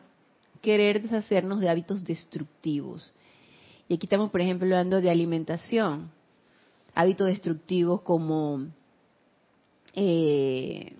querer 0.62 1.02
deshacernos 1.02 1.60
de 1.60 1.70
hábitos 1.70 2.04
destructivos. 2.04 3.12
Y 3.88 3.96
aquí 3.96 4.06
estamos, 4.06 4.32
por 4.32 4.42
ejemplo, 4.42 4.66
hablando 4.66 5.02
de 5.02 5.10
alimentación. 5.10 6.10
Hábitos 6.96 7.28
destructivos 7.28 8.02
como 8.02 8.68
eh, 9.94 10.96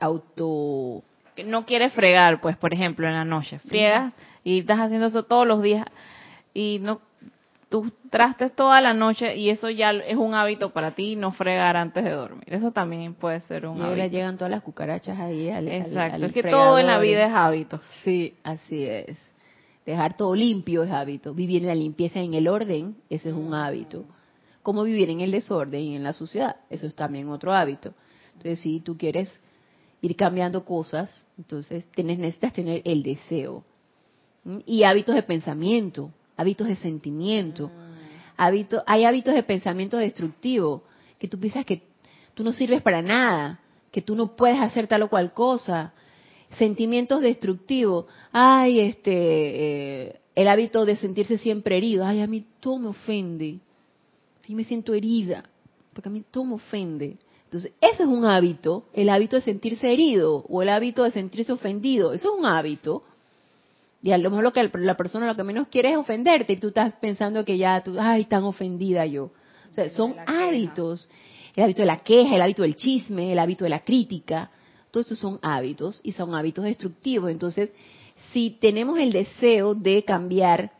auto... 0.00 1.04
No 1.44 1.66
quieres 1.66 1.92
fregar, 1.92 2.40
pues, 2.40 2.56
por 2.56 2.72
ejemplo, 2.72 3.06
en 3.06 3.14
la 3.14 3.24
noche. 3.24 3.58
Friegas 3.60 4.12
y 4.44 4.60
estás 4.60 4.80
haciendo 4.80 5.06
eso 5.06 5.24
todos 5.24 5.46
los 5.46 5.62
días 5.62 5.86
y 6.54 6.78
no 6.80 7.00
tú 7.68 7.92
trastes 8.10 8.54
toda 8.54 8.80
la 8.80 8.94
noche 8.94 9.36
y 9.36 9.50
eso 9.50 9.68
ya 9.68 9.90
es 9.90 10.16
un 10.16 10.34
hábito 10.34 10.70
para 10.70 10.92
ti, 10.92 11.16
no 11.16 11.32
fregar 11.32 11.76
antes 11.76 12.04
de 12.04 12.10
dormir. 12.10 12.44
Eso 12.46 12.72
también 12.72 13.14
puede 13.14 13.40
ser 13.42 13.66
un 13.66 13.78
y 13.78 13.82
ahora 13.82 14.06
llegan 14.06 14.36
todas 14.36 14.50
las 14.50 14.62
cucarachas 14.62 15.18
ahí 15.18 15.50
al 15.50 15.68
Exacto, 15.68 16.24
es 16.24 16.32
que 16.32 16.42
todo 16.42 16.78
en 16.78 16.86
la 16.86 16.98
vida 16.98 17.26
es 17.26 17.32
hábito. 17.32 17.80
Sí, 18.04 18.34
así 18.42 18.84
es. 18.84 19.16
Dejar 19.84 20.16
todo 20.16 20.34
limpio 20.34 20.82
es 20.82 20.90
hábito. 20.90 21.34
Vivir 21.34 21.62
en 21.62 21.68
la 21.68 21.74
limpieza, 21.74 22.20
en 22.20 22.34
el 22.34 22.48
orden, 22.48 22.96
eso 23.08 23.28
es 23.28 23.34
un 23.34 23.54
hábito. 23.54 24.04
Como 24.62 24.82
vivir 24.82 25.08
en 25.08 25.20
el 25.20 25.30
desorden 25.30 25.80
y 25.80 25.96
en 25.96 26.02
la 26.02 26.12
suciedad, 26.12 26.56
eso 26.68 26.86
es 26.86 26.94
también 26.94 27.28
otro 27.28 27.54
hábito. 27.54 27.94
Entonces, 28.34 28.60
si 28.60 28.80
tú 28.80 28.98
quieres 28.98 29.40
ir 30.00 30.16
cambiando 30.16 30.64
cosas, 30.64 31.10
entonces 31.36 31.86
tienes, 31.94 32.18
necesitas 32.18 32.52
tener 32.52 32.82
el 32.84 33.02
deseo. 33.02 33.64
Y 34.66 34.84
hábitos 34.84 35.14
de 35.14 35.22
pensamiento 35.22 36.12
hábitos 36.38 36.68
de 36.68 36.76
sentimiento. 36.76 37.70
Hábito, 38.38 38.82
hay 38.86 39.04
hábitos 39.04 39.34
de 39.34 39.42
pensamiento 39.42 39.98
destructivo, 39.98 40.84
que 41.18 41.28
tú 41.28 41.38
piensas 41.38 41.66
que 41.66 41.82
tú 42.32 42.44
no 42.44 42.52
sirves 42.52 42.80
para 42.80 43.02
nada, 43.02 43.60
que 43.90 44.00
tú 44.00 44.14
no 44.14 44.36
puedes 44.36 44.58
hacer 44.60 44.86
tal 44.86 45.02
o 45.02 45.10
cual 45.10 45.34
cosa. 45.34 45.92
Sentimientos 46.56 47.20
destructivos. 47.20 48.06
Ay, 48.30 48.80
este, 48.80 49.12
eh, 49.12 50.20
el 50.36 50.48
hábito 50.48 50.86
de 50.86 50.96
sentirse 50.96 51.36
siempre 51.36 51.76
herido. 51.76 52.06
Ay, 52.06 52.20
a 52.20 52.28
mí 52.28 52.46
todo 52.60 52.78
me 52.78 52.88
ofende. 52.88 53.58
Sí, 54.42 54.54
me 54.54 54.64
siento 54.64 54.94
herida, 54.94 55.44
porque 55.92 56.08
a 56.08 56.12
mí 56.12 56.24
todo 56.30 56.44
me 56.44 56.54
ofende. 56.54 57.18
Entonces, 57.48 57.72
ese 57.80 58.02
es 58.02 58.08
un 58.08 58.26
hábito, 58.26 58.84
el 58.92 59.08
hábito 59.08 59.36
de 59.36 59.42
sentirse 59.42 59.90
herido 59.90 60.44
o 60.50 60.60
el 60.60 60.68
hábito 60.68 61.02
de 61.02 61.12
sentirse 61.12 61.50
ofendido. 61.50 62.12
Eso 62.12 62.30
es 62.30 62.38
un 62.40 62.44
hábito. 62.44 63.04
Y 64.02 64.12
a 64.12 64.18
lo 64.18 64.28
mejor 64.28 64.44
lo 64.44 64.52
que 64.52 64.70
la 64.74 64.98
persona 64.98 65.26
lo 65.26 65.34
que 65.34 65.44
menos 65.44 65.68
quiere 65.68 65.92
es 65.92 65.96
ofenderte 65.96 66.52
y 66.52 66.56
tú 66.58 66.68
estás 66.68 66.92
pensando 67.00 67.46
que 67.46 67.56
ya 67.56 67.82
tú, 67.82 67.96
ay, 67.98 68.26
tan 68.26 68.44
ofendida 68.44 69.06
yo. 69.06 69.30
O 69.70 69.72
sea, 69.72 69.88
son 69.88 70.14
hábitos. 70.26 71.08
El 71.56 71.64
hábito 71.64 71.80
de 71.80 71.86
la 71.86 72.02
queja, 72.02 72.36
el 72.36 72.42
hábito 72.42 72.60
del 72.60 72.76
chisme, 72.76 73.32
el 73.32 73.38
hábito 73.38 73.64
de 73.64 73.70
la 73.70 73.82
crítica. 73.82 74.50
Todos 74.90 75.06
estos 75.06 75.18
son 75.18 75.38
hábitos 75.40 76.02
y 76.02 76.12
son 76.12 76.34
hábitos 76.34 76.66
destructivos. 76.66 77.30
Entonces, 77.30 77.72
si 78.30 78.58
tenemos 78.60 78.98
el 78.98 79.10
deseo 79.10 79.74
de 79.74 80.04
cambiar 80.04 80.72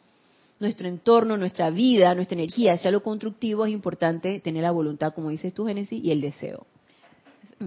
nuestro 0.60 0.88
entorno, 0.88 1.36
nuestra 1.36 1.70
vida, 1.70 2.14
nuestra 2.14 2.36
energía 2.36 2.74
hacia 2.74 2.90
lo 2.90 3.02
constructivo, 3.02 3.66
es 3.66 3.72
importante 3.72 4.40
tener 4.40 4.62
la 4.62 4.70
voluntad, 4.70 5.14
como 5.14 5.30
dices 5.30 5.54
tú, 5.54 5.66
Génesis, 5.66 6.02
y 6.02 6.10
el 6.10 6.20
deseo. 6.20 6.66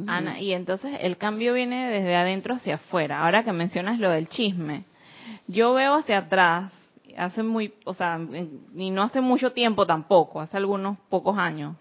Ana, 0.07 0.39
y 0.39 0.53
entonces 0.53 0.97
el 1.01 1.17
cambio 1.17 1.53
viene 1.53 1.89
desde 1.89 2.15
adentro 2.15 2.55
hacia 2.55 2.75
afuera. 2.75 3.23
Ahora 3.23 3.43
que 3.43 3.51
mencionas 3.51 3.99
lo 3.99 4.09
del 4.09 4.29
chisme, 4.29 4.83
yo 5.47 5.73
veo 5.73 5.95
hacia 5.95 6.19
atrás, 6.19 6.71
hace 7.17 7.43
muy, 7.43 7.73
o 7.83 7.93
sea, 7.93 8.19
y 8.75 8.89
no 8.89 9.03
hace 9.03 9.19
mucho 9.19 9.51
tiempo 9.51 9.85
tampoco, 9.85 10.39
hace 10.39 10.57
algunos 10.57 10.97
pocos 11.09 11.37
años, 11.37 11.75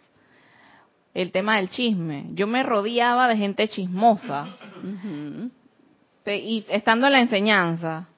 el 1.14 1.30
tema 1.30 1.56
del 1.56 1.70
chisme. 1.70 2.26
Yo 2.34 2.46
me 2.46 2.62
rodeaba 2.62 3.28
de 3.28 3.36
gente 3.36 3.68
chismosa, 3.68 4.48
y 6.26 6.64
estando 6.68 7.06
en 7.06 7.12
la 7.12 7.20
enseñanza, 7.20 8.08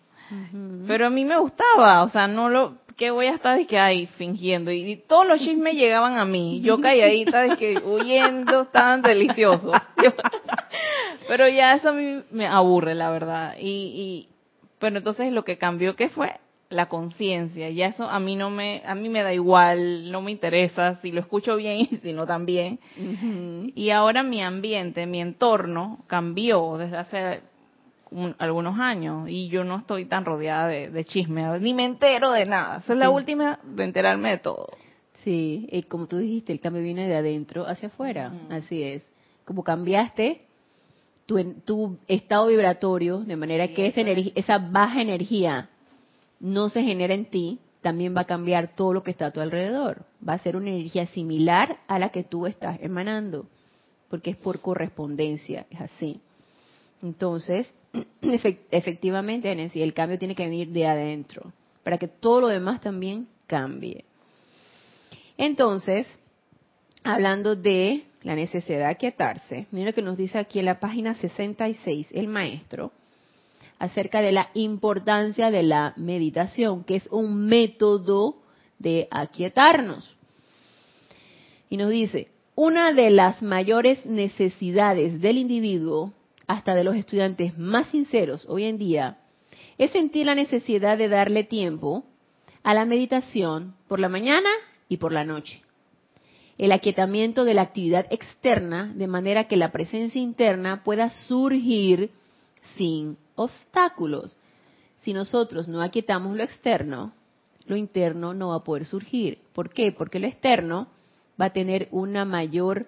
pero 0.86 1.07
a 1.07 1.11
mí 1.11 1.24
me 1.24 1.38
gustaba, 1.38 2.03
o 2.03 2.09
sea, 2.09 2.26
no 2.26 2.49
lo, 2.49 2.78
que 3.03 3.11
voy 3.11 3.26
a 3.26 3.34
estar 3.34 3.59
de 3.59 3.66
que 3.66 3.80
ahí 3.80 4.07
fingiendo. 4.16 4.70
Y, 4.70 4.94
todos 5.09 5.26
los 5.26 5.40
chismes 5.40 5.74
llegaban 5.74 6.18
a 6.18 6.24
mí. 6.24 6.61
Yo 6.61 6.80
calladita 6.80 7.42
de 7.42 7.57
que 7.57 7.78
huyendo 7.78 8.62
estaban 8.62 9.03
deliciosos 9.03 9.72
pero 11.28 11.48
ya 11.48 11.74
eso 11.74 11.88
a 11.88 11.92
mí 11.92 12.22
me 12.30 12.46
aburre 12.46 12.94
la 12.94 13.11
verdad. 13.11 13.57
Y, 13.59 14.28
pero 14.78 14.98
entonces 14.98 15.32
lo 15.32 15.42
que 15.42 15.59
cambió 15.59 15.96
que 15.96 16.11
fue 16.11 16.36
la 16.68 16.88
conciencia. 16.88 17.70
Ya 17.70 17.86
eso 17.86 18.09
a 18.09 18.20
mí 18.20 18.36
no 18.36 18.50
me 18.50 18.82
a 18.86 18.94
mí 18.94 19.09
me 19.09 19.24
da 19.24 19.34
igual, 19.34 20.12
no 20.12 20.22
me 20.22 20.30
interesa 20.30 21.00
si 21.03 21.11
lo 21.11 21.18
escucho 21.18 21.57
bien 21.57 21.80
y 21.90 21.96
si 21.96 22.12
no 22.12 22.24
también. 22.24 22.78
Y 23.74 23.90
ahora 23.90 24.22
mi 24.22 24.42
ambiente, 24.42 25.07
mi 25.07 25.20
entorno 25.20 26.05
cambió 26.07 26.76
desde 26.78 26.98
hace 26.98 27.40
algunos 28.39 28.79
años 28.79 29.29
y 29.29 29.49
yo 29.49 29.65
no 29.65 29.79
estoy 29.79 30.05
tan 30.05 30.25
rodeada 30.25 30.69
de, 30.69 30.91
de 30.91 31.05
chisme, 31.05 31.59
ni 31.61 31.75
me 31.75 31.85
entero 31.85 32.33
de 32.33 32.47
nada. 32.47 32.79
Esa 32.79 32.93
es 32.93 32.99
la 32.99 33.11
última 33.11 33.59
de 33.65 33.85
enterarme 33.85 34.31
de 34.31 34.39
todo. 34.39 34.69
Sí, 35.25 35.69
y 35.71 35.83
como 35.85 36.07
tú 36.07 36.19
dijiste, 36.19 36.53
el 36.53 36.61
cambio 36.61 36.83
viene 36.83 37.07
de 37.07 37.17
adentro 37.17 37.67
hacia 37.67 37.89
afuera. 37.89 38.33
Así 38.51 38.83
es. 38.83 39.07
Como 39.45 39.63
cambiaste, 39.63 40.43
tu, 41.65 41.99
estado 42.09 42.49
vibratorio, 42.49 43.19
de 43.19 43.37
manera 43.37 43.69
que 43.69 43.87
esa, 43.87 44.01
esa 44.01 44.59
baja 44.59 45.01
energía 45.01 45.71
no 46.41 46.69
se 46.69 46.83
genera 46.83 47.15
en 47.15 47.27
ti, 47.27 47.61
también 47.81 48.17
va 48.17 48.23
a 48.23 48.27
cambiar 48.27 48.75
todo 48.75 48.95
lo 48.95 49.03
que 49.03 49.11
está 49.11 49.27
a 49.27 49.31
tu 49.31 49.41
alrededor. 49.41 50.05
Va 50.27 50.35
a 50.35 50.39
ser 50.39 50.57
una 50.57 50.71
energía 50.71 51.07
similar 51.07 51.79
a 51.87 51.99
la 51.99 52.11
que 52.11 52.25
tú 52.25 52.47
estás 52.47 52.81
emanando, 52.81 53.47
porque 54.09 54.31
es 54.31 54.37
por 54.37 54.61
correspondencia, 54.61 55.67
es 55.71 55.81
así. 55.81 56.21
Entonces, 57.03 57.72
efectivamente, 58.70 59.53
el 59.53 59.94
cambio 59.94 60.18
tiene 60.18 60.34
que 60.34 60.44
venir 60.44 60.68
de 60.68 60.86
adentro, 60.86 61.53
para 61.82 61.98
que 61.98 62.09
todo 62.09 62.42
lo 62.42 62.48
demás 62.48 62.80
también 62.80 63.28
cambie. 63.46 64.05
Entonces, 65.36 66.07
hablando 67.03 67.57
de 67.57 68.05
la 68.22 68.34
necesidad 68.34 68.78
de 68.78 68.84
aquietarse, 68.86 69.66
mira 69.72 69.88
lo 69.88 69.94
que 69.94 70.03
nos 70.03 70.16
dice 70.16 70.38
aquí 70.38 70.59
en 70.61 70.66
la 70.66 70.78
página 70.78 71.14
66 71.14 72.09
el 72.12 72.28
maestro 72.28 72.92
acerca 73.78 74.22
de 74.22 74.30
la 74.30 74.50
importancia 74.55 75.50
de 75.50 75.64
la 75.64 75.92
meditación, 75.96 76.84
que 76.84 76.94
es 76.94 77.09
un 77.11 77.46
método 77.46 78.36
de 78.78 79.09
aquietarnos. 79.11 80.16
Y 81.68 81.78
nos 81.78 81.90
dice, 81.90 82.28
una 82.55 82.92
de 82.92 83.11
las 83.11 83.42
mayores 83.42 84.07
necesidades 84.07 85.20
del 85.20 85.38
individuo, 85.38 86.12
hasta 86.47 86.74
de 86.74 86.84
los 86.84 86.97
estudiantes 86.97 87.57
más 87.59 87.88
sinceros 87.88 88.47
hoy 88.49 88.64
en 88.64 88.78
día, 88.78 89.18
es 89.78 89.90
sentir 89.90 90.26
la 90.26 90.34
necesidad 90.34 90.99
de 90.99 91.09
darle 91.09 91.45
tiempo 91.45 92.05
a 92.62 92.74
la 92.74 92.84
meditación 92.84 93.74
por 93.88 94.01
la 94.01 94.09
mañana 94.09 94.51
y 94.88 94.99
por 94.99 95.12
la 95.12 95.24
noche 95.24 95.62
el 96.59 96.72
aquietamiento 96.72 97.45
de 97.45 97.55
la 97.55 97.62
actividad 97.62 98.07
externa 98.11 98.93
de 98.95 99.07
manera 99.07 99.49
que 99.49 99.57
la 99.57 99.72
presencia 99.72 100.20
interna 100.20 100.84
pueda 100.84 101.11
surgir 101.26 102.11
sin 102.76 103.16
obstáculos. 103.34 104.36
Si 104.99 105.12
nosotros 105.12 105.66
no 105.66 105.82
aquietamos 105.82 106.36
lo 106.36 106.45
externo, 106.45 107.14
lo 107.66 107.76
interno 107.76 108.34
no 108.34 108.51
va 108.51 108.57
a 108.57 108.64
poder 108.64 108.84
surgir. 108.84 109.38
¿Por 109.53 109.70
qué? 109.70 109.93
Porque 109.93 110.20
lo 110.20 110.26
externo 110.26 110.88
va 111.40 111.47
a 111.47 111.53
tener 111.53 111.88
una 111.90 112.24
mayor, 112.24 112.86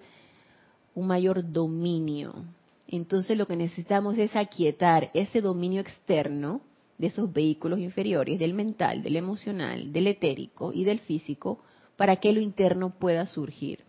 un 0.93 1.07
mayor 1.07 1.51
dominio. 1.51 2.45
Entonces 2.87 3.37
lo 3.37 3.47
que 3.47 3.55
necesitamos 3.55 4.17
es 4.17 4.35
aquietar 4.35 5.09
ese 5.13 5.41
dominio 5.41 5.81
externo 5.81 6.61
de 6.97 7.07
esos 7.07 7.31
vehículos 7.33 7.79
inferiores, 7.79 8.39
del 8.39 8.53
mental, 8.53 9.03
del 9.03 9.17
emocional, 9.17 9.91
del 9.91 10.07
etérico 10.07 10.71
y 10.73 10.83
del 10.83 10.99
físico, 10.99 11.59
para 11.97 12.17
que 12.17 12.31
lo 12.31 12.39
interno 12.39 12.91
pueda 12.91 13.25
surgir. 13.25 13.83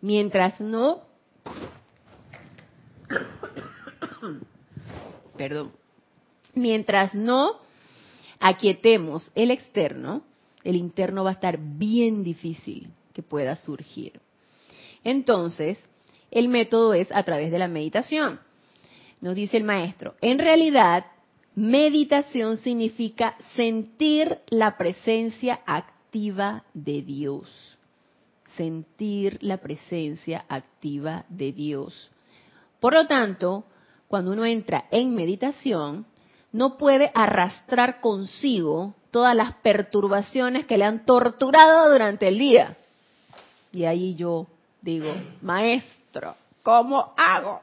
Mientras 0.00 0.60
no, 0.60 1.02
perdón, 5.36 5.72
mientras 6.54 7.14
no 7.14 7.56
aquietemos 8.40 9.30
el 9.34 9.50
externo, 9.50 10.22
el 10.64 10.76
interno 10.76 11.24
va 11.24 11.30
a 11.30 11.34
estar 11.34 11.58
bien 11.58 12.24
difícil 12.24 12.90
que 13.12 13.22
pueda 13.22 13.56
surgir. 13.56 14.20
Entonces, 15.04 15.78
el 16.30 16.48
método 16.48 16.94
es 16.94 17.10
a 17.12 17.22
través 17.22 17.50
de 17.50 17.58
la 17.58 17.68
meditación. 17.68 18.40
nos 19.20 19.34
dice 19.34 19.56
el 19.56 19.64
maestro, 19.64 20.14
en 20.20 20.38
realidad, 20.38 21.06
meditación 21.56 22.56
significa 22.58 23.36
sentir 23.56 24.38
la 24.48 24.76
presencia 24.76 25.60
activa 25.66 26.62
de 26.72 27.02
Dios. 27.02 27.78
Sentir 28.56 29.38
la 29.40 29.56
presencia 29.56 30.44
activa 30.48 31.24
de 31.28 31.52
Dios. 31.52 32.10
Por 32.80 32.94
lo 32.94 33.06
tanto, 33.06 33.64
cuando 34.06 34.32
uno 34.32 34.44
entra 34.44 34.86
en 34.90 35.14
meditación, 35.14 36.06
no 36.52 36.78
puede 36.78 37.10
arrastrar 37.14 38.00
consigo 38.00 38.94
todas 39.10 39.34
las 39.34 39.54
perturbaciones 39.56 40.66
que 40.66 40.78
le 40.78 40.84
han 40.84 41.04
torturado 41.04 41.90
durante 41.90 42.28
el 42.28 42.38
día. 42.38 42.76
Y 43.72 43.84
ahí 43.84 44.14
yo 44.14 44.46
digo, 44.82 45.12
maestro, 45.42 46.34
¿cómo 46.62 47.14
hago? 47.16 47.60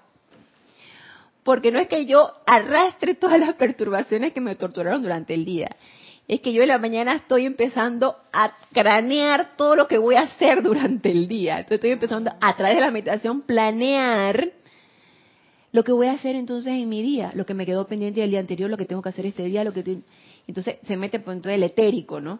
Porque 1.43 1.71
no 1.71 1.79
es 1.79 1.87
que 1.87 2.05
yo 2.05 2.33
arrastre 2.45 3.15
todas 3.15 3.39
las 3.39 3.53
perturbaciones 3.53 4.33
que 4.33 4.41
me 4.41 4.55
torturaron 4.55 5.03
durante 5.03 5.33
el 5.33 5.45
día. 5.45 5.69
Es 6.27 6.41
que 6.41 6.53
yo 6.53 6.63
en 6.63 6.69
la 6.69 6.79
mañana 6.79 7.13
estoy 7.13 7.45
empezando 7.45 8.15
a 8.33 8.51
cranear 8.73 9.55
todo 9.55 9.75
lo 9.75 9.87
que 9.87 9.99
voy 9.99 10.15
a 10.15 10.21
hacer 10.21 10.63
durante 10.63 11.11
el 11.11 11.27
día. 11.27 11.57
Entonces 11.57 11.75
estoy 11.75 11.91
empezando 11.91 12.31
a 12.41 12.55
través 12.55 12.75
de 12.75 12.81
la 12.81 12.89
meditación 12.89 13.41
planear 13.41 14.51
lo 15.71 15.83
que 15.83 15.91
voy 15.91 16.07
a 16.07 16.13
hacer 16.13 16.35
entonces 16.37 16.71
en 16.71 16.87
mi 16.87 17.01
día, 17.01 17.33
lo 17.35 17.45
que 17.45 17.53
me 17.53 17.65
quedó 17.65 17.85
pendiente 17.85 18.21
del 18.21 18.29
día 18.31 18.39
anterior, 18.39 18.69
lo 18.69 18.77
que 18.77 18.85
tengo 18.85 19.01
que 19.01 19.09
hacer 19.09 19.25
este 19.25 19.43
día, 19.43 19.63
lo 19.65 19.73
que 19.73 19.83
entonces 20.47 20.77
se 20.83 20.95
mete 20.95 21.19
por 21.19 21.37
todo 21.41 21.51
el 21.51 21.63
etérico, 21.63 22.21
¿no? 22.21 22.39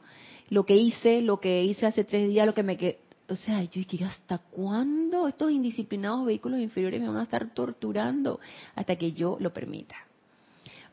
Lo 0.50 0.66
que 0.66 0.76
hice, 0.76 1.22
lo 1.22 1.42
que 1.42 1.64
hice 1.64 1.86
hace 1.86 2.06
tres 2.06 2.30
días, 2.30 2.46
lo 2.46 2.54
que 2.54 2.64
me 2.64 2.78
quedó, 2.78 2.98
o 3.28 3.36
sea, 3.36 3.64
yo 3.64 3.82
dije, 3.90 4.06
¿hasta 4.06 4.38
cuándo 4.38 5.28
estos 5.28 5.52
indisciplinados 5.52 6.26
vehículos 6.26 6.60
inferiores 6.60 7.02
me 7.02 7.08
van 7.08 7.18
a 7.18 7.24
estar 7.24 7.54
torturando? 7.54 8.40
Hasta 8.76 8.96
que 8.96 9.14
yo 9.14 9.38
lo 9.40 9.52
permita. 9.52 9.96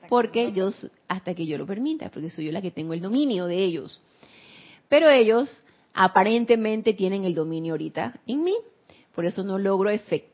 Porque 0.09 0.53
yo, 0.53 0.71
hasta 1.09 1.35
que 1.35 1.47
yo 1.47 1.59
lo 1.59 1.67
permita, 1.67 2.11
porque 2.11 2.31
soy 2.31 2.47
yo 2.47 2.53
la 2.53 2.63
que 2.63 2.71
tengo 2.71 2.93
el 2.93 3.01
dominio 3.01 3.47
de 3.47 3.63
ellos. 3.63 4.01
Pero 4.89 5.09
ellos 5.09 5.63
aparentemente 5.95 6.95
tienen 6.95 7.25
el 7.25 7.35
dominio 7.35 7.75
ahorita 7.75 8.21
en 8.27 8.45
mí. 8.45 8.55
Por 9.15 9.27
eso 9.27 9.43
no 9.43 9.59
logro 9.59 9.91
efectuar 9.91 10.33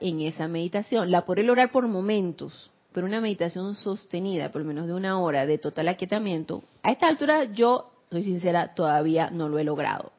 en 0.00 0.22
esa 0.22 0.48
meditación. 0.48 1.10
La 1.10 1.24
podré 1.24 1.42
lograr 1.42 1.70
por 1.70 1.86
momentos, 1.86 2.70
pero 2.92 3.06
una 3.06 3.20
meditación 3.20 3.74
sostenida, 3.74 4.50
por 4.50 4.62
lo 4.62 4.68
menos 4.68 4.86
de 4.86 4.94
una 4.94 5.20
hora, 5.20 5.44
de 5.44 5.58
total 5.58 5.88
aquietamiento, 5.88 6.62
a 6.82 6.92
esta 6.92 7.08
altura 7.08 7.44
yo, 7.52 7.90
soy 8.10 8.22
sincera, 8.22 8.74
todavía 8.74 9.30
no 9.30 9.48
lo 9.48 9.58
he 9.58 9.64
logrado. 9.64 10.12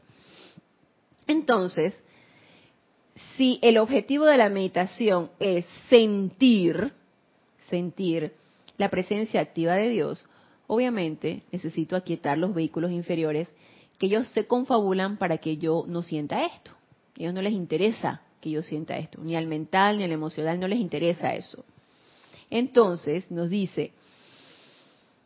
Entonces, 1.28 2.02
si 3.38 3.60
el 3.62 3.78
objetivo 3.78 4.26
de 4.26 4.38
la 4.38 4.50
meditación 4.50 5.32
es 5.40 5.66
sentir, 5.90 6.94
sentir 7.70 8.34
la 8.78 8.90
presencia 8.90 9.42
activa 9.42 9.76
de 9.76 9.90
Dios, 9.90 10.28
obviamente 10.68 11.44
necesito 11.52 11.96
aquietar 11.96 12.38
los 12.38 12.54
vehículos 12.54 12.92
inferiores 12.92 13.54
que 13.98 14.08
ellos 14.08 14.28
se 14.30 14.46
confabulan 14.46 15.18
para 15.18 15.38
que 15.38 15.58
yo 15.58 15.86
no 15.88 16.04
sienta 16.04 16.46
esto. 16.46 16.72
A 16.72 17.22
ellos 17.22 17.34
no 17.34 17.42
les 17.42 17.54
interesa 17.54 18.22
que 18.42 18.50
yo 18.50 18.62
sienta 18.62 18.98
esto. 18.98 19.22
Ni 19.22 19.36
al 19.36 19.48
mental 19.48 19.98
ni 19.98 20.04
al 20.04 20.12
emocional 20.12 20.60
no 20.60 20.68
les 20.68 20.80
interesa 20.80 21.34
eso. 21.34 21.64
Entonces 22.50 23.32
nos 23.32 23.50
dice 23.50 23.94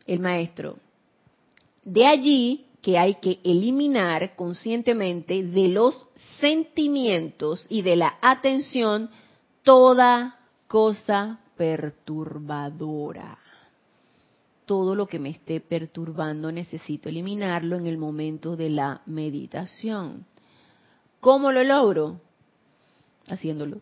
el 0.06 0.20
maestro, 0.20 0.78
de 1.84 2.06
allí 2.06 2.66
que 2.82 2.98
hay 2.98 3.16
que 3.16 3.40
eliminar 3.44 4.34
conscientemente 4.36 5.42
de 5.42 5.68
los 5.68 6.08
sentimientos 6.40 7.66
y 7.68 7.82
de 7.82 7.96
la 7.96 8.18
atención 8.22 9.10
toda 9.62 10.38
cosa 10.66 11.40
perturbadora. 11.56 13.38
Todo 14.64 14.94
lo 14.94 15.06
que 15.06 15.18
me 15.18 15.30
esté 15.30 15.60
perturbando 15.60 16.52
necesito 16.52 17.08
eliminarlo 17.08 17.76
en 17.76 17.86
el 17.86 17.98
momento 17.98 18.56
de 18.56 18.70
la 18.70 19.02
meditación. 19.04 20.26
¿Cómo 21.20 21.52
lo 21.52 21.64
logro? 21.64 22.20
haciéndolo. 23.28 23.80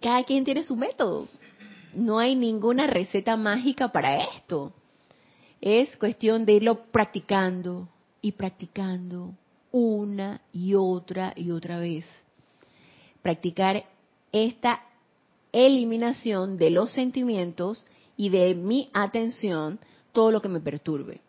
Cada 0.00 0.24
quien 0.24 0.44
tiene 0.44 0.64
su 0.64 0.76
método. 0.76 1.28
No 1.94 2.18
hay 2.18 2.34
ninguna 2.34 2.86
receta 2.86 3.36
mágica 3.36 3.90
para 3.90 4.16
esto. 4.16 4.72
Es 5.60 5.96
cuestión 5.96 6.44
de 6.44 6.54
irlo 6.54 6.84
practicando 6.92 7.88
y 8.20 8.32
practicando 8.32 9.34
una 9.72 10.40
y 10.52 10.74
otra 10.74 11.32
y 11.36 11.50
otra 11.50 11.78
vez. 11.78 12.04
Practicar 13.22 13.84
esta 14.32 14.82
eliminación 15.52 16.58
de 16.58 16.70
los 16.70 16.92
sentimientos 16.92 17.84
y 18.16 18.28
de 18.28 18.54
mi 18.54 18.90
atención, 18.92 19.78
todo 20.12 20.30
lo 20.30 20.40
que 20.40 20.48
me 20.48 20.60
perturbe. 20.60 21.20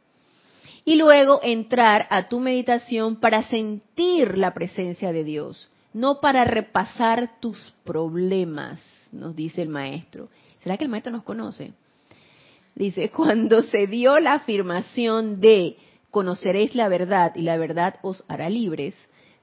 Y 0.85 0.95
luego 0.95 1.39
entrar 1.43 2.07
a 2.09 2.29
tu 2.29 2.39
meditación 2.39 3.17
para 3.17 3.43
sentir 3.49 4.37
la 4.37 4.53
presencia 4.53 5.11
de 5.11 5.23
Dios 5.23 5.69
no 5.93 6.19
para 6.19 6.43
repasar 6.43 7.39
tus 7.39 7.73
problemas, 7.83 8.79
nos 9.11 9.35
dice 9.35 9.61
el 9.61 9.69
maestro. 9.69 10.29
¿Será 10.63 10.77
que 10.77 10.83
el 10.83 10.89
maestro 10.89 11.11
nos 11.11 11.23
conoce? 11.23 11.73
Dice, 12.79 13.11
cuando 13.11 13.61
se 13.61 13.87
dio 13.87 14.17
la 14.21 14.35
afirmación 14.35 15.41
de 15.41 15.75
conoceréis 16.11 16.75
la 16.75 16.87
verdad 16.87 17.35
y 17.35 17.41
la 17.41 17.57
verdad 17.57 17.95
os 18.01 18.23
hará 18.29 18.49
libres, 18.49 18.95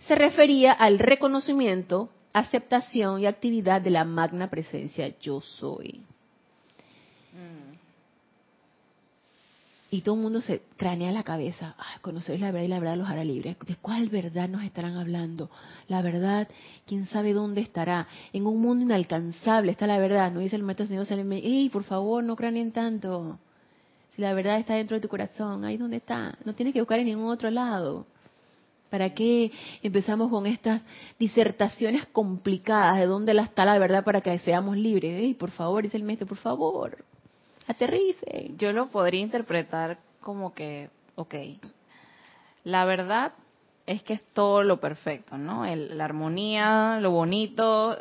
se 0.08 0.14
refería 0.14 0.72
al 0.72 0.98
reconocimiento, 0.98 2.08
aceptación 2.32 3.20
y 3.20 3.26
actividad 3.26 3.82
de 3.82 3.90
la 3.90 4.04
magna 4.04 4.48
presencia 4.48 5.14
yo 5.20 5.42
soy. 5.42 6.00
Y 9.96 10.02
todo 10.02 10.14
el 10.14 10.20
mundo 10.20 10.42
se 10.42 10.60
cranea 10.76 11.10
la 11.10 11.22
cabeza, 11.22 11.74
Ay, 11.78 12.00
conocer 12.02 12.38
la 12.38 12.52
verdad 12.52 12.66
y 12.66 12.68
la 12.68 12.80
verdad 12.80 12.96
los 12.98 13.08
hará 13.08 13.24
libres. 13.24 13.56
¿De 13.66 13.76
cuál 13.76 14.10
verdad 14.10 14.46
nos 14.46 14.62
estarán 14.62 14.98
hablando? 14.98 15.50
La 15.88 16.02
verdad, 16.02 16.48
quién 16.84 17.06
sabe 17.06 17.32
dónde 17.32 17.62
estará. 17.62 18.06
En 18.34 18.46
un 18.46 18.60
mundo 18.60 18.84
inalcanzable 18.84 19.72
está 19.72 19.86
la 19.86 19.98
verdad. 19.98 20.30
No 20.30 20.40
dice 20.40 20.54
el 20.54 20.64
maestro 20.64 20.86
Señor, 20.86 21.06
¡Ey, 21.32 21.70
por 21.70 21.84
favor, 21.84 22.22
no 22.22 22.36
craneen 22.36 22.72
tanto! 22.72 23.38
Si 24.14 24.20
la 24.20 24.34
verdad 24.34 24.58
está 24.58 24.74
dentro 24.74 24.98
de 24.98 25.00
tu 25.00 25.08
corazón, 25.08 25.64
ahí 25.64 25.78
donde 25.78 25.96
está. 25.96 26.36
No 26.44 26.54
tienes 26.54 26.74
que 26.74 26.82
buscar 26.82 26.98
en 26.98 27.06
ningún 27.06 27.30
otro 27.30 27.50
lado. 27.50 28.06
¿Para 28.90 29.14
qué 29.14 29.50
empezamos 29.82 30.28
con 30.28 30.46
estas 30.46 30.82
disertaciones 31.18 32.04
complicadas 32.12 32.98
de 32.98 33.06
dónde 33.06 33.32
está 33.32 33.64
la 33.64 33.78
verdad 33.78 34.04
para 34.04 34.20
que 34.20 34.38
seamos 34.40 34.76
libres? 34.76 35.18
¡Ey, 35.18 35.32
por 35.32 35.50
favor! 35.52 35.84
Dice 35.84 35.96
el 35.96 36.02
maestro, 36.02 36.26
por 36.26 36.36
favor 36.36 36.98
aterrice. 37.66 38.52
Yo 38.56 38.72
lo 38.72 38.88
podría 38.88 39.20
interpretar 39.20 39.98
como 40.20 40.54
que, 40.54 40.90
ok, 41.14 41.34
la 42.64 42.84
verdad 42.84 43.32
es 43.86 44.02
que 44.02 44.14
es 44.14 44.24
todo 44.34 44.62
lo 44.62 44.80
perfecto, 44.80 45.38
¿no? 45.38 45.64
la 45.64 46.04
armonía, 46.04 46.98
lo 47.00 47.12
bonito, 47.12 47.96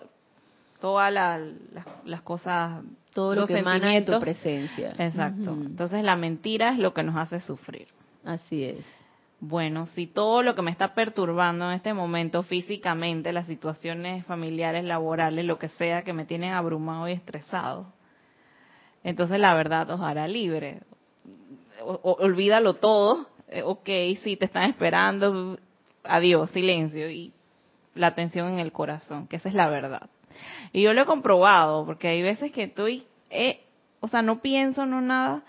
todas 0.81 1.13
las 1.13 2.21
cosas, 2.21 2.83
todo 3.13 3.35
lo 3.35 3.47
que 3.47 3.59
emana 3.59 3.91
de 3.91 4.01
tu 4.01 4.19
presencia. 4.19 4.93
Exacto. 4.97 5.51
Entonces 5.51 6.03
la 6.03 6.15
mentira 6.15 6.71
es 6.71 6.79
lo 6.79 6.93
que 6.93 7.03
nos 7.03 7.15
hace 7.15 7.39
sufrir. 7.39 7.87
Así 8.23 8.63
es. 8.63 8.83
Bueno, 9.39 9.85
si 9.87 10.07
todo 10.07 10.41
lo 10.41 10.55
que 10.55 10.61
me 10.63 10.71
está 10.71 10.95
perturbando 10.95 11.69
en 11.69 11.75
este 11.75 11.93
momento 11.93 12.41
físicamente, 12.41 13.31
las 13.33 13.45
situaciones 13.45 14.25
familiares, 14.25 14.83
laborales, 14.83 15.45
lo 15.45 15.59
que 15.59 15.69
sea 15.69 16.03
que 16.03 16.13
me 16.13 16.25
tienen 16.25 16.53
abrumado 16.53 17.07
y 17.07 17.11
estresado, 17.11 17.93
entonces 19.05 19.39
la 19.39 19.53
verdad 19.53 19.89
os 19.91 20.01
hará 20.01 20.27
libre. 20.27 20.79
olvídalo 21.79 22.73
todo, 22.73 23.27
eh, 23.47 23.61
ok, 23.61 23.87
sí, 24.23 24.35
te 24.35 24.45
están 24.45 24.67
esperando, 24.67 25.59
adiós, 26.03 26.49
silencio, 26.49 27.07
y 27.11 27.31
la 27.93 28.07
atención 28.07 28.53
en 28.53 28.59
el 28.59 28.71
corazón, 28.71 29.27
que 29.27 29.35
esa 29.35 29.47
es 29.47 29.53
la 29.53 29.69
verdad. 29.69 30.09
Y 30.73 30.81
yo 30.81 30.93
lo 30.93 31.03
he 31.03 31.05
comprobado, 31.05 31.85
porque 31.85 32.07
hay 32.07 32.23
veces 32.23 32.51
que 32.51 32.63
estoy, 32.63 33.05
eh, 33.29 33.61
o 33.99 34.07
sea, 34.07 34.23
no 34.23 34.41
pienso, 34.41 34.87
no 34.87 35.01
nada, 35.01 35.43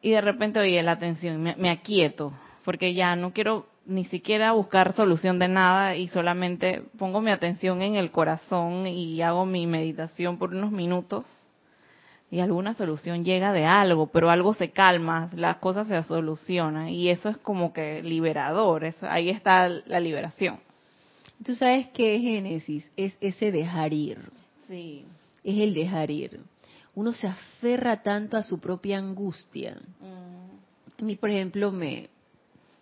y 0.00 0.10
de 0.10 0.20
repente, 0.20 0.60
oye, 0.60 0.80
la 0.84 0.92
atención, 0.92 1.42
me, 1.42 1.56
me 1.56 1.70
aquieto, 1.70 2.32
porque 2.64 2.94
ya 2.94 3.16
no 3.16 3.32
quiero 3.32 3.66
ni 3.84 4.04
siquiera 4.04 4.52
buscar 4.52 4.92
solución 4.92 5.40
de 5.40 5.48
nada 5.48 5.96
y 5.96 6.06
solamente 6.06 6.84
pongo 6.98 7.20
mi 7.20 7.32
atención 7.32 7.82
en 7.82 7.96
el 7.96 8.12
corazón 8.12 8.86
y 8.86 9.20
hago 9.22 9.44
mi 9.44 9.66
meditación 9.66 10.38
por 10.38 10.54
unos 10.54 10.70
minutos 10.70 11.26
y 12.30 12.40
alguna 12.40 12.74
solución 12.74 13.24
llega 13.24 13.52
de 13.52 13.64
algo, 13.66 14.06
pero 14.06 14.30
algo 14.30 14.54
se 14.54 14.70
calma, 14.70 15.30
las 15.34 15.56
cosas 15.56 15.88
se 15.88 16.02
solucionan 16.04 16.88
y 16.88 17.08
eso 17.08 17.28
es 17.28 17.36
como 17.38 17.72
que 17.72 18.02
liberador, 18.02 18.94
ahí 19.02 19.30
está 19.30 19.68
la 19.68 19.98
liberación. 19.98 20.60
Tú 21.44 21.54
sabes 21.54 21.88
que 21.88 22.16
es 22.16 22.22
Génesis, 22.22 22.88
es 22.96 23.16
ese 23.20 23.50
dejar 23.50 23.92
ir. 23.92 24.18
Sí. 24.68 25.04
Es 25.42 25.58
el 25.58 25.74
dejar 25.74 26.10
ir. 26.10 26.40
Uno 26.94 27.12
se 27.12 27.26
aferra 27.26 28.02
tanto 28.02 28.36
a 28.36 28.42
su 28.42 28.60
propia 28.60 28.98
angustia. 28.98 29.78
Mm. 30.00 31.02
A 31.02 31.04
mí, 31.04 31.16
por 31.16 31.30
ejemplo, 31.30 31.72
me 31.72 32.10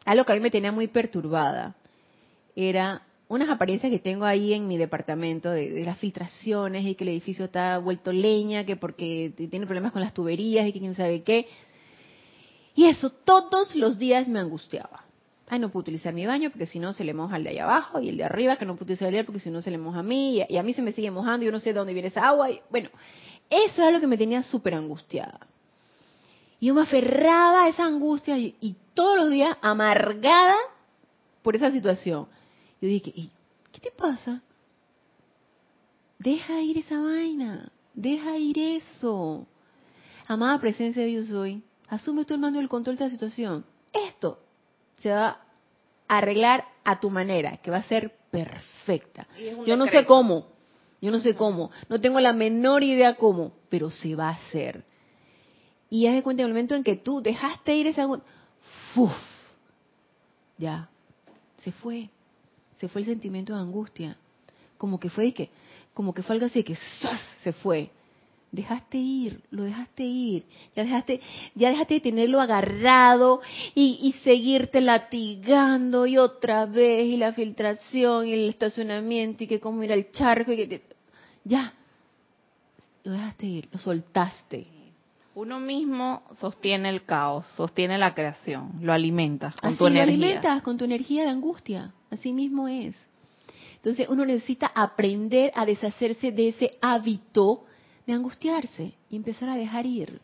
algo 0.05 0.25
que 0.25 0.33
a 0.33 0.35
mí 0.35 0.41
me 0.41 0.51
tenía 0.51 0.73
muy 0.73 0.89
perturbada 0.89 1.75
era 2.57 3.03
unas 3.29 3.51
apariencias 3.51 3.91
que 3.93 3.99
tengo 3.99 4.25
ahí 4.25 4.55
en 4.55 4.67
mi 4.67 4.79
departamento 4.79 5.51
de, 5.51 5.85
las 5.85 5.99
filtraciones 5.99 6.85
y 6.85 6.95
que 6.95 7.05
el 7.05 7.11
edificio 7.11 7.45
está 7.45 7.79
vuelto 7.79 8.13
leña, 8.13 8.65
que 8.65 8.77
porque 8.77 9.33
tiene 9.37 9.67
problemas 9.67 9.93
con 9.93 10.01
las 10.01 10.15
tuberías 10.15 10.67
y 10.67 10.73
que 10.73 10.81
quién 10.81 10.95
sabe 10.95 11.23
qué. 11.23 11.47
Y 12.75 12.87
eso 12.87 13.11
todos 13.11 13.75
los 13.75 13.99
días 13.99 14.29
me 14.29 14.39
angustiaba. 14.39 15.05
Ay, 15.49 15.59
no 15.59 15.71
puedo 15.71 15.83
utilizar 15.83 16.13
mi 16.15 16.27
baño 16.27 16.51
porque 16.51 16.67
si 16.67 16.79
no 16.79 16.93
se 16.93 17.05
le 17.05 17.15
moja 17.15 17.37
al 17.37 17.45
de 17.45 17.51
allá 17.51 17.65
abajo 17.65 18.01
y 18.01 18.09
el 18.09 18.19
de 18.19 18.25
arriba 18.25 18.57
que 18.57 18.65
no 18.65 18.75
puedo 18.75 18.85
utilizar 18.85 19.09
el 19.09 19.15
de 19.15 19.25
porque 19.25 19.41
si 19.41 19.51
no 19.51 19.63
se 19.63 19.71
le 19.71 19.79
moja 19.79 20.01
a 20.01 20.03
mí 20.03 20.43
y 20.49 20.57
a, 20.57 20.63
mí 20.63 20.75
se 20.75 20.83
me 20.83 20.93
sigue 20.93 21.11
mojando, 21.11 21.45
yo 21.45 21.53
no 21.53 21.61
sé 21.61 21.71
de 21.73 21.79
dónde 21.79 21.93
viene 21.93 22.09
esa 22.09 22.29
agua. 22.29 22.51
Y, 22.51 22.61
bueno, 22.71 22.91
eso 23.51 23.83
era 23.83 23.91
lo 23.91 24.01
que 24.01 24.07
me 24.07 24.17
tenía 24.19 24.43
súper 24.43 24.75
angustiada. 24.75 25.47
Yo 26.61 26.75
me 26.75 26.83
aferraba 26.83 27.65
a 27.65 27.69
esa 27.69 27.85
angustia 27.85 28.37
y, 28.37 28.77
todos 28.95 29.17
los 29.17 29.31
días 29.31 29.57
amargada 29.63 30.57
por 31.43 31.55
esa 31.55 31.71
situación. 31.71 32.27
Yo 32.81 32.89
dije, 32.89 33.31
¿qué 33.73 33.81
te 33.81 33.91
pasa? 33.91 34.43
Deja 36.19 36.61
ir 36.61 36.79
esa 36.79 37.01
vaina, 37.01 37.71
deja 37.95 38.37
ir 38.37 38.59
eso. 38.59 39.47
Amada 40.27 40.61
presencia 40.61 41.03
de 41.03 41.09
Dios 41.09 41.31
hoy, 41.31 41.63
asume 41.89 42.25
tú 42.25 42.35
el 42.35 42.41
mando 42.41 42.59
del 42.59 42.69
control 42.69 42.97
de 42.97 43.05
la 43.05 43.11
situación. 43.11 43.65
Esto 43.93 44.41
se 45.01 45.11
va 45.11 45.41
a 46.09 46.19
arreglar 46.19 46.65
a 46.85 47.01
tu 47.01 47.11
manera, 47.11 47.57
que 47.59 47.71
va 47.71 47.79
a 47.79 47.83
ser 47.85 48.17
perfecta. 48.31 49.27
Yo 49.67 49.77
no 49.77 49.87
sé 49.87 50.07
cómo, 50.07 50.47
yo 51.01 51.11
no 51.11 51.21
sé 51.21 51.35
cómo, 51.35 51.71
no 51.89 52.01
tengo 52.01 52.21
la 52.21 52.33
menor 52.33 52.83
idea 52.83 53.15
cómo, 53.15 53.53
pero 53.69 53.91
se 53.91 54.15
va 54.15 54.29
a 54.29 54.33
hacer. 54.33 54.85
Y 55.91 56.07
haz 56.07 56.15
de 56.15 56.23
cuenta 56.23 56.43
en 56.43 56.49
el 56.49 56.53
momento 56.53 56.75
en 56.75 56.85
que 56.85 56.97
tú 56.97 57.23
dejaste 57.23 57.75
ir 57.75 57.87
esa... 57.87 58.07
¡Fuf! 58.93 59.13
Ya, 60.59 60.91
se 61.63 61.73
fue. 61.73 62.11
Se 62.81 62.89
fue 62.89 63.03
el 63.03 63.07
sentimiento 63.07 63.55
de 63.55 63.61
angustia. 63.61 64.17
Como 64.77 65.01
que 65.01 65.11
fue, 65.11 65.33
que, 65.33 65.51
como 65.95 66.15
que 66.15 66.23
fue 66.23 66.35
algo 66.35 66.47
así 66.47 66.63
que 66.63 66.77
se 67.43 67.53
fue. 67.53 67.91
Dejaste 68.51 68.97
ir, 68.97 69.43
lo 69.51 69.65
dejaste 69.65 70.05
ir. 70.05 70.45
Ya 70.75 70.85
dejaste, 70.85 71.21
ya 71.55 71.69
dejaste 71.69 71.95
de 71.95 72.01
tenerlo 72.01 72.41
agarrado 72.41 73.43
y, 73.75 73.99
y 74.03 74.13
seguirte 74.25 74.81
latigando 74.81 76.07
y 76.07 76.17
otra 76.17 76.65
vez 76.67 77.07
y 77.07 77.17
la 77.17 77.35
filtración 77.35 78.27
y 78.27 78.33
el 78.33 78.49
estacionamiento 78.49 79.45
y 79.45 79.49
que 79.49 79.61
cómo 79.61 79.83
ir 79.83 79.93
al 79.93 80.11
charco 80.13 80.53
y 80.53 80.57
que 80.57 80.83
ya 81.45 81.75
lo 83.05 83.13
dejaste 83.13 83.47
ir, 83.47 83.69
lo 83.73 83.79
soltaste 83.79 84.79
uno 85.39 85.61
mismo 85.61 86.23
sostiene 86.35 86.89
el 86.89 87.05
caos, 87.05 87.47
sostiene 87.55 87.97
la 87.97 88.13
creación, 88.13 88.73
lo 88.81 88.93
alimenta 88.93 89.55
con 89.63 89.77
tu 89.77 89.87
energía. 89.87 90.07
Lo 90.07 90.13
alimentas 90.13 90.63
con 90.63 90.77
tu 90.77 90.85
energía 90.85 91.23
de 91.23 91.29
angustia, 91.29 91.93
así 92.11 92.33
mismo 92.33 92.69
es. 92.69 92.97
Entonces 93.77 94.09
uno 94.09 94.25
necesita 94.25 94.67
aprender 94.75 95.53
a 95.55 95.65
deshacerse 95.65 96.33
de 96.33 96.49
ese 96.49 96.79
hábito 96.81 97.65
de 98.07 98.13
angustiarse 98.15 98.95
y 99.11 99.17
empezar 99.17 99.49
a 99.49 99.55
dejar 99.55 99.87
ir. 99.87 100.21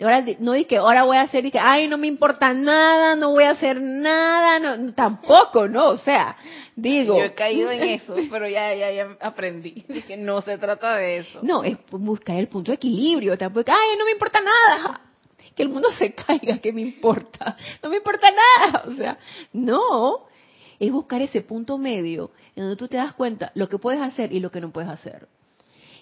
Ahora, 0.00 0.24
no 0.38 0.52
que 0.68 0.76
ahora 0.76 1.02
voy 1.02 1.16
a 1.16 1.22
hacer 1.22 1.44
y 1.44 1.50
que, 1.50 1.58
ay, 1.58 1.88
no 1.88 1.98
me 1.98 2.06
importa 2.06 2.52
nada, 2.54 3.16
no 3.16 3.32
voy 3.32 3.44
a 3.44 3.50
hacer 3.50 3.80
nada, 3.80 4.60
no, 4.60 4.94
tampoco, 4.94 5.66
¿no? 5.66 5.88
O 5.88 5.96
sea, 5.96 6.36
digo. 6.76 7.18
Yo 7.18 7.24
he 7.24 7.34
caído 7.34 7.70
en 7.70 7.82
eso, 7.82 8.14
pero 8.30 8.48
ya, 8.48 8.74
ya, 8.74 8.92
ya 8.92 9.16
aprendí 9.20 9.82
que 10.06 10.16
no 10.16 10.40
se 10.42 10.56
trata 10.56 10.94
de 10.96 11.18
eso. 11.18 11.40
No, 11.42 11.64
es 11.64 11.76
buscar 11.90 12.36
el 12.36 12.46
punto 12.46 12.70
de 12.70 12.76
equilibrio, 12.76 13.36
tampoco, 13.36 13.72
ay, 13.72 13.98
no 13.98 14.04
me 14.04 14.12
importa 14.12 14.40
nada. 14.40 15.00
Que 15.56 15.64
el 15.64 15.70
mundo 15.70 15.90
se 15.90 16.14
caiga, 16.14 16.58
¿qué 16.58 16.72
me 16.72 16.82
importa? 16.82 17.56
No 17.82 17.90
me 17.90 17.96
importa 17.96 18.28
nada. 18.30 18.84
O 18.86 18.92
sea, 18.92 19.18
no. 19.52 20.28
Es 20.78 20.92
buscar 20.92 21.22
ese 21.22 21.40
punto 21.40 21.78
medio 21.78 22.30
en 22.54 22.64
donde 22.64 22.76
tú 22.76 22.88
te 22.88 22.96
das 22.96 23.14
cuenta 23.14 23.52
lo 23.54 23.68
que 23.68 23.78
puedes 23.78 24.00
hacer 24.00 24.32
y 24.32 24.40
lo 24.40 24.50
que 24.50 24.60
no 24.60 24.70
puedes 24.70 24.90
hacer. 24.90 25.28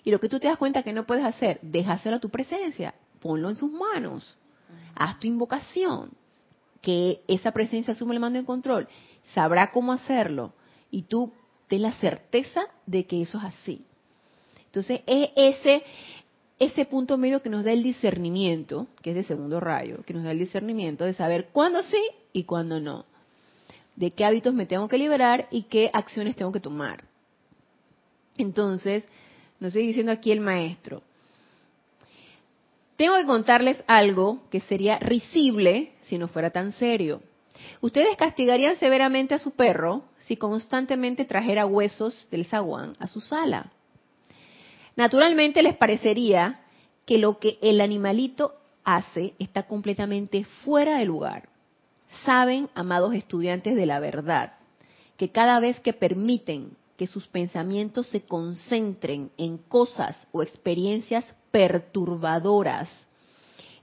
Y 0.04 0.10
lo 0.10 0.20
que 0.20 0.28
tú 0.28 0.38
te 0.38 0.48
das 0.48 0.58
cuenta 0.58 0.82
que 0.82 0.92
no 0.92 1.06
puedes 1.06 1.24
hacer, 1.24 1.58
deja 1.62 1.94
a 1.94 2.20
tu 2.20 2.30
presencia 2.30 2.94
ponlo 3.26 3.48
en 3.48 3.56
sus 3.56 3.72
manos. 3.72 4.36
Haz 4.94 5.18
tu 5.18 5.26
invocación, 5.26 6.10
que 6.80 7.22
esa 7.28 7.52
presencia 7.52 7.92
asume 7.92 8.14
el 8.14 8.20
mando 8.20 8.38
en 8.38 8.44
control, 8.44 8.88
sabrá 9.34 9.72
cómo 9.72 9.92
hacerlo 9.92 10.52
y 10.90 11.02
tú 11.02 11.32
ten 11.68 11.82
la 11.82 11.92
certeza 11.94 12.62
de 12.86 13.04
que 13.06 13.22
eso 13.22 13.38
es 13.38 13.44
así. 13.44 13.84
Entonces 14.66 15.00
es 15.06 15.30
ese 15.34 15.82
ese 16.58 16.86
punto 16.86 17.18
medio 17.18 17.42
que 17.42 17.50
nos 17.50 17.64
da 17.64 17.72
el 17.72 17.82
discernimiento, 17.82 18.86
que 19.02 19.10
es 19.10 19.16
de 19.16 19.24
segundo 19.24 19.60
rayo, 19.60 20.02
que 20.06 20.14
nos 20.14 20.24
da 20.24 20.30
el 20.30 20.38
discernimiento 20.38 21.04
de 21.04 21.12
saber 21.12 21.48
cuándo 21.52 21.82
sí 21.82 22.00
y 22.32 22.44
cuándo 22.44 22.80
no, 22.80 23.04
de 23.96 24.12
qué 24.12 24.24
hábitos 24.24 24.54
me 24.54 24.66
tengo 24.66 24.88
que 24.88 24.98
liberar 24.98 25.48
y 25.50 25.62
qué 25.62 25.90
acciones 25.92 26.36
tengo 26.36 26.52
que 26.52 26.60
tomar. 26.60 27.04
Entonces, 28.36 29.04
nos 29.58 29.72
sigue 29.72 29.88
diciendo 29.88 30.12
aquí 30.12 30.30
el 30.30 30.40
maestro, 30.40 31.02
tengo 32.96 33.16
que 33.16 33.26
contarles 33.26 33.82
algo 33.86 34.42
que 34.50 34.60
sería 34.60 34.98
risible 34.98 35.92
si 36.02 36.18
no 36.18 36.28
fuera 36.28 36.50
tan 36.50 36.72
serio. 36.72 37.22
Ustedes 37.80 38.16
castigarían 38.16 38.76
severamente 38.76 39.34
a 39.34 39.38
su 39.38 39.52
perro 39.52 40.04
si 40.20 40.36
constantemente 40.36 41.24
trajera 41.24 41.66
huesos 41.66 42.26
del 42.30 42.46
zaguán 42.46 42.94
a 42.98 43.06
su 43.06 43.20
sala. 43.20 43.70
Naturalmente 44.96 45.62
les 45.62 45.76
parecería 45.76 46.60
que 47.04 47.18
lo 47.18 47.38
que 47.38 47.58
el 47.60 47.80
animalito 47.80 48.54
hace 48.82 49.34
está 49.38 49.64
completamente 49.64 50.44
fuera 50.44 50.98
de 50.98 51.04
lugar. 51.04 51.48
Saben, 52.24 52.68
amados 52.74 53.14
estudiantes 53.14 53.76
de 53.76 53.86
la 53.86 54.00
verdad, 54.00 54.54
que 55.16 55.30
cada 55.30 55.60
vez 55.60 55.80
que 55.80 55.92
permiten 55.92 56.76
que 56.96 57.06
sus 57.06 57.26
pensamientos 57.28 58.06
se 58.08 58.22
concentren 58.22 59.30
en 59.36 59.58
cosas 59.58 60.26
o 60.32 60.42
experiencias 60.42 61.24
perturbadoras 61.50 62.88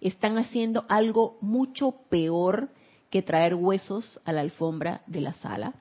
están 0.02 0.38
haciendo 0.38 0.86
algo 0.90 1.38
mucho 1.42 1.96
peor 2.10 2.70
que 3.10 3.22
traer 3.22 3.56
huesos 3.56 4.20
a 4.26 4.34
la 4.34 4.42
alfombra 4.42 5.02
de 5.08 5.22
la 5.22 5.34
sala. 5.34 5.74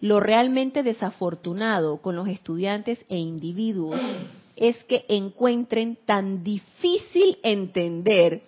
Lo 0.00 0.20
realmente 0.20 0.82
desafortunado 0.82 2.00
con 2.00 2.14
los 2.14 2.28
estudiantes 2.28 3.04
e 3.08 3.18
individuos 3.18 4.00
es 4.54 4.82
que 4.84 5.04
encuentren 5.08 5.98
tan 6.06 6.44
difícil 6.44 7.38
entender 7.42 8.42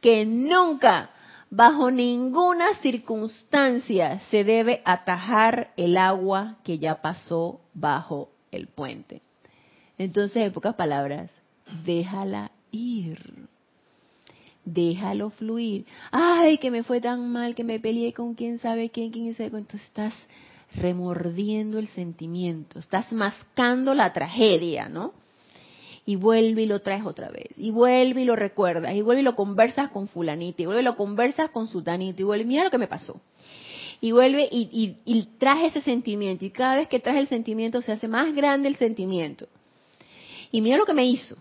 que 0.00 0.26
nunca, 0.26 1.10
bajo 1.50 1.90
ninguna 1.90 2.74
circunstancia, 2.82 4.20
se 4.30 4.44
debe 4.44 4.82
atajar 4.84 5.72
el 5.76 5.96
agua 5.96 6.58
que 6.64 6.78
ya 6.78 7.00
pasó 7.00 7.60
bajo 7.74 8.30
el 8.50 8.68
puente. 8.68 9.22
Entonces, 9.96 10.36
en 10.42 10.52
pocas 10.52 10.74
palabras, 10.74 11.30
déjala 11.84 12.52
ir. 12.70 13.48
Déjalo 14.64 15.30
fluir. 15.30 15.86
Ay, 16.10 16.58
que 16.58 16.70
me 16.70 16.82
fue 16.82 17.00
tan 17.00 17.32
mal, 17.32 17.54
que 17.54 17.64
me 17.64 17.80
peleé 17.80 18.12
con 18.12 18.34
quién 18.34 18.58
sabe 18.58 18.90
quién, 18.90 19.10
quién 19.10 19.34
sabe 19.34 19.58
Entonces 19.58 19.88
estás 19.88 20.14
remordiendo 20.74 21.78
el 21.78 21.88
sentimiento, 21.88 22.78
estás 22.78 23.10
mascando 23.10 23.94
la 23.94 24.12
tragedia, 24.12 24.88
¿no? 24.88 25.14
Y 26.08 26.16
vuelve 26.16 26.62
y 26.62 26.66
lo 26.66 26.80
traes 26.80 27.04
otra 27.04 27.28
vez, 27.28 27.48
y 27.58 27.70
vuelve 27.70 28.22
y 28.22 28.24
lo 28.24 28.34
recuerdas, 28.34 28.94
y 28.94 29.02
vuelve 29.02 29.20
y 29.20 29.24
lo 29.24 29.36
conversas 29.36 29.90
con 29.90 30.08
fulanita, 30.08 30.62
y 30.62 30.64
vuelve 30.64 30.80
y 30.80 30.84
lo 30.84 30.96
conversas 30.96 31.50
con 31.50 31.66
sutanito, 31.66 32.22
y 32.22 32.24
vuelve, 32.24 32.46
mira 32.46 32.64
lo 32.64 32.70
que 32.70 32.78
me 32.78 32.86
pasó. 32.86 33.20
Y 34.00 34.12
vuelve 34.12 34.48
y, 34.50 34.70
y, 34.72 34.96
y 35.04 35.24
trae 35.38 35.66
ese 35.66 35.82
sentimiento, 35.82 36.46
y 36.46 36.50
cada 36.50 36.76
vez 36.76 36.88
que 36.88 36.98
traes 36.98 37.18
el 37.18 37.28
sentimiento 37.28 37.82
se 37.82 37.92
hace 37.92 38.08
más 38.08 38.34
grande 38.34 38.68
el 38.68 38.76
sentimiento. 38.76 39.48
Y 40.50 40.62
mira 40.62 40.78
lo 40.78 40.86
que 40.86 40.94
me 40.94 41.04
hizo, 41.04 41.36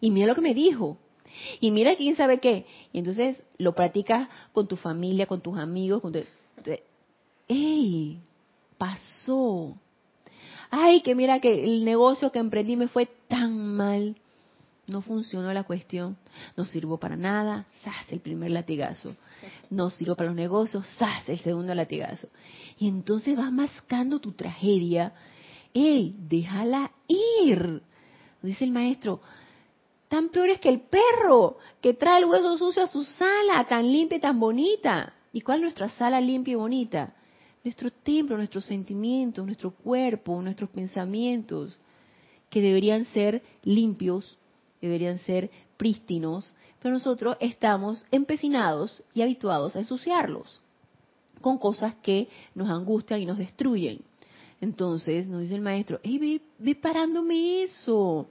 y 0.00 0.10
mira 0.10 0.26
lo 0.26 0.34
que 0.34 0.40
me 0.40 0.52
dijo. 0.52 0.98
Y 1.60 1.70
mira 1.70 1.94
quién 1.94 2.16
sabe 2.16 2.40
qué. 2.40 2.66
Y 2.92 2.98
entonces 2.98 3.40
lo 3.56 3.72
practicas 3.72 4.28
con 4.52 4.66
tu 4.66 4.76
familia, 4.76 5.26
con 5.26 5.40
tus 5.40 5.56
amigos, 5.56 6.00
con 6.00 6.12
¡Ey! 7.46 8.18
Pasó. 8.76 9.76
Ay, 10.70 11.02
que 11.02 11.14
mira 11.14 11.38
que 11.38 11.64
el 11.64 11.84
negocio 11.84 12.32
que 12.32 12.38
emprendí 12.38 12.76
me 12.76 12.88
fue 12.88 13.08
tan 13.32 13.56
mal. 13.76 14.14
No 14.86 15.00
funcionó 15.00 15.50
la 15.54 15.64
cuestión. 15.64 16.18
No 16.54 16.66
sirvo 16.66 16.98
para 16.98 17.16
nada. 17.16 17.64
¡Sas! 17.82 18.12
El 18.12 18.20
primer 18.20 18.50
latigazo. 18.50 19.16
No 19.70 19.88
sirvo 19.88 20.16
para 20.16 20.28
los 20.28 20.36
negocios. 20.36 20.86
¡Sas! 20.98 21.26
El 21.30 21.38
segundo 21.38 21.74
latigazo. 21.74 22.28
Y 22.78 22.88
entonces 22.88 23.34
vas 23.34 23.50
mascando 23.50 24.18
tu 24.18 24.32
tragedia. 24.32 25.14
¡Ey! 25.72 26.14
Déjala 26.28 26.92
ir. 27.08 27.80
Dice 28.42 28.64
el 28.64 28.72
maestro, 28.72 29.22
tan 30.08 30.28
peores 30.28 30.60
que 30.60 30.68
el 30.68 30.80
perro 30.80 31.56
que 31.80 31.94
trae 31.94 32.18
el 32.18 32.26
hueso 32.26 32.58
sucio 32.58 32.82
a 32.82 32.86
su 32.86 33.02
sala, 33.04 33.64
tan 33.66 33.90
limpia 33.90 34.18
y 34.18 34.20
tan 34.20 34.38
bonita. 34.38 35.14
¿Y 35.32 35.40
cuál 35.40 35.58
es 35.58 35.62
nuestra 35.62 35.88
sala 35.88 36.20
limpia 36.20 36.52
y 36.52 36.56
bonita? 36.56 37.14
Nuestro 37.64 37.90
templo, 37.90 38.36
nuestros 38.36 38.66
sentimientos, 38.66 39.46
nuestro 39.46 39.70
cuerpo, 39.70 40.42
nuestros 40.42 40.68
pensamientos, 40.68 41.78
que 42.52 42.60
deberían 42.60 43.06
ser 43.06 43.42
limpios, 43.64 44.36
deberían 44.82 45.18
ser 45.20 45.50
prístinos, 45.78 46.52
pero 46.82 46.92
nosotros 46.92 47.38
estamos 47.40 48.04
empecinados 48.10 49.02
y 49.14 49.22
habituados 49.22 49.74
a 49.74 49.78
ensuciarlos. 49.78 50.60
con 51.40 51.58
cosas 51.58 51.94
que 52.02 52.28
nos 52.54 52.70
angustian 52.70 53.20
y 53.20 53.26
nos 53.26 53.36
destruyen. 53.36 53.98
Entonces 54.60 55.26
nos 55.26 55.40
dice 55.40 55.56
el 55.56 55.60
maestro, 55.60 55.98
hey, 56.04 56.18
ve, 56.18 56.40
ve 56.58 56.76
parándome 56.76 57.64
eso, 57.64 58.28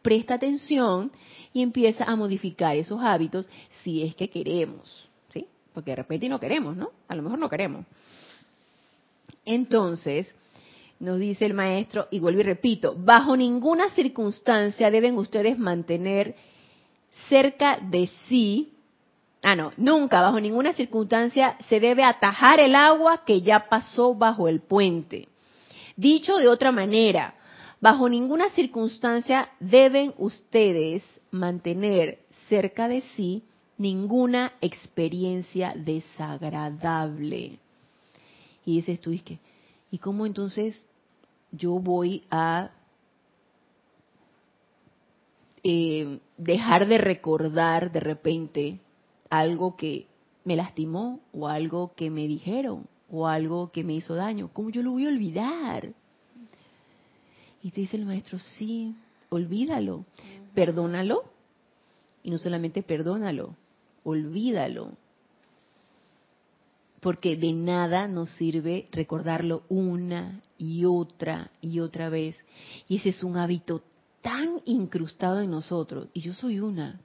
presta 0.00 0.34
atención 0.34 1.12
y 1.52 1.60
empieza 1.60 2.04
a 2.04 2.16
modificar 2.16 2.74
esos 2.74 3.02
hábitos 3.02 3.50
si 3.82 4.02
es 4.02 4.14
que 4.14 4.30
queremos, 4.30 5.06
¿sí? 5.30 5.46
Porque 5.74 5.90
de 5.90 5.96
repente 5.96 6.26
no 6.28 6.40
queremos, 6.40 6.74
¿no? 6.74 6.90
A 7.06 7.14
lo 7.14 7.22
mejor 7.22 7.38
no 7.38 7.50
queremos. 7.50 7.84
Entonces, 9.44 10.26
nos 11.04 11.20
dice 11.20 11.46
el 11.46 11.54
maestro, 11.54 12.08
y 12.10 12.18
vuelvo 12.18 12.40
y 12.40 12.44
repito, 12.44 12.96
bajo 12.98 13.36
ninguna 13.36 13.90
circunstancia 13.90 14.90
deben 14.90 15.16
ustedes 15.16 15.58
mantener 15.58 16.34
cerca 17.28 17.78
de 17.78 18.08
sí, 18.28 18.72
ah 19.42 19.54
no, 19.54 19.72
nunca, 19.76 20.20
bajo 20.20 20.40
ninguna 20.40 20.72
circunstancia 20.72 21.56
se 21.68 21.78
debe 21.78 22.02
atajar 22.02 22.58
el 22.58 22.74
agua 22.74 23.24
que 23.24 23.42
ya 23.42 23.68
pasó 23.68 24.14
bajo 24.14 24.48
el 24.48 24.60
puente. 24.60 25.28
Dicho 25.96 26.36
de 26.38 26.48
otra 26.48 26.72
manera, 26.72 27.34
bajo 27.80 28.08
ninguna 28.08 28.48
circunstancia 28.48 29.50
deben 29.60 30.14
ustedes 30.18 31.04
mantener 31.30 32.18
cerca 32.48 32.88
de 32.88 33.02
sí 33.14 33.44
ninguna 33.76 34.52
experiencia 34.60 35.74
desagradable. 35.76 37.58
Y 38.64 38.76
dices 38.76 39.00
tú, 39.00 39.10
que 39.24 39.38
¿y 39.90 39.98
cómo 39.98 40.26
entonces 40.26 40.84
yo 41.56 41.78
voy 41.78 42.24
a 42.30 42.70
eh, 45.62 46.18
dejar 46.36 46.86
de 46.86 46.98
recordar 46.98 47.92
de 47.92 48.00
repente 48.00 48.80
algo 49.30 49.76
que 49.76 50.06
me 50.44 50.56
lastimó 50.56 51.20
o 51.32 51.48
algo 51.48 51.92
que 51.94 52.10
me 52.10 52.26
dijeron 52.26 52.86
o 53.10 53.26
algo 53.26 53.70
que 53.70 53.84
me 53.84 53.94
hizo 53.94 54.14
daño? 54.14 54.50
¿Cómo 54.52 54.70
yo 54.70 54.82
lo 54.82 54.92
voy 54.92 55.06
a 55.06 55.08
olvidar? 55.08 55.92
Y 57.62 57.70
te 57.70 57.80
dice 57.80 57.96
el 57.96 58.04
maestro, 58.04 58.38
sí, 58.38 58.94
olvídalo, 59.30 60.04
perdónalo. 60.54 61.24
Y 62.22 62.30
no 62.30 62.38
solamente 62.38 62.82
perdónalo, 62.82 63.54
olvídalo 64.02 64.92
porque 67.04 67.36
de 67.36 67.52
nada 67.52 68.08
nos 68.08 68.30
sirve 68.30 68.88
recordarlo 68.90 69.64
una 69.68 70.40
y 70.56 70.86
otra 70.86 71.50
y 71.60 71.80
otra 71.80 72.08
vez. 72.08 72.34
Y 72.88 72.96
ese 72.96 73.10
es 73.10 73.22
un 73.22 73.36
hábito 73.36 73.82
tan 74.22 74.62
incrustado 74.64 75.42
en 75.42 75.50
nosotros, 75.50 76.08
y 76.14 76.22
yo 76.22 76.32
soy 76.32 76.60
una. 76.60 76.98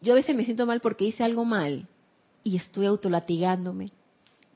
Yo 0.00 0.14
a 0.14 0.16
veces 0.16 0.34
me 0.34 0.44
siento 0.44 0.66
mal 0.66 0.80
porque 0.80 1.04
hice 1.04 1.22
algo 1.22 1.44
mal 1.44 1.86
y 2.42 2.56
estoy 2.56 2.86
autolatigándome, 2.86 3.92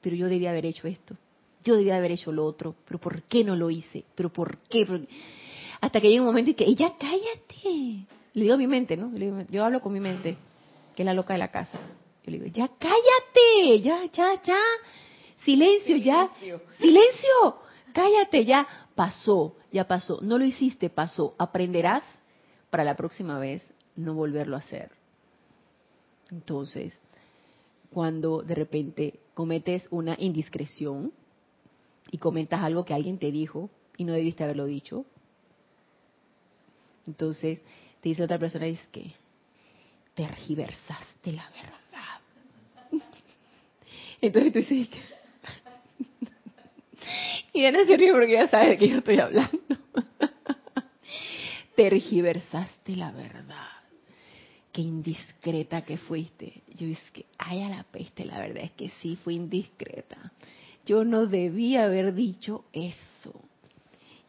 pero 0.00 0.16
yo 0.16 0.26
debía 0.26 0.50
haber 0.50 0.66
hecho 0.66 0.88
esto, 0.88 1.16
yo 1.62 1.76
debía 1.76 1.98
haber 1.98 2.10
hecho 2.10 2.32
lo 2.32 2.44
otro, 2.44 2.74
pero 2.84 2.98
¿por 2.98 3.22
qué 3.22 3.44
no 3.44 3.54
lo 3.54 3.70
hice? 3.70 4.06
¿Pero 4.16 4.32
por 4.32 4.58
qué? 4.68 5.06
Hasta 5.80 6.00
que 6.00 6.08
llega 6.08 6.22
un 6.22 6.26
momento 6.26 6.50
y 6.50 6.54
que, 6.54 6.64
ella 6.64 6.94
cállate. 6.98 8.08
Le 8.34 8.42
digo 8.42 8.54
a 8.54 8.58
mi 8.58 8.66
mente, 8.66 8.96
¿no? 8.96 9.16
Yo 9.50 9.64
hablo 9.64 9.80
con 9.80 9.92
mi 9.92 10.00
mente, 10.00 10.36
que 10.96 11.02
es 11.02 11.06
la 11.06 11.14
loca 11.14 11.34
de 11.34 11.38
la 11.38 11.52
casa 11.52 11.78
le 12.30 12.38
digo, 12.38 12.50
ya 12.52 12.68
cállate, 12.68 13.80
ya, 13.82 14.04
ya, 14.12 14.42
ya. 14.42 14.58
Silencio, 15.44 15.96
ya. 15.96 16.30
Silencio, 16.78 17.60
cállate, 17.92 18.44
ya. 18.44 18.66
Pasó, 18.94 19.56
ya 19.72 19.86
pasó. 19.86 20.20
No 20.22 20.38
lo 20.38 20.44
hiciste, 20.44 20.90
pasó. 20.90 21.34
Aprenderás 21.38 22.04
para 22.70 22.84
la 22.84 22.96
próxima 22.96 23.38
vez 23.38 23.72
no 23.96 24.14
volverlo 24.14 24.56
a 24.56 24.60
hacer. 24.60 24.90
Entonces, 26.30 26.92
cuando 27.90 28.42
de 28.42 28.54
repente 28.54 29.20
cometes 29.34 29.86
una 29.90 30.16
indiscreción 30.18 31.12
y 32.10 32.18
comentas 32.18 32.60
algo 32.62 32.84
que 32.84 32.94
alguien 32.94 33.18
te 33.18 33.30
dijo 33.30 33.70
y 33.96 34.04
no 34.04 34.12
debiste 34.12 34.44
haberlo 34.44 34.66
dicho, 34.66 35.04
entonces 37.06 37.60
te 38.00 38.10
dice 38.10 38.22
otra 38.22 38.38
persona, 38.38 38.66
es 38.66 38.80
que 38.88 39.12
tergiversaste 40.14 41.32
la 41.32 41.48
verdad. 41.50 41.87
Entonces 44.20 44.52
tú 44.52 44.58
dices, 44.58 44.88
y 47.52 47.64
Ana 47.64 47.84
se 47.84 47.96
ríe 47.96 48.12
porque 48.12 48.32
ya 48.32 48.48
sabe 48.48 48.70
de 48.70 48.78
qué 48.78 48.88
yo 48.88 48.98
estoy 48.98 49.18
hablando. 49.18 49.58
Tergiversaste 51.76 52.96
la 52.96 53.12
verdad. 53.12 53.68
Qué 54.72 54.82
indiscreta 54.82 55.82
que 55.82 55.96
fuiste. 55.96 56.62
Yo 56.74 56.86
dije, 56.86 57.02
que, 57.12 57.26
ay, 57.38 57.62
a 57.62 57.68
la 57.68 57.84
peste, 57.84 58.24
la 58.24 58.38
verdad 58.38 58.64
es 58.64 58.72
que 58.72 58.90
sí 59.00 59.16
fui 59.16 59.34
indiscreta. 59.34 60.32
Yo 60.84 61.04
no 61.04 61.26
debía 61.26 61.84
haber 61.84 62.14
dicho 62.14 62.64
eso. 62.72 63.40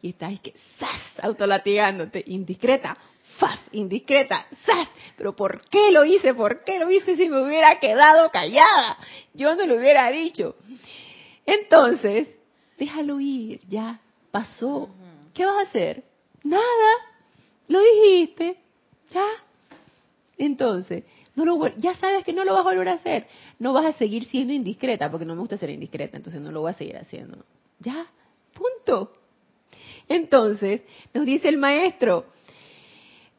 Y 0.02 0.10
estás 0.10 0.40
que, 0.40 0.54
¡zas! 0.78 1.00
Autolatigándote, 1.22 2.24
indiscreta, 2.26 2.96
¡fas! 3.40 3.58
Indiscreta, 3.72 4.46
¡zas! 4.64 4.88
Pero 5.16 5.34
¿por 5.34 5.62
qué 5.68 5.90
lo 5.90 6.04
hice? 6.04 6.34
¿Por 6.34 6.62
qué 6.62 6.78
lo 6.78 6.90
hice 6.90 7.16
si 7.16 7.28
me 7.28 7.42
hubiera 7.42 7.80
quedado 7.80 8.30
callada? 8.30 8.98
Yo 9.34 9.56
no 9.56 9.66
lo 9.66 9.76
hubiera 9.76 10.10
dicho. 10.10 10.54
Entonces, 11.46 12.28
déjalo 12.78 13.18
ir, 13.18 13.60
ya 13.68 14.00
pasó. 14.30 14.90
¿Qué 15.34 15.44
vas 15.44 15.56
a 15.56 15.68
hacer? 15.68 16.04
Nada. 16.44 16.92
Lo 17.68 17.80
dijiste, 17.80 18.58
ya. 19.10 19.26
Entonces, 20.38 21.04
no 21.34 21.44
lo, 21.44 21.76
ya 21.76 21.94
sabes 21.96 22.24
que 22.24 22.32
no 22.32 22.44
lo 22.44 22.52
vas 22.52 22.60
a 22.66 22.70
volver 22.70 22.88
a 22.88 22.94
hacer. 22.94 23.26
No 23.58 23.72
vas 23.72 23.86
a 23.86 23.92
seguir 23.94 24.24
siendo 24.24 24.52
indiscreta, 24.52 25.10
porque 25.10 25.26
no 25.26 25.34
me 25.34 25.40
gusta 25.40 25.56
ser 25.56 25.70
indiscreta, 25.70 26.16
entonces 26.16 26.40
no 26.40 26.52
lo 26.52 26.62
voy 26.62 26.70
a 26.70 26.74
seguir 26.74 26.96
haciendo. 26.96 27.44
Ya, 27.78 28.06
punto. 28.52 29.12
Entonces, 30.08 30.82
nos 31.14 31.24
dice 31.24 31.48
el 31.48 31.56
maestro, 31.56 32.26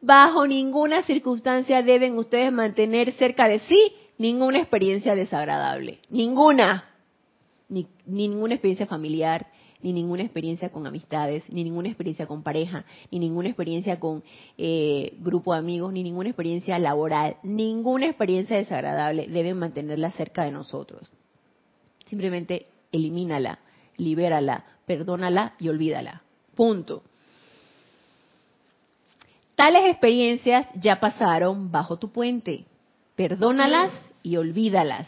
bajo 0.01 0.47
ninguna 0.47 1.03
circunstancia 1.03 1.83
deben 1.83 2.17
ustedes 2.17 2.51
mantener 2.51 3.13
cerca 3.13 3.47
de 3.47 3.59
sí 3.59 3.93
ninguna 4.17 4.59
experiencia 4.59 5.15
desagradable, 5.15 5.99
ninguna, 6.09 6.89
ni, 7.69 7.87
ninguna 8.05 8.55
experiencia 8.55 8.85
familiar, 8.85 9.47
ni 9.81 9.93
ninguna 9.93 10.23
experiencia 10.23 10.69
con 10.69 10.85
amistades, 10.85 11.43
ni 11.49 11.63
ninguna 11.63 11.87
experiencia 11.87 12.27
con 12.27 12.43
pareja, 12.43 12.85
ni 13.09 13.19
ninguna 13.19 13.47
experiencia 13.49 13.99
con 13.99 14.23
eh, 14.57 15.13
grupo 15.19 15.53
de 15.53 15.59
amigos, 15.59 15.91
ni 15.91 16.03
ninguna 16.03 16.29
experiencia 16.29 16.77
laboral, 16.77 17.37
ninguna 17.43 18.05
experiencia 18.07 18.57
desagradable 18.57 19.27
deben 19.27 19.57
mantenerla 19.57 20.11
cerca 20.11 20.43
de 20.43 20.51
nosotros. 20.51 21.09
Simplemente 22.07 22.67
elimínala, 22.91 23.59
libérala, 23.97 24.65
perdónala 24.85 25.55
y 25.59 25.69
olvídala. 25.69 26.21
Punto. 26.53 27.03
Tales 29.61 29.91
experiencias 29.91 30.65
ya 30.73 30.99
pasaron 30.99 31.71
bajo 31.71 31.99
tu 31.99 32.11
puente. 32.11 32.65
Perdónalas 33.15 33.91
y 34.23 34.37
olvídalas. 34.37 35.07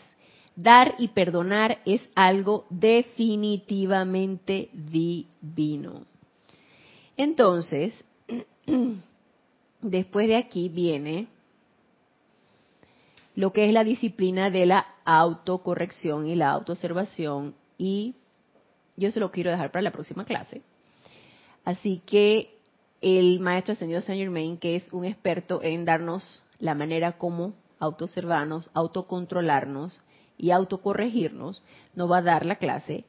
Dar 0.56 0.94
y 1.00 1.08
perdonar 1.08 1.80
es 1.86 2.08
algo 2.14 2.68
definitivamente 2.70 4.70
divino. 4.72 6.06
Entonces, 7.18 7.96
después 9.82 10.28
de 10.28 10.36
aquí 10.36 10.70
viene 10.70 11.26
lo 13.34 13.54
que 13.54 13.66
es 13.66 13.74
la 13.74 13.84
disciplina 13.84 14.52
de 14.52 14.68
la 14.68 14.86
autocorrección 15.04 16.28
y 16.28 16.36
la 16.36 16.52
autoobservación 16.52 17.56
y 17.80 18.14
yo 18.98 19.10
se 19.10 19.20
lo 19.20 19.32
quiero 19.32 19.50
dejar 19.50 19.72
para 19.72 19.82
la 19.82 19.92
próxima 19.92 20.26
clase. 20.26 20.62
Así 21.66 22.04
que 22.06 22.54
el 23.04 23.42
maestro 23.42 23.74
ascendido 23.74 24.02
Saint 24.02 24.22
Germain, 24.22 24.58
que 24.58 24.78
es 24.78 24.92
un 24.94 25.04
experto 25.04 25.62
en 25.62 25.84
darnos 25.84 26.42
la 26.60 26.74
manera 26.74 27.12
como 27.12 27.54
autoobservarnos, 27.80 28.70
autocontrolarnos 28.74 30.00
y 30.38 30.52
autocorregirnos, 30.52 31.62
nos 31.96 32.10
va 32.10 32.20
a 32.20 32.22
dar 32.22 32.46
la 32.46 32.56
clase 32.56 33.04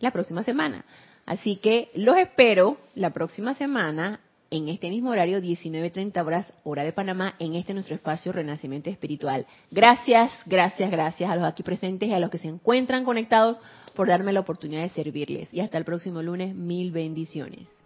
la 0.00 0.10
próxima 0.10 0.42
semana. 0.42 0.84
Así 1.24 1.56
que 1.56 1.88
los 1.94 2.16
espero 2.16 2.78
la 2.94 3.10
próxima 3.10 3.54
semana 3.54 4.20
en 4.50 4.68
este 4.68 4.90
mismo 4.90 5.10
horario, 5.10 5.38
19.30 5.38 6.24
horas, 6.24 6.52
hora 6.64 6.82
de 6.82 6.92
Panamá, 6.92 7.34
en 7.38 7.54
este 7.54 7.74
nuestro 7.74 7.94
espacio 7.94 8.32
Renacimiento 8.32 8.90
Espiritual. 8.90 9.46
Gracias, 9.70 10.32
gracias, 10.46 10.90
gracias 10.90 11.30
a 11.30 11.36
los 11.36 11.44
aquí 11.44 11.62
presentes 11.62 12.08
y 12.08 12.12
a 12.12 12.18
los 12.18 12.30
que 12.30 12.38
se 12.38 12.48
encuentran 12.48 13.04
conectados 13.04 13.58
por 13.94 14.08
darme 14.08 14.32
la 14.32 14.40
oportunidad 14.40 14.82
de 14.82 14.88
servirles. 14.88 15.52
Y 15.52 15.60
hasta 15.60 15.78
el 15.78 15.84
próximo 15.84 16.22
lunes, 16.22 16.56
mil 16.56 16.90
bendiciones. 16.90 17.77